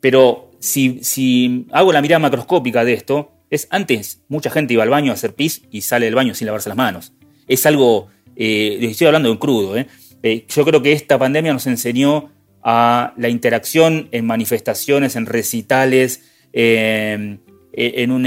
Pero 0.01 0.51
si, 0.61 1.01
si 1.03 1.67
hago 1.73 1.93
la 1.93 2.03
mirada 2.03 2.21
macroscópica 2.21 2.85
de 2.85 2.93
esto, 2.93 3.33
es 3.51 3.67
antes 3.71 4.23
mucha 4.29 4.51
gente 4.51 4.75
iba 4.75 4.83
al 4.83 4.91
baño 4.91 5.11
a 5.11 5.15
hacer 5.15 5.35
pis 5.35 5.63
y 5.71 5.81
sale 5.81 6.07
del 6.07 6.15
baño 6.15 6.35
sin 6.35 6.47
lavarse 6.47 6.69
las 6.69 6.77
manos. 6.77 7.13
Es 7.47 7.65
algo, 7.67 8.09
eh, 8.37 8.79
estoy 8.83 9.07
hablando 9.07 9.31
en 9.31 9.39
crudo, 9.39 9.77
¿eh? 9.77 9.87
¿eh? 10.23 10.45
yo 10.49 10.65
creo 10.65 10.83
que 10.83 10.93
esta 10.93 11.19
pandemia 11.19 11.53
nos 11.53 11.67
enseñó 11.67 12.31
a 12.63 13.15
la 13.17 13.29
interacción 13.29 14.09
en 14.13 14.27
manifestaciones, 14.27 15.17
en 15.17 15.27
recitales, 15.27 16.23
eh, 16.53 17.39
en 17.81 18.11
un, 18.11 18.27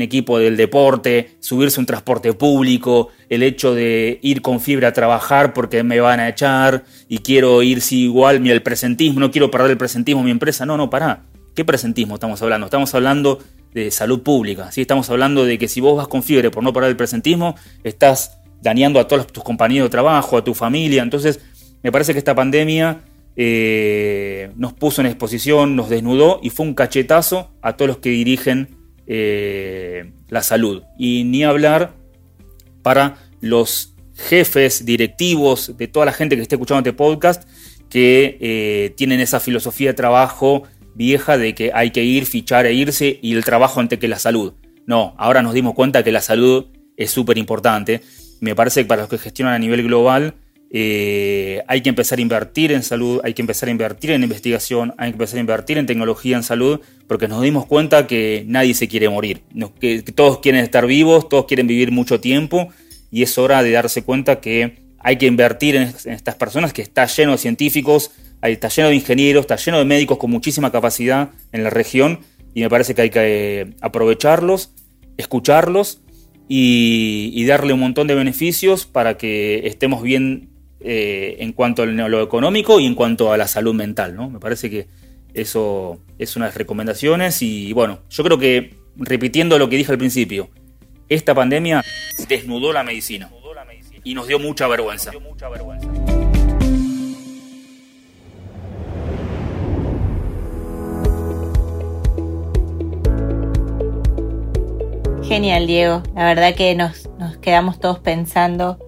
equipo 0.00 0.38
del 0.38 0.56
deporte, 0.56 1.30
subirse 1.40 1.80
un 1.80 1.86
transporte 1.86 2.32
público, 2.34 3.08
el 3.28 3.42
hecho 3.42 3.74
de 3.74 4.20
ir 4.22 4.42
con 4.42 4.60
fibra 4.60 4.88
a 4.88 4.92
trabajar 4.92 5.52
porque 5.52 5.82
me 5.82 5.98
van 5.98 6.20
a 6.20 6.28
echar 6.28 6.84
y 7.08 7.18
quiero 7.18 7.62
ir 7.64 7.80
si 7.80 8.02
igual, 8.04 8.38
mira 8.38 8.54
el 8.54 8.62
presentismo, 8.62 9.18
no 9.18 9.32
quiero 9.32 9.50
perder 9.50 9.72
el 9.72 9.76
presentismo 9.76 10.20
en 10.20 10.26
mi 10.26 10.30
empresa. 10.30 10.64
No, 10.66 10.76
no, 10.76 10.88
pará. 10.88 11.24
¿Qué 11.56 11.64
presentismo 11.64 12.14
estamos 12.14 12.40
hablando? 12.42 12.66
Estamos 12.66 12.94
hablando 12.94 13.40
de 13.74 13.90
salud 13.90 14.22
pública, 14.22 14.70
¿sí? 14.70 14.82
Estamos 14.82 15.10
hablando 15.10 15.44
de 15.44 15.58
que 15.58 15.66
si 15.66 15.80
vos 15.80 15.96
vas 15.96 16.06
con 16.06 16.22
fiebre 16.22 16.52
por 16.52 16.62
no 16.62 16.72
parar 16.72 16.88
el 16.88 16.96
presentismo, 16.96 17.56
estás 17.82 18.38
dañando 18.62 19.00
a 19.00 19.08
todos 19.08 19.26
tus 19.26 19.42
compañeros 19.42 19.86
de 19.86 19.90
trabajo, 19.90 20.36
a 20.36 20.44
tu 20.44 20.54
familia. 20.54 21.02
Entonces, 21.02 21.40
me 21.82 21.90
parece 21.90 22.12
que 22.12 22.18
esta 22.18 22.36
pandemia 22.36 23.00
eh, 23.34 24.52
nos 24.54 24.74
puso 24.74 25.00
en 25.00 25.08
exposición, 25.08 25.74
nos 25.74 25.88
desnudó 25.88 26.38
y 26.40 26.50
fue 26.50 26.66
un 26.66 26.74
cachetazo 26.74 27.50
a 27.62 27.76
todos 27.76 27.88
los 27.88 27.98
que 27.98 28.10
dirigen 28.10 28.81
eh, 29.06 30.12
la 30.28 30.42
salud. 30.42 30.82
Y 30.98 31.24
ni 31.24 31.44
hablar 31.44 31.94
para 32.82 33.16
los 33.40 33.94
jefes 34.14 34.84
directivos 34.84 35.76
de 35.76 35.88
toda 35.88 36.06
la 36.06 36.12
gente 36.12 36.36
que 36.36 36.42
esté 36.42 36.56
escuchando 36.56 36.78
este 36.78 36.92
podcast 36.92 37.48
que 37.88 38.38
eh, 38.40 38.94
tienen 38.96 39.20
esa 39.20 39.40
filosofía 39.40 39.90
de 39.90 39.94
trabajo 39.94 40.64
vieja 40.94 41.38
de 41.38 41.54
que 41.54 41.72
hay 41.74 41.90
que 41.90 42.04
ir, 42.04 42.26
fichar 42.26 42.66
e 42.66 42.74
irse 42.74 43.18
y 43.22 43.34
el 43.34 43.44
trabajo 43.44 43.80
antes 43.80 43.98
que 43.98 44.08
la 44.08 44.18
salud. 44.18 44.54
No, 44.86 45.14
ahora 45.18 45.42
nos 45.42 45.54
dimos 45.54 45.74
cuenta 45.74 46.02
que 46.02 46.12
la 46.12 46.20
salud 46.20 46.66
es 46.96 47.10
súper 47.10 47.38
importante. 47.38 48.02
Me 48.40 48.54
parece 48.54 48.82
que 48.82 48.88
para 48.88 49.02
los 49.02 49.10
que 49.10 49.18
gestionan 49.18 49.54
a 49.54 49.58
nivel 49.58 49.82
global 49.82 50.34
eh, 50.74 51.62
hay 51.68 51.82
que 51.82 51.90
empezar 51.90 52.18
a 52.18 52.22
invertir 52.22 52.72
en 52.72 52.82
salud, 52.82 53.20
hay 53.22 53.34
que 53.34 53.42
empezar 53.42 53.68
a 53.68 53.72
invertir 53.72 54.12
en 54.12 54.22
investigación, 54.22 54.94
hay 54.96 55.10
que 55.10 55.16
empezar 55.16 55.36
a 55.36 55.40
invertir 55.40 55.76
en 55.76 55.84
tecnología 55.84 56.34
en 56.34 56.42
salud, 56.42 56.80
porque 57.06 57.28
nos 57.28 57.42
dimos 57.42 57.66
cuenta 57.66 58.06
que 58.06 58.44
nadie 58.46 58.72
se 58.72 58.88
quiere 58.88 59.10
morir, 59.10 59.42
que, 59.78 60.00
todos 60.00 60.38
quieren 60.38 60.64
estar 60.64 60.86
vivos, 60.86 61.28
todos 61.28 61.44
quieren 61.44 61.66
vivir 61.66 61.92
mucho 61.92 62.20
tiempo 62.20 62.70
y 63.10 63.22
es 63.22 63.36
hora 63.36 63.62
de 63.62 63.70
darse 63.70 64.02
cuenta 64.02 64.40
que 64.40 64.78
hay 64.98 65.18
que 65.18 65.26
invertir 65.26 65.76
en, 65.76 65.92
estas 66.06 66.36
personas, 66.36 66.72
que 66.72 66.80
está 66.80 67.04
lleno 67.04 67.32
de 67.32 67.38
científicos, 67.38 68.10
está 68.40 68.68
lleno 68.68 68.88
de 68.88 68.94
ingenieros, 68.94 69.42
está 69.42 69.56
lleno 69.56 69.76
de 69.76 69.84
médicos 69.84 70.16
con 70.16 70.30
muchísima 70.30 70.72
capacidad 70.72 71.32
en 71.52 71.64
la 71.64 71.70
región 71.70 72.20
y 72.54 72.62
me 72.62 72.70
parece 72.70 72.94
que 72.94 73.02
hay 73.02 73.10
que 73.10 73.20
eh, 73.60 73.70
aprovecharlos, 73.82 74.72
escucharlos 75.18 76.00
y, 76.48 77.30
y 77.34 77.44
darle 77.44 77.74
un 77.74 77.80
montón 77.80 78.06
de 78.06 78.14
beneficios 78.14 78.86
para 78.86 79.18
que 79.18 79.66
estemos 79.66 80.02
bien 80.02 80.51
eh, 80.84 81.36
en 81.38 81.52
cuanto 81.52 81.82
a 81.82 81.86
lo 81.86 82.22
económico 82.22 82.80
y 82.80 82.86
en 82.86 82.94
cuanto 82.94 83.32
a 83.32 83.36
la 83.36 83.46
salud 83.46 83.74
mental, 83.74 84.14
¿no? 84.14 84.30
Me 84.30 84.40
parece 84.40 84.70
que 84.70 84.88
eso 85.34 86.00
es 86.18 86.36
una 86.36 86.46
de 86.46 86.50
las 86.50 86.58
recomendaciones 86.58 87.42
y 87.42 87.72
bueno, 87.72 88.00
yo 88.10 88.24
creo 88.24 88.38
que 88.38 88.74
repitiendo 88.96 89.58
lo 89.58 89.68
que 89.68 89.76
dije 89.76 89.92
al 89.92 89.98
principio, 89.98 90.50
esta 91.08 91.34
pandemia 91.34 91.84
desnudó 92.28 92.72
la 92.72 92.82
medicina 92.82 93.30
y 94.04 94.14
nos 94.14 94.26
dio 94.26 94.38
mucha 94.38 94.66
vergüenza. 94.68 95.12
Genial, 105.32 105.66
Diego. 105.66 106.02
La 106.14 106.26
verdad 106.26 106.54
que 106.54 106.74
nos, 106.74 107.08
quedamos 107.40 107.80
todos 107.80 107.98
pensando. 108.00 108.78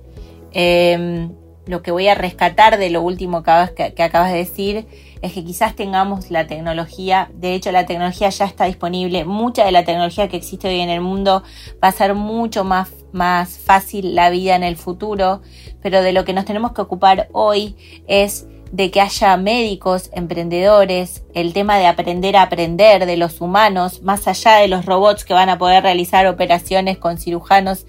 Em, 0.53 1.31
lo 1.67 1.83
que 1.83 1.91
voy 1.91 2.09
a 2.09 2.15
rescatar 2.15 2.79
de 2.79 2.91
lo 2.91 3.03
último 3.03 3.43
que, 3.43 4.03
acabas 4.03 4.33
de 4.33 4.39
decir 4.39 4.87
es 5.23 5.33
que 5.33 5.45
quizás 5.45 5.75
tengamos 5.75 6.31
la 6.31 6.47
tecnología, 6.47 7.31
de 7.35 7.55
hecho 7.55 7.73
la 7.73 7.87
tecnología 7.87 8.29
ya 8.29 8.45
está 8.45 8.67
disponible, 8.67 9.25
mucha 9.25 9.65
de 9.65 9.73
la 9.73 9.85
tecnología 9.85 10.29
que 10.29 10.37
existe 10.37 10.69
hoy 10.69 10.81
en 10.81 10.91
el 10.91 11.01
mundo 11.01 11.43
va 11.83 11.89
a 11.89 11.93
ser 11.93 12.15
mucho 12.15 12.65
más, 12.65 12.91
más 13.13 13.59
fácil 13.59 14.15
la 14.15 14.29
vida 14.29 14.55
en 14.55 14.63
el 14.63 14.77
futuro, 14.77 15.41
pero 15.83 16.03
de 16.03 16.13
lo 16.13 16.25
que 16.25 16.35
nos 16.35 16.45
tenemos 16.45 16.73
que 16.73 16.83
ocupar 16.83 17.29
hoy 17.33 17.77
es 18.07 18.47
de 18.75 18.91
que 18.91 19.01
haya 19.01 19.37
médicos, 19.37 20.11
emprendedores, 20.13 21.23
el 21.33 21.53
tema 21.53 21.79
de 21.79 21.87
aprender 21.87 22.37
a 22.37 22.43
aprender 22.43 23.07
de 23.07 23.17
los 23.17 23.41
humanos, 23.41 24.03
más 24.03 24.27
allá 24.27 24.57
de 24.57 24.67
los 24.67 24.85
robots 24.85 25.25
que 25.25 25.33
van 25.33 25.49
a 25.49 25.59
poder 25.59 25.85
realizar 25.85 26.27
operaciones 26.27 26.99
con 26.99 27.17
cirujanos 27.17 27.87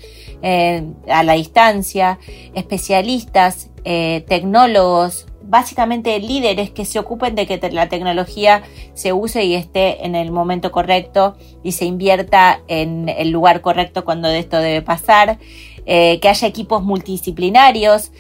eh, 0.48 0.84
a 1.10 1.24
la 1.24 1.34
distancia, 1.34 2.20
especialistas, 2.54 3.72
eh, 3.84 4.24
tecnólogos, 4.28 5.26
básicamente 5.42 6.20
líderes 6.20 6.70
que 6.70 6.86
se 6.86 7.00
ocupen 7.00 7.34
de 7.34 7.48
que 7.48 7.58
la 7.72 7.90
tecnología 7.90 8.62
se 8.94 9.12
use 9.12 9.44
y 9.44 9.56
esté 9.56 10.06
en 10.06 10.14
el 10.14 10.32
momento 10.32 10.72
correcto 10.72 11.36
y 11.64 11.72
se 11.72 11.86
invierta 11.86 12.62
en 12.68 13.10
el 13.10 13.32
lugar 13.32 13.62
correcto 13.62 14.06
cuando 14.06 14.28
esto 14.28 14.58
debe 14.58 14.84
pasar. 14.84 15.40
Eh, 15.88 16.20
que 16.20 16.30
haya 16.30 16.48
equipos 16.48 16.84
multidisciplinarios, 16.84 18.12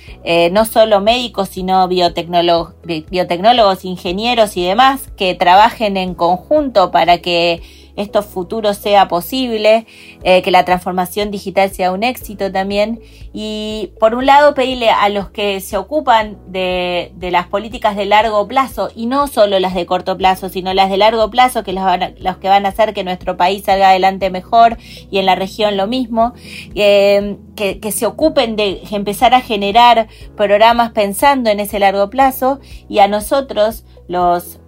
no 0.51 0.65
solo 0.65 1.01
médicos, 1.01 1.49
sino 1.49 1.88
biotecnólogos, 1.88 3.85
ingenieros 3.85 4.57
y 4.57 4.65
demás, 4.65 5.11
que 5.15 5.33
trabajen 5.35 5.97
en 5.97 6.15
conjunto 6.15 6.89
para 6.89 7.19
que 7.19 7.61
esto 7.95 8.23
futuro 8.23 8.73
sea 8.73 9.08
posible, 9.08 9.86
eh, 10.23 10.41
que 10.41 10.51
la 10.51 10.65
transformación 10.65 11.31
digital 11.31 11.69
sea 11.71 11.91
un 11.91 12.03
éxito 12.03 12.51
también. 12.51 13.01
Y 13.34 13.91
por 13.99 14.15
un 14.15 14.26
lado 14.26 14.53
pedirle 14.53 14.89
a 14.89 15.09
los 15.09 15.30
que 15.30 15.59
se 15.61 15.78
ocupan 15.78 16.38
de, 16.47 17.11
las 17.19 17.47
políticas 17.47 17.95
de 17.95 18.05
largo 18.05 18.47
plazo, 18.47 18.89
y 18.95 19.05
no 19.05 19.28
solo 19.28 19.59
las 19.59 19.74
de 19.74 19.86
corto 19.86 20.17
plazo, 20.17 20.49
sino 20.49 20.74
las 20.74 20.89
de 20.89 20.97
largo 20.97 21.30
plazo, 21.30 21.63
que 21.63 21.74
los 21.74 22.38
que 22.38 22.49
van 22.49 22.65
a 22.65 22.69
hacer 22.69 22.93
que 22.93 23.03
nuestro 23.03 23.38
país 23.38 23.63
salga 23.65 23.89
adelante 23.89 24.30
mejor 24.30 24.78
y 25.09 25.17
en 25.17 25.26
la 25.26 25.36
región 25.36 25.78
lo 25.78 25.88
mismo, 25.88 26.34
eh, 26.76 27.38
que, 27.55 27.91
se 27.91 28.05
ocupen 28.05 28.55
de 28.55 28.82
empezar 28.91 29.34
a 29.34 29.39
generar 29.39 30.07
programas 30.36 30.91
pensando 30.91 31.49
en 31.49 31.61
ese 31.61 31.80
largo 31.80 32.09
plazo 32.09 32.59
y 32.89 32.99
a 32.99 33.07
nosotros 33.07 33.86
los 34.07 34.59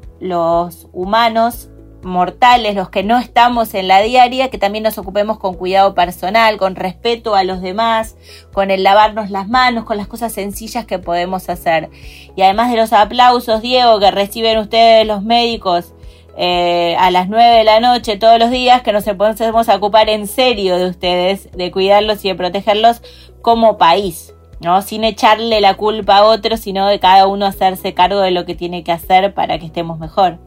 humanos 0.93 1.70
mortales, 2.08 2.76
los 2.76 2.89
que 2.89 3.03
no 3.03 3.20
estamos 3.20 3.74
en 3.74 3.88
la 3.88 4.01
diaria, 4.01 4.49
que 4.49 4.58
también 4.58 4.84
nos 4.84 4.97
ocupemos 4.97 5.38
con 5.38 5.53
cuidado 5.53 5.93
personal, 5.93 6.58
con 6.58 6.76
respeto 6.76 7.36
a 7.36 7.43
los 7.43 7.62
demás, 7.62 8.16
con 8.53 8.72
el 8.72 8.84
lavarnos 8.84 9.30
las 9.30 9.47
manos, 9.47 9.84
con 9.84 9.97
las 9.97 10.08
cosas 10.08 10.34
sencillas 10.34 10.86
que 10.86 10.97
podemos 10.97 11.49
hacer. 11.49 11.89
Y 12.36 12.41
además 12.41 12.72
de 12.72 12.78
los 12.78 12.93
aplausos, 12.93 13.62
Diego, 13.62 13.99
que 13.99 14.10
reciben 14.10 14.58
ustedes 14.58 15.05
los 15.05 15.22
médicos 15.22 15.93
eh, 16.38 16.95
a 16.99 17.12
las 17.12 17.30
9 17.30 17.58
de 17.58 17.64
la 17.64 17.80
noche 17.80 18.18
todos 18.18 18.39
los 18.39 18.51
días, 18.51 18.82
que 18.82 18.93
nos 18.93 19.03
podemos 19.03 19.70
ocupar 19.70 20.10
en 20.10 20.28
serio 20.28 20.78
de 20.78 20.88
ustedes, 20.88 21.51
de 21.51 21.72
cuidarlos 21.72 22.24
y 22.26 22.30
de 22.30 22.36
protegerlos 22.36 23.01
como 23.41 23.78
país. 23.78 24.34
¿no? 24.60 24.82
Sin 24.82 25.03
echarle 25.03 25.62
la 25.62 25.76
culpa 25.76 26.18
a 26.18 26.24
otros, 26.24 26.62
sino 26.62 26.88
de 26.88 26.99
cada 26.99 27.28
uno 27.28 27.45
hacerse 27.45 27.93
cargo 27.93 28.22
de 28.22 28.32
lo 28.32 28.45
que 28.45 28.55
tiene 28.55 28.84
que 28.84 28.91
hacer 28.91 29.34
para 29.34 29.60
que 29.60 29.68
estemos 29.68 29.99
mejor. 29.99 30.39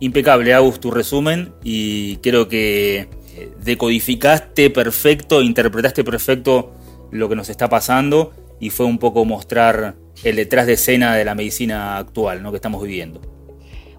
Impecable, 0.00 0.52
Agus, 0.52 0.80
tu 0.80 0.90
resumen 0.90 1.54
y 1.64 2.16
creo 2.18 2.48
que 2.48 3.08
eh, 3.36 3.52
decodificaste 3.62 4.70
perfecto, 4.70 5.42
interpretaste 5.42 6.04
perfecto 6.04 6.72
lo 7.10 7.28
que 7.28 7.36
nos 7.36 7.48
está 7.48 7.68
pasando 7.68 8.32
y 8.60 8.70
fue 8.70 8.86
un 8.86 8.98
poco 8.98 9.24
mostrar 9.24 9.96
el 10.24 10.36
detrás 10.36 10.66
de 10.66 10.74
escena 10.74 11.14
de 11.14 11.24
la 11.24 11.34
medicina 11.34 11.98
actual 11.98 12.42
¿no? 12.42 12.50
que 12.50 12.56
estamos 12.56 12.82
viviendo. 12.82 13.20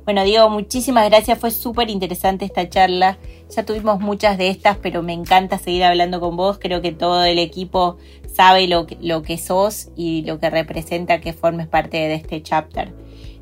Bueno, 0.07 0.23
Diego, 0.23 0.49
muchísimas 0.49 1.09
gracias, 1.09 1.37
fue 1.37 1.51
súper 1.51 1.89
interesante 1.89 2.45
esta 2.45 2.69
charla. 2.69 3.17
Ya 3.53 3.65
tuvimos 3.65 3.99
muchas 3.99 4.37
de 4.37 4.47
estas, 4.49 4.77
pero 4.77 5.03
me 5.03 5.11
encanta 5.11 5.59
seguir 5.59 5.83
hablando 5.83 6.21
con 6.21 6.37
vos. 6.37 6.59
Creo 6.59 6.81
que 6.81 6.93
todo 6.93 7.25
el 7.25 7.37
equipo 7.39 7.97
sabe 8.33 8.67
lo 8.67 8.87
que, 8.87 8.97
lo 9.01 9.21
que 9.21 9.37
sos 9.37 9.89
y 9.97 10.21
lo 10.21 10.39
que 10.39 10.49
representa 10.49 11.19
que 11.19 11.33
formes 11.33 11.67
parte 11.67 11.97
de 11.97 12.13
este 12.13 12.41
chapter. 12.41 12.93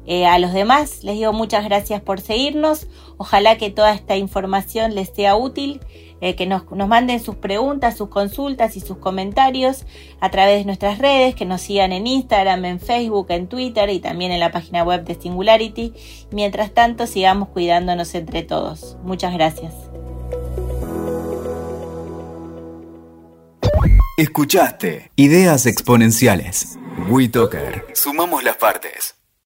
Eh, 0.07 0.25
a 0.25 0.37
los 0.39 0.53
demás 0.53 1.03
les 1.03 1.15
digo 1.15 1.33
muchas 1.33 1.65
gracias 1.65 2.01
por 2.01 2.21
seguirnos. 2.21 2.87
Ojalá 3.17 3.57
que 3.57 3.69
toda 3.69 3.93
esta 3.93 4.15
información 4.15 4.93
les 4.93 5.09
sea 5.09 5.35
útil, 5.35 5.81
eh, 6.21 6.35
que 6.35 6.45
nos, 6.45 6.69
nos, 6.71 6.87
manden 6.87 7.19
sus 7.19 7.35
preguntas, 7.35 7.97
sus 7.97 8.09
consultas 8.09 8.77
y 8.77 8.79
sus 8.79 8.97
comentarios 8.97 9.85
a 10.19 10.29
través 10.31 10.59
de 10.59 10.65
nuestras 10.65 10.99
redes, 10.99 11.35
que 11.35 11.45
nos 11.45 11.61
sigan 11.61 11.91
en 11.91 12.07
Instagram, 12.07 12.65
en 12.65 12.79
Facebook, 12.79 13.27
en 13.29 13.47
Twitter 13.47 13.89
y 13.89 13.99
también 13.99 14.31
en 14.31 14.39
la 14.39 14.51
página 14.51 14.83
web 14.83 15.03
de 15.03 15.15
Singularity. 15.15 15.93
Mientras 16.31 16.71
tanto, 16.71 17.07
sigamos 17.07 17.49
cuidándonos 17.49 18.13
entre 18.15 18.43
todos. 18.43 18.97
Muchas 19.03 19.33
gracias. 19.33 19.73
Escuchaste 24.17 25.11
Ideas 25.17 25.65
Exponenciales. 25.65 26.79
WeToker. 27.09 27.85
Sumamos 27.93 28.45
las 28.45 28.55
partes. 28.55 29.15